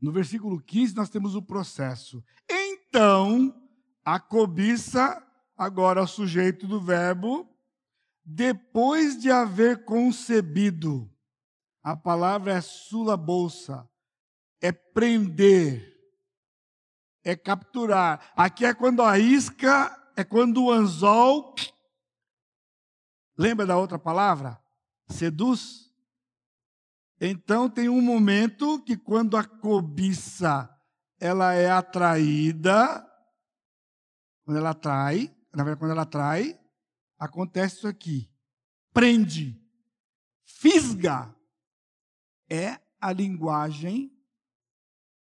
No 0.00 0.12
versículo 0.12 0.60
15 0.60 0.94
nós 0.94 1.08
temos 1.08 1.34
o 1.34 1.42
processo. 1.42 2.22
Então, 2.48 3.54
a 4.04 4.20
cobiça, 4.20 5.22
agora 5.56 6.02
o 6.02 6.06
sujeito 6.06 6.66
do 6.66 6.80
verbo, 6.80 7.48
depois 8.24 9.18
de 9.20 9.30
haver 9.30 9.84
concebido. 9.84 11.10
A 11.82 11.96
palavra 11.96 12.52
é 12.52 12.60
sula 12.60 13.16
bolsa, 13.16 13.88
é 14.60 14.70
prender 14.72 15.96
é 17.26 17.34
capturar. 17.34 18.32
Aqui 18.36 18.64
é 18.64 18.72
quando 18.72 19.02
a 19.02 19.18
isca, 19.18 19.92
é 20.16 20.22
quando 20.22 20.62
o 20.62 20.70
anzol. 20.70 21.56
Lembra 23.36 23.66
da 23.66 23.76
outra 23.76 23.98
palavra? 23.98 24.62
Seduz. 25.08 25.85
Então 27.20 27.68
tem 27.68 27.88
um 27.88 28.02
momento 28.02 28.82
que 28.82 28.96
quando 28.96 29.36
a 29.36 29.44
cobiça 29.44 30.70
ela 31.18 31.54
é 31.54 31.70
atraída, 31.70 33.06
quando 34.44 34.58
ela 34.58 34.70
atrai, 34.70 35.34
na 35.54 35.64
verdade 35.64 35.80
quando 35.80 35.92
ela 35.92 36.02
atrai, 36.02 36.58
acontece 37.18 37.76
isso 37.76 37.88
aqui. 37.88 38.30
Prende, 38.92 39.60
fisga. 40.44 41.34
É 42.48 42.78
a 43.00 43.12
linguagem 43.12 44.12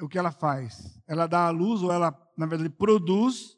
o 0.00 0.08
que 0.08 0.18
ela 0.18 0.30
faz. 0.30 1.00
Ela 1.06 1.26
dá 1.26 1.46
a 1.46 1.50
luz, 1.50 1.82
ou 1.82 1.92
ela, 1.92 2.16
na 2.36 2.46
verdade, 2.46 2.70
produz 2.70 3.56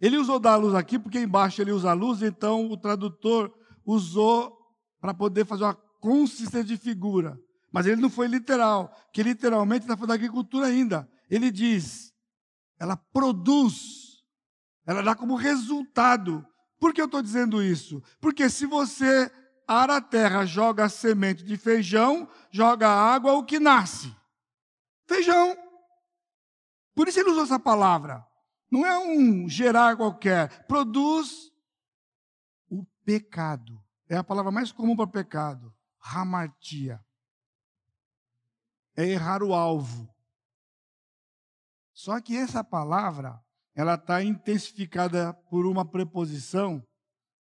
ele 0.00 0.18
usou 0.18 0.38
da 0.38 0.56
luz 0.56 0.74
aqui 0.74 0.98
porque 0.98 1.18
embaixo 1.18 1.60
ele 1.60 1.72
usa 1.72 1.90
a 1.90 1.94
luz, 1.94 2.22
então 2.22 2.70
o 2.70 2.76
tradutor 2.76 3.52
usou 3.84 4.56
para 5.00 5.14
poder 5.14 5.46
fazer 5.46 5.64
uma 5.64 5.74
consistência 6.00 6.64
de 6.64 6.76
figura. 6.76 7.38
Mas 7.72 7.86
ele 7.86 8.00
não 8.00 8.08
foi 8.08 8.26
literal, 8.26 8.94
que 9.12 9.22
literalmente 9.22 9.82
está 9.82 9.94
falando 9.94 10.08
da 10.08 10.14
agricultura 10.14 10.66
ainda. 10.66 11.08
Ele 11.28 11.50
diz, 11.50 12.12
ela 12.78 12.96
produz, 12.96 14.24
ela 14.86 15.02
dá 15.02 15.14
como 15.14 15.34
resultado. 15.34 16.46
Por 16.78 16.92
que 16.94 17.00
eu 17.00 17.06
estou 17.06 17.22
dizendo 17.22 17.62
isso? 17.62 18.02
Porque 18.20 18.48
se 18.48 18.66
você 18.66 19.30
ara 19.66 19.96
a 19.96 20.00
terra, 20.00 20.46
joga 20.46 20.84
a 20.84 20.88
semente 20.88 21.42
de 21.42 21.56
feijão, 21.56 22.28
joga 22.50 22.88
água, 22.88 23.32
o 23.32 23.44
que 23.44 23.58
nasce? 23.58 24.14
Feijão. 25.06 25.56
Por 26.94 27.08
isso 27.08 27.20
ele 27.20 27.30
usou 27.30 27.44
essa 27.44 27.58
palavra. 27.58 28.24
Não 28.70 28.86
é 28.86 28.98
um 28.98 29.48
gerar 29.48 29.96
qualquer. 29.96 30.66
Produz 30.66 31.52
o 32.70 32.84
pecado. 33.04 33.78
É 34.08 34.16
a 34.16 34.24
palavra 34.24 34.50
mais 34.50 34.72
comum 34.72 34.96
para 34.96 35.06
pecado. 35.06 35.75
Ramartia. 36.06 37.04
É 38.96 39.04
errar 39.04 39.42
o 39.42 39.52
alvo. 39.52 40.08
Só 41.92 42.20
que 42.20 42.36
essa 42.36 42.62
palavra, 42.62 43.42
ela 43.74 43.94
está 43.94 44.22
intensificada 44.22 45.34
por 45.50 45.66
uma 45.66 45.84
preposição 45.84 46.86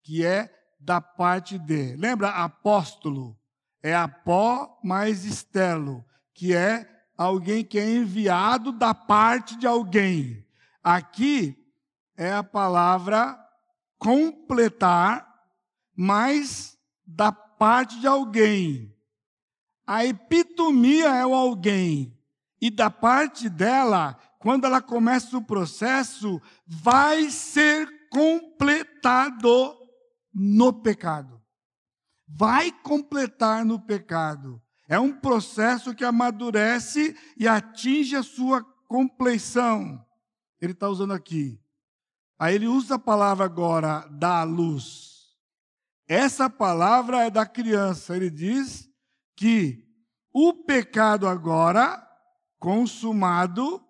que 0.02 0.26
é 0.26 0.52
da 0.80 1.00
parte 1.00 1.56
de. 1.56 1.94
Lembra 1.96 2.30
apóstolo? 2.30 3.38
É 3.80 3.94
apó 3.94 4.80
mais 4.82 5.24
estelo, 5.24 6.04
que 6.34 6.52
é 6.52 6.88
alguém 7.16 7.64
que 7.64 7.78
é 7.78 7.88
enviado 7.88 8.72
da 8.72 8.92
parte 8.92 9.56
de 9.56 9.68
alguém. 9.68 10.44
Aqui 10.82 11.56
é 12.16 12.32
a 12.32 12.42
palavra 12.42 13.38
completar, 13.98 15.32
mas 15.94 16.76
da 17.06 17.47
parte 17.58 17.98
de 18.00 18.06
alguém. 18.06 18.94
A 19.86 20.04
epitomia 20.04 21.08
é 21.08 21.26
o 21.26 21.34
alguém. 21.34 22.16
E 22.60 22.70
da 22.70 22.90
parte 22.90 23.48
dela, 23.48 24.18
quando 24.38 24.64
ela 24.64 24.80
começa 24.80 25.36
o 25.36 25.44
processo, 25.44 26.40
vai 26.66 27.30
ser 27.30 27.88
completado 28.10 29.76
no 30.32 30.72
pecado. 30.72 31.40
Vai 32.26 32.70
completar 32.70 33.64
no 33.64 33.80
pecado. 33.80 34.60
É 34.88 34.98
um 34.98 35.12
processo 35.12 35.94
que 35.94 36.04
amadurece 36.04 37.16
e 37.36 37.46
atinge 37.46 38.16
a 38.16 38.22
sua 38.22 38.62
compleição. 38.86 40.04
Ele 40.60 40.72
está 40.72 40.88
usando 40.88 41.12
aqui. 41.12 41.60
Aí 42.38 42.54
ele 42.54 42.66
usa 42.66 42.94
a 42.94 42.98
palavra 42.98 43.44
agora, 43.44 44.06
da 44.10 44.42
luz. 44.44 45.17
Essa 46.08 46.48
palavra 46.48 47.26
é 47.26 47.30
da 47.30 47.44
criança. 47.44 48.16
Ele 48.16 48.30
diz 48.30 48.90
que 49.36 49.86
o 50.32 50.54
pecado 50.64 51.28
agora, 51.28 52.02
consumado, 52.58 53.84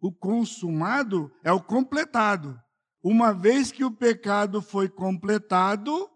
o 0.00 0.12
consumado 0.12 1.34
é 1.42 1.50
o 1.50 1.60
completado. 1.60 2.62
Uma 3.02 3.32
vez 3.32 3.72
que 3.72 3.84
o 3.84 3.90
pecado 3.90 4.62
foi 4.62 4.88
completado, 4.88 6.08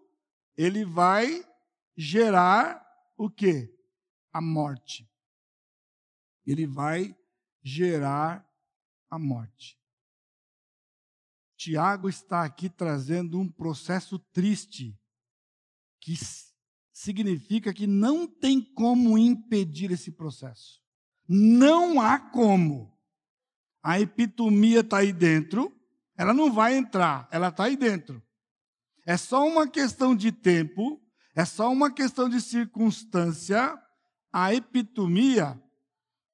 ele 0.55 0.85
vai 0.85 1.45
gerar 1.97 2.85
o 3.17 3.29
quê? 3.29 3.73
A 4.31 4.39
morte. 4.39 5.09
Ele 6.45 6.65
vai 6.65 7.15
gerar 7.61 8.47
a 9.09 9.19
morte. 9.19 9.80
Tiago 11.61 12.09
está 12.09 12.43
aqui 12.43 12.69
trazendo 12.69 13.39
um 13.39 13.47
processo 13.47 14.17
triste, 14.17 14.97
que 15.99 16.15
significa 16.91 17.71
que 17.71 17.85
não 17.85 18.25
tem 18.25 18.61
como 18.73 19.17
impedir 19.17 19.91
esse 19.91 20.11
processo. 20.11 20.81
Não 21.27 22.01
há 22.01 22.17
como. 22.17 22.97
A 23.83 23.99
epitomia 23.99 24.79
está 24.79 24.97
aí 24.99 25.13
dentro, 25.13 25.71
ela 26.17 26.33
não 26.33 26.51
vai 26.51 26.75
entrar, 26.75 27.27
ela 27.31 27.49
está 27.49 27.65
aí 27.65 27.77
dentro. 27.77 28.23
É 29.05 29.15
só 29.15 29.47
uma 29.47 29.67
questão 29.67 30.15
de 30.15 30.31
tempo 30.31 30.99
é 31.35 31.45
só 31.45 31.71
uma 31.71 31.91
questão 31.91 32.27
de 32.27 32.41
circunstância. 32.41 33.79
A 34.33 34.53
epitomia, 34.53 35.61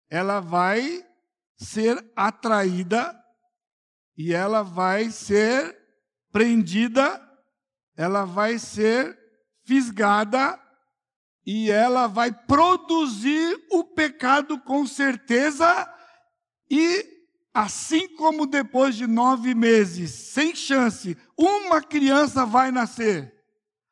ela 0.09 0.39
vai 0.39 1.05
ser 1.55 2.03
atraída 2.15 3.16
e 4.17 4.33
ela 4.33 4.63
vai 4.63 5.11
ser 5.11 5.77
prendida, 6.31 7.21
ela 7.95 8.25
vai 8.25 8.57
ser 8.57 9.17
fisgada 9.63 10.59
e 11.45 11.69
ela 11.69 12.07
vai 12.07 12.31
produzir 12.31 13.65
o 13.71 13.83
pecado 13.83 14.59
com 14.59 14.85
certeza 14.85 15.93
e 16.69 17.05
assim 17.53 18.13
como 18.15 18.45
depois 18.45 18.95
de 18.95 19.07
nove 19.07 19.55
meses, 19.55 20.11
sem 20.11 20.55
chance, 20.55 21.17
uma 21.37 21.81
criança 21.81 22.45
vai 22.45 22.71
nascer 22.71 23.37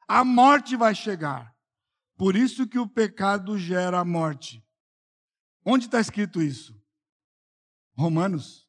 a 0.07 0.23
morte 0.23 0.75
vai 0.75 0.93
chegar. 0.93 1.53
Por 2.17 2.35
isso 2.35 2.67
que 2.67 2.79
o 2.79 2.87
pecado 2.87 3.57
gera 3.57 3.99
a 3.99 4.05
morte. 4.05 4.63
Onde 5.65 5.85
está 5.85 5.99
escrito 5.99 6.41
isso? 6.41 6.79
Romanos. 7.97 8.67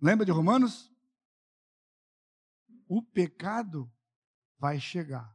Lembra 0.00 0.24
de 0.24 0.32
Romanos? 0.32 0.89
O 2.90 3.00
pecado 3.00 3.88
vai 4.58 4.80
chegar. 4.80 5.32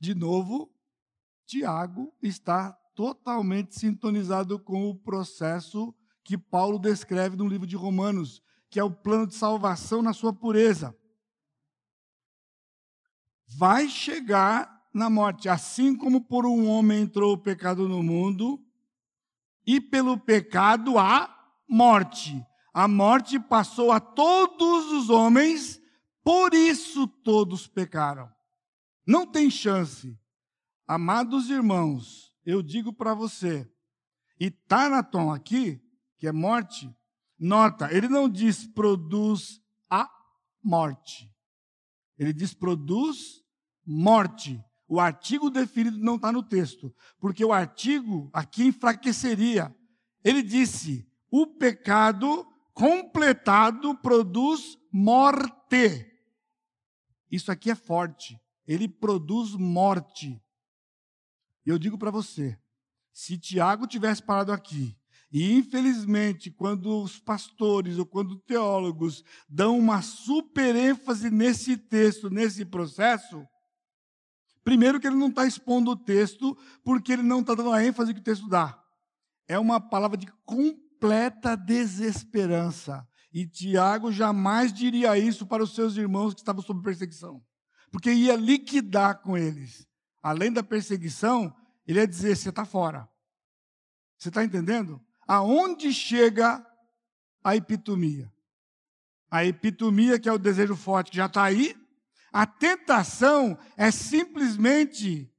De 0.00 0.14
novo, 0.14 0.74
Tiago 1.44 2.10
está 2.22 2.72
totalmente 2.94 3.78
sintonizado 3.78 4.58
com 4.58 4.88
o 4.88 4.94
processo 4.94 5.94
que 6.24 6.38
Paulo 6.38 6.78
descreve 6.78 7.36
no 7.36 7.46
livro 7.46 7.66
de 7.66 7.76
Romanos, 7.76 8.42
que 8.70 8.80
é 8.80 8.82
o 8.82 8.90
plano 8.90 9.26
de 9.26 9.34
salvação 9.34 10.00
na 10.00 10.14
sua 10.14 10.32
pureza. 10.32 10.96
Vai 13.46 13.90
chegar 13.90 14.88
na 14.94 15.10
morte. 15.10 15.50
Assim 15.50 15.94
como 15.94 16.22
por 16.22 16.46
um 16.46 16.66
homem 16.66 17.02
entrou 17.02 17.34
o 17.34 17.38
pecado 17.38 17.86
no 17.86 18.02
mundo, 18.02 18.58
e 19.66 19.82
pelo 19.82 20.18
pecado 20.18 20.98
a 20.98 21.28
morte. 21.68 22.42
A 22.72 22.88
morte 22.88 23.38
passou 23.38 23.92
a 23.92 24.00
todos 24.00 24.90
os 24.92 25.10
homens, 25.10 25.78
por 26.26 26.54
isso 26.54 27.06
todos 27.06 27.68
pecaram. 27.68 28.28
Não 29.06 29.24
tem 29.24 29.48
chance. 29.48 30.18
Amados 30.84 31.50
irmãos, 31.50 32.34
eu 32.44 32.64
digo 32.64 32.92
para 32.92 33.14
você, 33.14 33.70
e 34.40 34.50
Tanaton 34.50 35.32
aqui, 35.32 35.80
que 36.18 36.26
é 36.26 36.32
morte, 36.32 36.92
nota, 37.38 37.94
ele 37.94 38.08
não 38.08 38.28
diz 38.28 38.66
produz 38.66 39.60
a 39.88 40.10
morte. 40.60 41.32
Ele 42.18 42.32
diz 42.32 42.52
produz 42.52 43.40
morte. 43.86 44.60
O 44.88 44.98
artigo 44.98 45.48
definido 45.48 45.98
não 45.98 46.16
está 46.16 46.32
no 46.32 46.42
texto, 46.42 46.92
porque 47.20 47.44
o 47.44 47.52
artigo 47.52 48.28
aqui 48.32 48.64
enfraqueceria. 48.64 49.72
Ele 50.24 50.42
disse: 50.42 51.08
o 51.30 51.46
pecado 51.46 52.44
completado 52.74 53.96
produz 53.98 54.76
morte. 54.90 56.15
Isso 57.30 57.50
aqui 57.50 57.70
é 57.70 57.74
forte. 57.74 58.40
Ele 58.66 58.88
produz 58.88 59.52
morte. 59.52 60.42
Eu 61.64 61.78
digo 61.78 61.98
para 61.98 62.10
você: 62.10 62.58
se 63.12 63.38
Tiago 63.38 63.86
tivesse 63.86 64.22
parado 64.22 64.52
aqui, 64.52 64.96
e 65.32 65.52
infelizmente, 65.52 66.50
quando 66.50 67.02
os 67.02 67.18
pastores 67.18 67.98
ou 67.98 68.06
quando 68.06 68.38
teólogos 68.40 69.24
dão 69.48 69.78
uma 69.78 70.02
super 70.02 70.74
ênfase 70.74 71.30
nesse 71.30 71.76
texto, 71.76 72.30
nesse 72.30 72.64
processo, 72.64 73.46
Primeiro, 74.66 74.98
que 74.98 75.06
ele 75.06 75.14
não 75.14 75.28
está 75.28 75.46
expondo 75.46 75.92
o 75.92 75.96
texto, 75.96 76.58
porque 76.82 77.12
ele 77.12 77.22
não 77.22 77.38
está 77.38 77.54
dando 77.54 77.70
a 77.70 77.84
ênfase 77.84 78.12
que 78.12 78.18
o 78.18 78.24
texto 78.24 78.48
dá. 78.48 78.76
É 79.46 79.56
uma 79.60 79.80
palavra 79.80 80.16
de 80.16 80.26
completa 80.44 81.54
desesperança. 81.54 83.06
E 83.36 83.46
Tiago 83.46 84.10
jamais 84.10 84.72
diria 84.72 85.18
isso 85.18 85.46
para 85.46 85.62
os 85.62 85.74
seus 85.74 85.94
irmãos 85.94 86.32
que 86.32 86.40
estavam 86.40 86.62
sob 86.62 86.82
perseguição, 86.82 87.44
porque 87.92 88.10
ia 88.10 88.34
liquidar 88.34 89.20
com 89.20 89.36
eles. 89.36 89.86
Além 90.22 90.50
da 90.50 90.62
perseguição, 90.62 91.54
ele 91.86 91.98
ia 91.98 92.08
dizer: 92.08 92.34
você 92.34 92.48
está 92.48 92.64
fora. 92.64 93.06
Você 94.16 94.30
está 94.30 94.42
entendendo? 94.42 94.98
Aonde 95.28 95.92
chega 95.92 96.66
a 97.44 97.54
epitomia? 97.54 98.32
A 99.30 99.44
epitomia, 99.44 100.18
que 100.18 100.30
é 100.30 100.32
o 100.32 100.38
desejo 100.38 100.74
forte, 100.74 101.14
já 101.14 101.26
está 101.26 101.44
aí, 101.44 101.76
a 102.32 102.46
tentação 102.46 103.58
é 103.76 103.90
simplesmente 103.90 105.30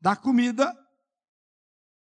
dar 0.00 0.14
comida, 0.14 0.72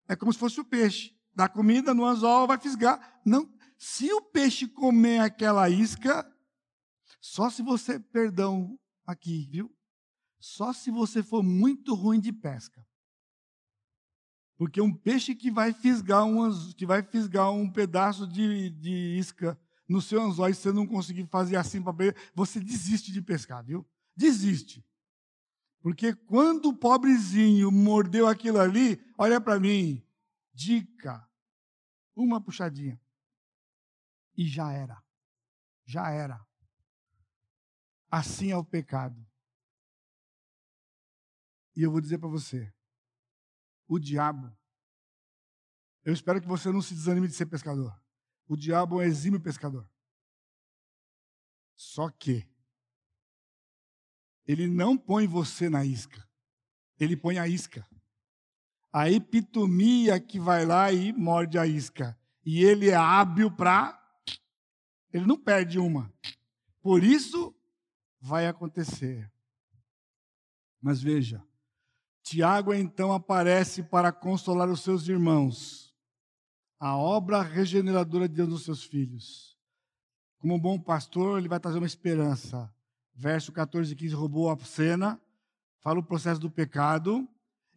é 0.09 0.17
como 0.17 0.33
se 0.33 0.39
fosse 0.39 0.59
o 0.59 0.65
peixe. 0.65 1.15
Dar 1.35 1.51
comida 1.51 1.93
no 1.93 2.07
anzol, 2.07 2.47
vai 2.47 2.57
fisgar. 2.57 3.21
Não, 3.23 3.47
se 3.77 4.13
o 4.13 4.23
peixe 4.23 4.67
comer 4.67 5.21
aquela 5.21 5.69
isca, 5.69 6.27
só 7.21 7.51
se 7.51 7.63
você, 7.63 7.99
perdão 7.99 8.79
aqui, 9.07 9.47
viu? 9.51 9.75
Só 10.39 10.73
se 10.73 10.91
você 10.91 11.23
for 11.23 11.43
muito 11.43 11.95
ruim 11.95 12.21
de 12.21 12.33
pesca. 12.33 12.87
Porque 14.57 14.81
um 14.81 14.93
peixe 14.93 15.35
que 15.35 15.51
vai 15.51 15.73
fisgar, 15.73 16.25
umas, 16.25 16.73
que 16.75 16.87
vai 16.87 17.03
fisgar 17.03 17.53
um 17.53 17.71
pedaço 17.71 18.27
de, 18.27 18.71
de 18.71 19.19
isca 19.19 19.59
no 19.89 20.01
seu 20.01 20.21
anzol 20.23 20.49
e 20.49 20.55
você 20.55 20.73
não 20.73 20.87
conseguir 20.87 21.27
fazer 21.27 21.57
assim 21.57 21.83
para 21.83 21.93
beber, 21.93 22.17
você 22.35 22.59
desiste 22.59 23.13
de 23.13 23.21
pescar, 23.21 23.63
viu? 23.63 23.87
Desiste. 24.17 24.85
Porque 25.81 26.15
quando 26.15 26.71
o 26.71 26.77
pobrezinho 26.77 27.71
mordeu 27.71 28.27
aquilo 28.27 28.59
ali, 28.59 29.01
olha 29.17 29.41
para 29.41 29.61
mim, 29.61 30.03
dica, 30.53 31.29
uma 32.15 32.41
puxadinha. 32.41 33.01
E 34.37 34.47
já 34.47 34.73
era. 34.73 35.03
Já 35.85 36.11
era. 36.11 36.45
Assim 38.11 38.51
é 38.51 38.57
o 38.57 38.65
pecado. 38.65 39.27
E 41.75 41.83
eu 41.83 41.91
vou 41.91 42.01
dizer 42.01 42.19
para 42.19 42.29
você: 42.29 42.73
o 43.87 43.99
diabo, 43.99 44.57
eu 46.05 46.13
espero 46.13 46.41
que 46.41 46.47
você 46.47 46.71
não 46.71 46.81
se 46.81 46.95
desanime 46.95 47.29
de 47.29 47.35
ser 47.35 47.47
pescador. 47.47 47.95
O 48.49 48.57
diabo 48.57 49.03
é 49.03 49.07
um 49.07 49.41
pescador. 49.41 49.89
Só 51.75 52.09
que 52.09 52.49
ele 54.47 54.67
não 54.67 54.97
põe 54.97 55.27
você 55.27 55.69
na 55.69 55.85
isca, 55.85 56.27
ele 56.99 57.17
põe 57.17 57.39
a 57.39 57.47
isca. 57.47 57.87
A 58.93 59.11
epitomia 59.11 60.19
que 60.19 60.41
vai 60.41 60.65
lá 60.65 60.91
e 60.91 61.13
morde 61.13 61.59
a 61.59 61.67
isca. 61.67 62.19
E 62.43 62.65
ele 62.65 62.89
é 62.89 62.95
hábil 62.95 63.51
para. 63.51 64.03
Ele 65.17 65.27
não 65.27 65.39
perde 65.39 65.79
uma. 65.79 66.13
Por 66.83 67.03
isso, 67.03 67.55
vai 68.21 68.47
acontecer. 68.47 69.33
Mas 70.81 71.01
veja, 71.01 71.43
Tiago 72.23 72.75
então 72.75 73.13
aparece 73.13 73.83
para 73.83 74.13
consolar 74.13 74.69
os 74.69 74.83
seus 74.83 75.09
irmãos, 75.09 75.95
a 76.79 76.95
obra 76.97 77.41
regeneradora 77.41 78.29
de 78.29 78.35
Deus 78.35 78.49
nos 78.51 78.65
seus 78.65 78.85
filhos. 78.85 79.57
Como 80.39 80.55
um 80.55 80.61
bom 80.61 80.79
pastor, 80.79 81.39
ele 81.39 81.49
vai 81.49 81.59
trazer 81.59 81.79
uma 81.79 81.87
esperança. 81.87 82.71
Verso 83.15 83.51
14 83.53 83.95
e 83.95 83.97
15 83.97 84.15
roubou 84.15 84.51
a 84.51 84.59
cena, 84.59 85.19
fala 85.81 85.99
o 85.99 86.05
processo 86.05 86.39
do 86.39 86.51
pecado. 86.51 87.27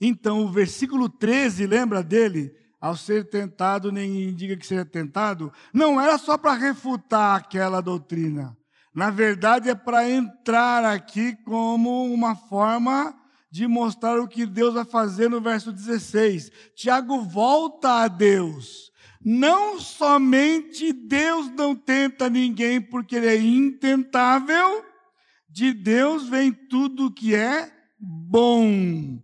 Então, 0.02 0.44
o 0.44 0.52
versículo 0.52 1.08
13, 1.08 1.66
lembra 1.66 2.04
dele? 2.04 2.54
Ao 2.80 2.96
ser 2.96 3.30
tentado, 3.30 3.92
nem 3.92 4.34
diga 4.34 4.56
que 4.56 4.66
seja 4.66 4.86
tentado, 4.86 5.52
não 5.74 6.00
era 6.00 6.18
só 6.18 6.38
para 6.38 6.54
refutar 6.54 7.36
aquela 7.36 7.82
doutrina. 7.82 8.58
Na 8.94 9.10
verdade, 9.10 9.70
é 9.70 9.76
para 9.76 10.10
entrar 10.10 10.86
aqui 10.86 11.36
como 11.44 12.06
uma 12.06 12.36
forma 12.36 13.14
de 13.52 13.68
mostrar 13.68 14.20
o 14.20 14.28
que 14.28 14.46
Deus 14.46 14.74
vai 14.74 14.86
fazer 14.86 15.30
no 15.30 15.42
verso 15.42 15.72
16. 15.72 16.52
Tiago 16.76 17.22
volta 17.22 18.04
a 18.04 18.08
Deus. 18.08 18.92
Não 19.24 19.80
somente 19.80 20.94
Deus 20.94 21.50
não 21.52 21.76
tenta 21.76 22.30
ninguém 22.30 22.80
porque 22.80 23.18
ele 23.18 23.28
é 23.28 23.36
intentável, 23.36 24.86
de 25.50 25.74
Deus 25.74 26.30
vem 26.30 26.54
tudo 26.54 27.12
que 27.12 27.36
é 27.36 27.70
bom. 28.00 29.20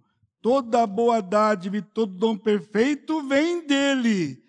Toda 0.45 0.85
boa 0.85 1.23
dádiva 1.23 1.77
e 1.77 1.81
todo 1.81 2.19
dom 2.19 2.37
perfeito 2.37 3.27
vem 3.27 3.65
dele. 3.65 4.43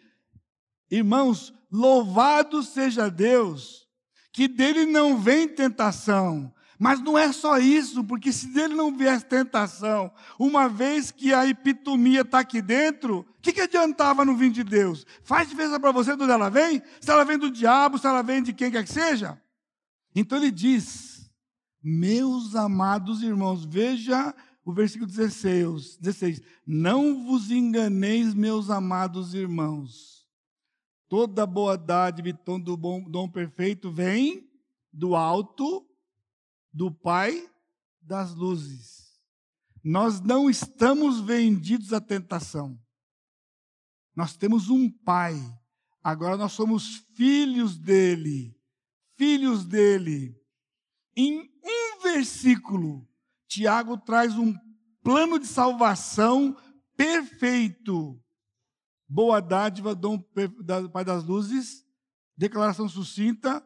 Irmãos, 0.91 1.55
louvado 1.73 2.63
seja 2.63 3.09
Deus, 3.09 3.89
que 4.31 4.47
dele 4.47 4.85
não 4.85 5.17
vem 5.17 5.49
tentação, 5.49 6.53
mas 6.79 7.01
não 7.01 7.17
é 7.17 7.33
só 7.33 7.57
isso, 7.57 8.05
porque 8.05 8.31
se 8.31 8.49
dele 8.49 8.75
não 8.75 8.95
viesse 8.95 9.25
tentação, 9.25 10.13
uma 10.39 10.69
vez 10.69 11.11
que 11.11 11.33
a 11.33 11.47
epitomia 11.47 12.21
está 12.21 12.41
aqui 12.41 12.61
dentro, 12.61 13.21
o 13.21 13.41
que, 13.41 13.55
que 13.55 13.63
adiantava 13.63 14.23
no 14.23 14.37
vir 14.37 14.51
de 14.51 14.63
Deus? 14.63 15.07
Faz 15.23 15.49
diferença 15.49 15.81
para 15.81 15.93
você 15.93 16.15
de 16.15 16.23
onde 16.23 16.33
ela 16.33 16.51
vem? 16.51 16.83
Se 17.01 17.11
ela 17.11 17.25
vem 17.25 17.39
do 17.39 17.51
diabo, 17.51 17.97
se 17.97 18.07
ela 18.07 18.21
vem 18.21 18.43
de 18.43 18.53
quem 18.53 18.71
quer 18.71 18.85
que 18.85 18.93
seja? 18.93 19.41
Então 20.15 20.37
ele 20.37 20.51
diz, 20.51 21.31
meus 21.83 22.55
amados 22.55 23.23
irmãos, 23.23 23.65
veja 23.65 24.35
o 24.67 24.73
versículo 24.73 25.09
16, 25.09 25.97
16: 25.99 26.43
Não 26.67 27.25
vos 27.25 27.53
enganeis, 27.53 28.35
meus 28.35 28.69
amados 28.69 29.33
irmãos, 29.33 30.29
toda 31.09 31.47
boa 31.47 31.79
dádiva 31.79 32.31
e 32.31 32.35
todo 32.35 32.77
bom 32.77 33.09
dom 33.09 33.31
perfeito 33.31 33.93
vem 33.93 34.51
do 34.93 35.15
alto 35.15 35.89
do 36.73 36.91
Pai 36.91 37.49
das 38.03 38.35
luzes. 38.35 39.21
Nós 39.85 40.21
não 40.21 40.51
estamos 40.51 41.21
vendidos 41.21 41.93
à 41.93 42.01
tentação. 42.01 42.77
Nós 44.17 44.37
temos 44.37 44.69
um 44.69 44.91
Pai. 44.91 45.37
Agora 46.03 46.37
nós 46.37 46.51
somos 46.51 47.07
filhos 47.15 47.79
dele. 47.79 48.59
Filhos 49.17 49.65
dele. 49.65 50.37
Em 51.15 51.49
um 51.63 52.03
versículo, 52.03 53.09
Tiago 53.49 53.97
traz 53.99 54.37
um 54.37 54.55
plano 55.03 55.39
de 55.39 55.47
salvação 55.47 56.57
perfeito. 56.97 58.21
Boa 59.09 59.41
dádiva, 59.41 59.95
dom 59.95 60.19
Pai 60.93 61.05
das 61.05 61.25
luzes, 61.25 61.87
declaração 62.37 62.89
sucinta, 62.89 63.65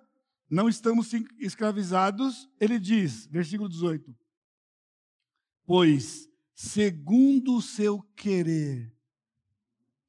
não 0.50 0.68
estamos 0.68 1.12
escravizados, 1.38 2.48
ele 2.60 2.78
diz, 2.78 3.26
versículo 3.26 3.68
18: 3.68 4.14
Pois, 5.64 6.28
segundo 6.54 7.56
o 7.56 7.62
seu 7.62 8.02
querer, 8.16 8.92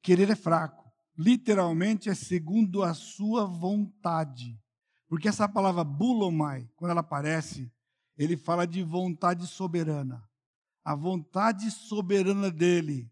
querer 0.02 0.28
é 0.30 0.36
fraco, 0.36 0.90
literalmente 1.16 2.10
é 2.10 2.14
segundo 2.14 2.82
a 2.82 2.92
sua 2.92 3.46
vontade. 3.46 4.60
Porque 5.08 5.28
essa 5.28 5.48
palavra 5.48 5.84
bulomai, 5.84 6.68
quando 6.74 6.90
ela 6.90 7.00
aparece, 7.00 7.70
ele 8.22 8.36
fala 8.36 8.66
de 8.66 8.82
vontade 8.82 9.46
soberana. 9.46 10.22
A 10.84 10.94
vontade 10.94 11.70
soberana 11.70 12.50
dele 12.50 13.10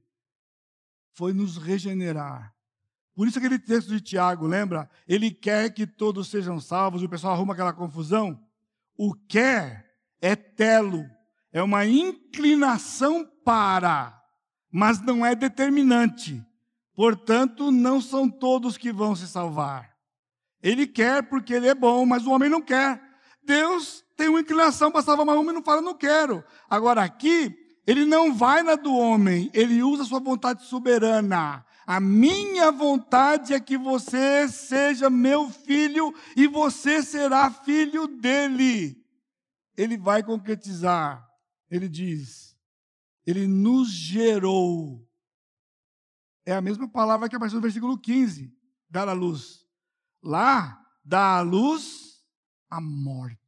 foi 1.12 1.32
nos 1.32 1.56
regenerar, 1.56 2.54
por 3.20 3.28
isso 3.28 3.38
aquele 3.38 3.58
texto 3.58 3.88
de 3.88 4.00
Tiago, 4.00 4.46
lembra? 4.46 4.88
Ele 5.06 5.30
quer 5.30 5.68
que 5.74 5.86
todos 5.86 6.28
sejam 6.28 6.58
salvos, 6.58 7.02
e 7.02 7.04
o 7.04 7.08
pessoal 7.08 7.34
arruma 7.34 7.52
aquela 7.52 7.72
confusão. 7.72 8.42
O 8.96 9.14
quer 9.14 9.94
é 10.22 10.34
telo, 10.34 11.04
é 11.52 11.62
uma 11.62 11.84
inclinação 11.84 13.30
para, 13.44 14.18
mas 14.72 15.02
não 15.02 15.24
é 15.26 15.34
determinante. 15.34 16.42
Portanto, 16.94 17.70
não 17.70 18.00
são 18.00 18.26
todos 18.26 18.78
que 18.78 18.90
vão 18.90 19.14
se 19.14 19.28
salvar. 19.28 19.94
Ele 20.62 20.86
quer 20.86 21.22
porque 21.28 21.52
ele 21.52 21.68
é 21.68 21.74
bom, 21.74 22.06
mas 22.06 22.26
o 22.26 22.30
homem 22.30 22.48
não 22.48 22.62
quer. 22.62 23.02
Deus 23.44 24.02
tem 24.20 24.28
uma 24.28 24.40
inclinação 24.40 24.92
para 24.92 25.00
salvar, 25.00 25.24
mas 25.24 25.34
o 25.34 25.40
homem 25.40 25.54
não 25.54 25.62
fala, 25.62 25.80
não 25.80 25.94
quero. 25.94 26.44
Agora 26.68 27.02
aqui, 27.02 27.56
ele 27.86 28.04
não 28.04 28.34
vai 28.34 28.62
na 28.62 28.74
do 28.74 28.94
homem, 28.94 29.50
ele 29.54 29.82
usa 29.82 30.02
a 30.02 30.06
sua 30.06 30.20
vontade 30.20 30.62
soberana. 30.66 31.64
A 31.86 31.98
minha 31.98 32.70
vontade 32.70 33.54
é 33.54 33.58
que 33.58 33.78
você 33.78 34.46
seja 34.46 35.08
meu 35.08 35.48
filho 35.48 36.14
e 36.36 36.46
você 36.46 37.02
será 37.02 37.50
filho 37.50 38.06
dele. 38.06 39.02
Ele 39.74 39.96
vai 39.96 40.22
concretizar. 40.22 41.26
Ele 41.70 41.88
diz: 41.88 42.54
Ele 43.26 43.46
nos 43.46 43.88
gerou. 43.88 45.02
É 46.44 46.52
a 46.52 46.60
mesma 46.60 46.86
palavra 46.86 47.26
que 47.26 47.34
apareceu 47.34 47.56
no 47.56 47.62
versículo 47.62 47.98
15: 47.98 48.52
dar 48.86 49.08
a 49.08 49.14
luz. 49.14 49.64
Lá, 50.22 50.78
dá 51.02 51.38
a 51.38 51.40
luz 51.40 52.22
a 52.68 52.82
morte. 52.82 53.39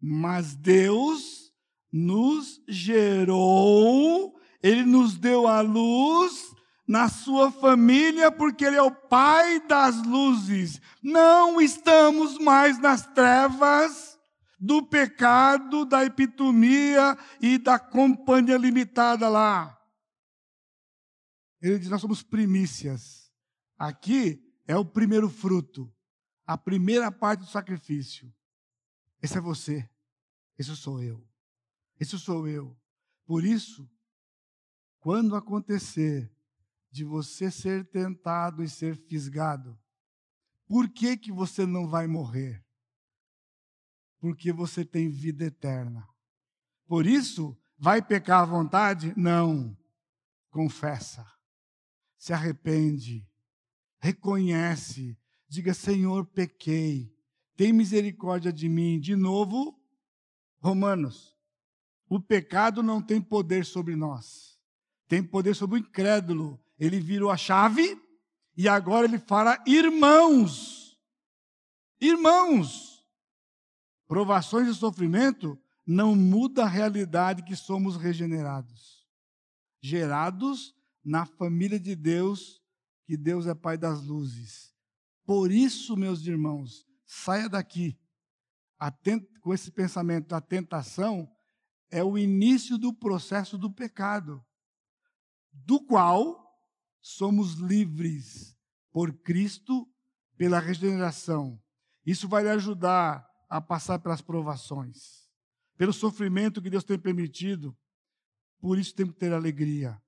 Mas 0.00 0.54
Deus 0.54 1.52
nos 1.92 2.60
gerou, 2.66 4.38
Ele 4.62 4.84
nos 4.84 5.18
deu 5.18 5.46
a 5.46 5.60
luz 5.60 6.54
na 6.86 7.08
sua 7.08 7.50
família, 7.50 8.32
porque 8.32 8.64
Ele 8.64 8.76
é 8.76 8.82
o 8.82 8.90
Pai 8.90 9.60
das 9.66 10.02
luzes. 10.04 10.80
Não 11.02 11.60
estamos 11.60 12.38
mais 12.38 12.78
nas 12.78 13.06
trevas 13.06 14.18
do 14.58 14.82
pecado, 14.82 15.84
da 15.84 16.04
epitomia 16.04 17.16
e 17.40 17.58
da 17.58 17.78
companhia 17.78 18.56
limitada 18.56 19.28
lá. 19.28 19.78
Ele 21.60 21.78
diz: 21.78 21.88
Nós 21.88 22.00
somos 22.00 22.22
primícias. 22.22 23.30
Aqui 23.78 24.42
é 24.66 24.76
o 24.76 24.84
primeiro 24.84 25.28
fruto, 25.28 25.92
a 26.46 26.56
primeira 26.56 27.10
parte 27.10 27.40
do 27.40 27.46
sacrifício. 27.46 28.32
Esse 29.22 29.38
é 29.38 29.40
você, 29.40 29.88
esse 30.60 30.76
sou 30.76 31.02
eu, 31.02 31.26
esse 31.98 32.18
sou 32.18 32.46
eu. 32.46 32.78
Por 33.24 33.46
isso, 33.46 33.90
quando 34.98 35.34
acontecer 35.34 36.30
de 36.90 37.02
você 37.02 37.50
ser 37.50 37.86
tentado 37.86 38.62
e 38.62 38.68
ser 38.68 38.94
fisgado, 38.94 39.80
por 40.66 40.90
que, 40.90 41.16
que 41.16 41.32
você 41.32 41.64
não 41.64 41.88
vai 41.88 42.06
morrer? 42.06 42.62
Porque 44.18 44.52
você 44.52 44.84
tem 44.84 45.08
vida 45.08 45.46
eterna. 45.46 46.06
Por 46.86 47.06
isso, 47.06 47.58
vai 47.78 48.02
pecar 48.02 48.42
à 48.42 48.44
vontade? 48.44 49.14
Não. 49.16 49.74
confessa, 50.50 51.24
se 52.18 52.34
arrepende, 52.34 53.26
reconhece, 53.98 55.16
diga: 55.48 55.72
Senhor, 55.72 56.26
pequei, 56.26 57.16
tem 57.56 57.72
misericórdia 57.72 58.52
de 58.52 58.68
mim. 58.68 59.00
De 59.00 59.16
novo, 59.16 59.79
Romanos, 60.60 61.36
o 62.08 62.20
pecado 62.20 62.82
não 62.82 63.00
tem 63.00 63.20
poder 63.20 63.64
sobre 63.64 63.96
nós, 63.96 64.58
tem 65.08 65.22
poder 65.22 65.54
sobre 65.54 65.76
o 65.76 65.78
incrédulo. 65.78 66.60
Ele 66.78 67.00
virou 67.00 67.30
a 67.30 67.36
chave 67.36 68.00
e 68.56 68.68
agora 68.68 69.06
ele 69.06 69.18
fala: 69.18 69.62
irmãos, 69.66 70.98
irmãos, 72.00 73.06
provações 74.06 74.68
e 74.68 74.74
sofrimento 74.74 75.58
não 75.86 76.14
muda 76.14 76.64
a 76.64 76.68
realidade 76.68 77.42
que 77.42 77.56
somos 77.56 77.96
regenerados, 77.96 79.06
gerados 79.80 80.74
na 81.02 81.24
família 81.24 81.80
de 81.80 81.96
Deus, 81.96 82.62
que 83.06 83.16
Deus 83.16 83.46
é 83.46 83.54
Pai 83.54 83.78
das 83.78 84.02
luzes. 84.02 84.74
Por 85.24 85.50
isso, 85.50 85.96
meus 85.96 86.26
irmãos, 86.26 86.86
saia 87.06 87.48
daqui 87.48 87.98
com 89.42 89.52
esse 89.52 89.70
pensamento. 89.70 90.34
A 90.34 90.40
tentação 90.40 91.30
é 91.90 92.02
o 92.02 92.16
início 92.16 92.78
do 92.78 92.92
processo 92.92 93.58
do 93.58 93.70
pecado, 93.70 94.44
do 95.52 95.84
qual 95.84 96.48
somos 97.00 97.54
livres 97.54 98.56
por 98.92 99.12
Cristo, 99.12 99.88
pela 100.36 100.58
regeneração. 100.58 101.60
Isso 102.06 102.28
vai 102.28 102.42
lhe 102.42 102.50
ajudar 102.50 103.26
a 103.48 103.60
passar 103.60 103.98
pelas 103.98 104.20
provações 104.22 105.20
pelo 105.80 105.94
sofrimento 105.94 106.60
que 106.60 106.68
Deus 106.68 106.84
tem 106.84 106.98
permitido. 106.98 107.74
Por 108.60 108.78
isso 108.78 108.94
temos 108.94 109.14
que 109.14 109.20
ter 109.20 109.32
alegria. 109.32 109.98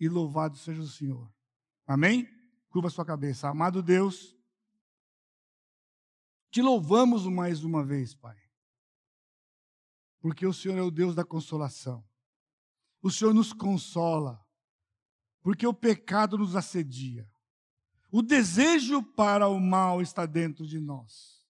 E 0.00 0.08
louvado 0.08 0.56
seja 0.56 0.80
o 0.80 0.86
Senhor. 0.86 1.30
Amém? 1.86 2.26
Curva 2.70 2.88
sua 2.88 3.04
cabeça. 3.04 3.46
Amado 3.46 3.82
Deus, 3.82 4.34
te 6.50 6.60
louvamos 6.60 7.26
mais 7.26 7.64
uma 7.64 7.84
vez, 7.84 8.14
Pai. 8.14 8.36
Porque 10.20 10.46
o 10.46 10.52
Senhor 10.52 10.76
é 10.76 10.82
o 10.82 10.90
Deus 10.90 11.14
da 11.14 11.24
consolação. 11.24 12.04
O 13.02 13.10
Senhor 13.10 13.32
nos 13.32 13.52
consola. 13.52 14.44
Porque 15.42 15.66
o 15.66 15.72
pecado 15.72 16.36
nos 16.36 16.54
assedia. 16.54 17.30
O 18.10 18.20
desejo 18.20 19.02
para 19.02 19.48
o 19.48 19.60
mal 19.60 20.02
está 20.02 20.26
dentro 20.26 20.66
de 20.66 20.80
nós. 20.80 21.46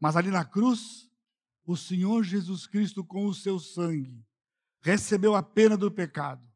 Mas 0.00 0.16
ali 0.16 0.30
na 0.30 0.44
cruz, 0.44 1.10
o 1.64 1.76
Senhor 1.76 2.24
Jesus 2.24 2.66
Cristo, 2.66 3.04
com 3.04 3.26
o 3.26 3.34
seu 3.34 3.58
sangue, 3.58 4.26
recebeu 4.80 5.34
a 5.34 5.42
pena 5.42 5.76
do 5.76 5.90
pecado, 5.90 6.46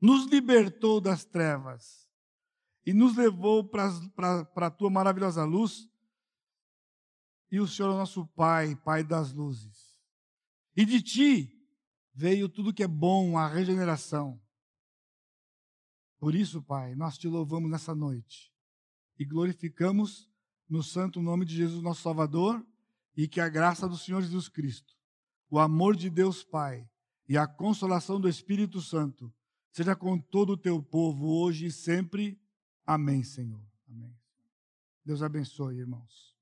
nos 0.00 0.26
libertou 0.26 1.00
das 1.00 1.24
trevas 1.24 2.08
e 2.84 2.92
nos 2.92 3.16
levou 3.16 3.64
para 3.64 4.46
a 4.54 4.70
tua 4.70 4.88
maravilhosa 4.88 5.44
luz. 5.44 5.88
E 7.50 7.60
o 7.60 7.66
Senhor 7.66 7.92
é 7.92 7.96
nosso 7.96 8.26
Pai, 8.28 8.74
Pai 8.76 9.04
das 9.04 9.32
luzes. 9.32 9.96
E 10.76 10.84
de 10.84 11.00
ti 11.00 11.52
veio 12.14 12.48
tudo 12.48 12.72
que 12.72 12.82
é 12.82 12.88
bom, 12.88 13.38
a 13.38 13.46
regeneração. 13.48 14.40
Por 16.18 16.34
isso, 16.34 16.62
Pai, 16.62 16.94
nós 16.94 17.16
te 17.18 17.28
louvamos 17.28 17.70
nessa 17.70 17.94
noite 17.94 18.52
e 19.18 19.24
glorificamos 19.24 20.28
no 20.68 20.82
santo 20.82 21.22
nome 21.22 21.44
de 21.44 21.54
Jesus, 21.54 21.82
nosso 21.82 22.02
Salvador 22.02 22.66
e 23.16 23.28
que 23.28 23.40
a 23.40 23.48
graça 23.48 23.88
do 23.88 23.96
Senhor 23.96 24.20
Jesus 24.22 24.48
Cristo, 24.48 24.94
o 25.48 25.58
amor 25.58 25.96
de 25.96 26.10
Deus 26.10 26.42
Pai 26.42 26.88
e 27.28 27.36
a 27.36 27.46
consolação 27.46 28.20
do 28.20 28.28
Espírito 28.28 28.80
Santo 28.80 29.32
seja 29.70 29.94
com 29.94 30.18
todo 30.18 30.54
o 30.54 30.56
teu 30.56 30.82
povo 30.82 31.26
hoje 31.26 31.66
e 31.66 31.72
sempre. 31.72 32.40
Amém, 32.84 33.22
Senhor. 33.22 33.64
Amém. 33.88 34.14
Deus 35.04 35.22
abençoe, 35.22 35.78
irmãos. 35.78 36.35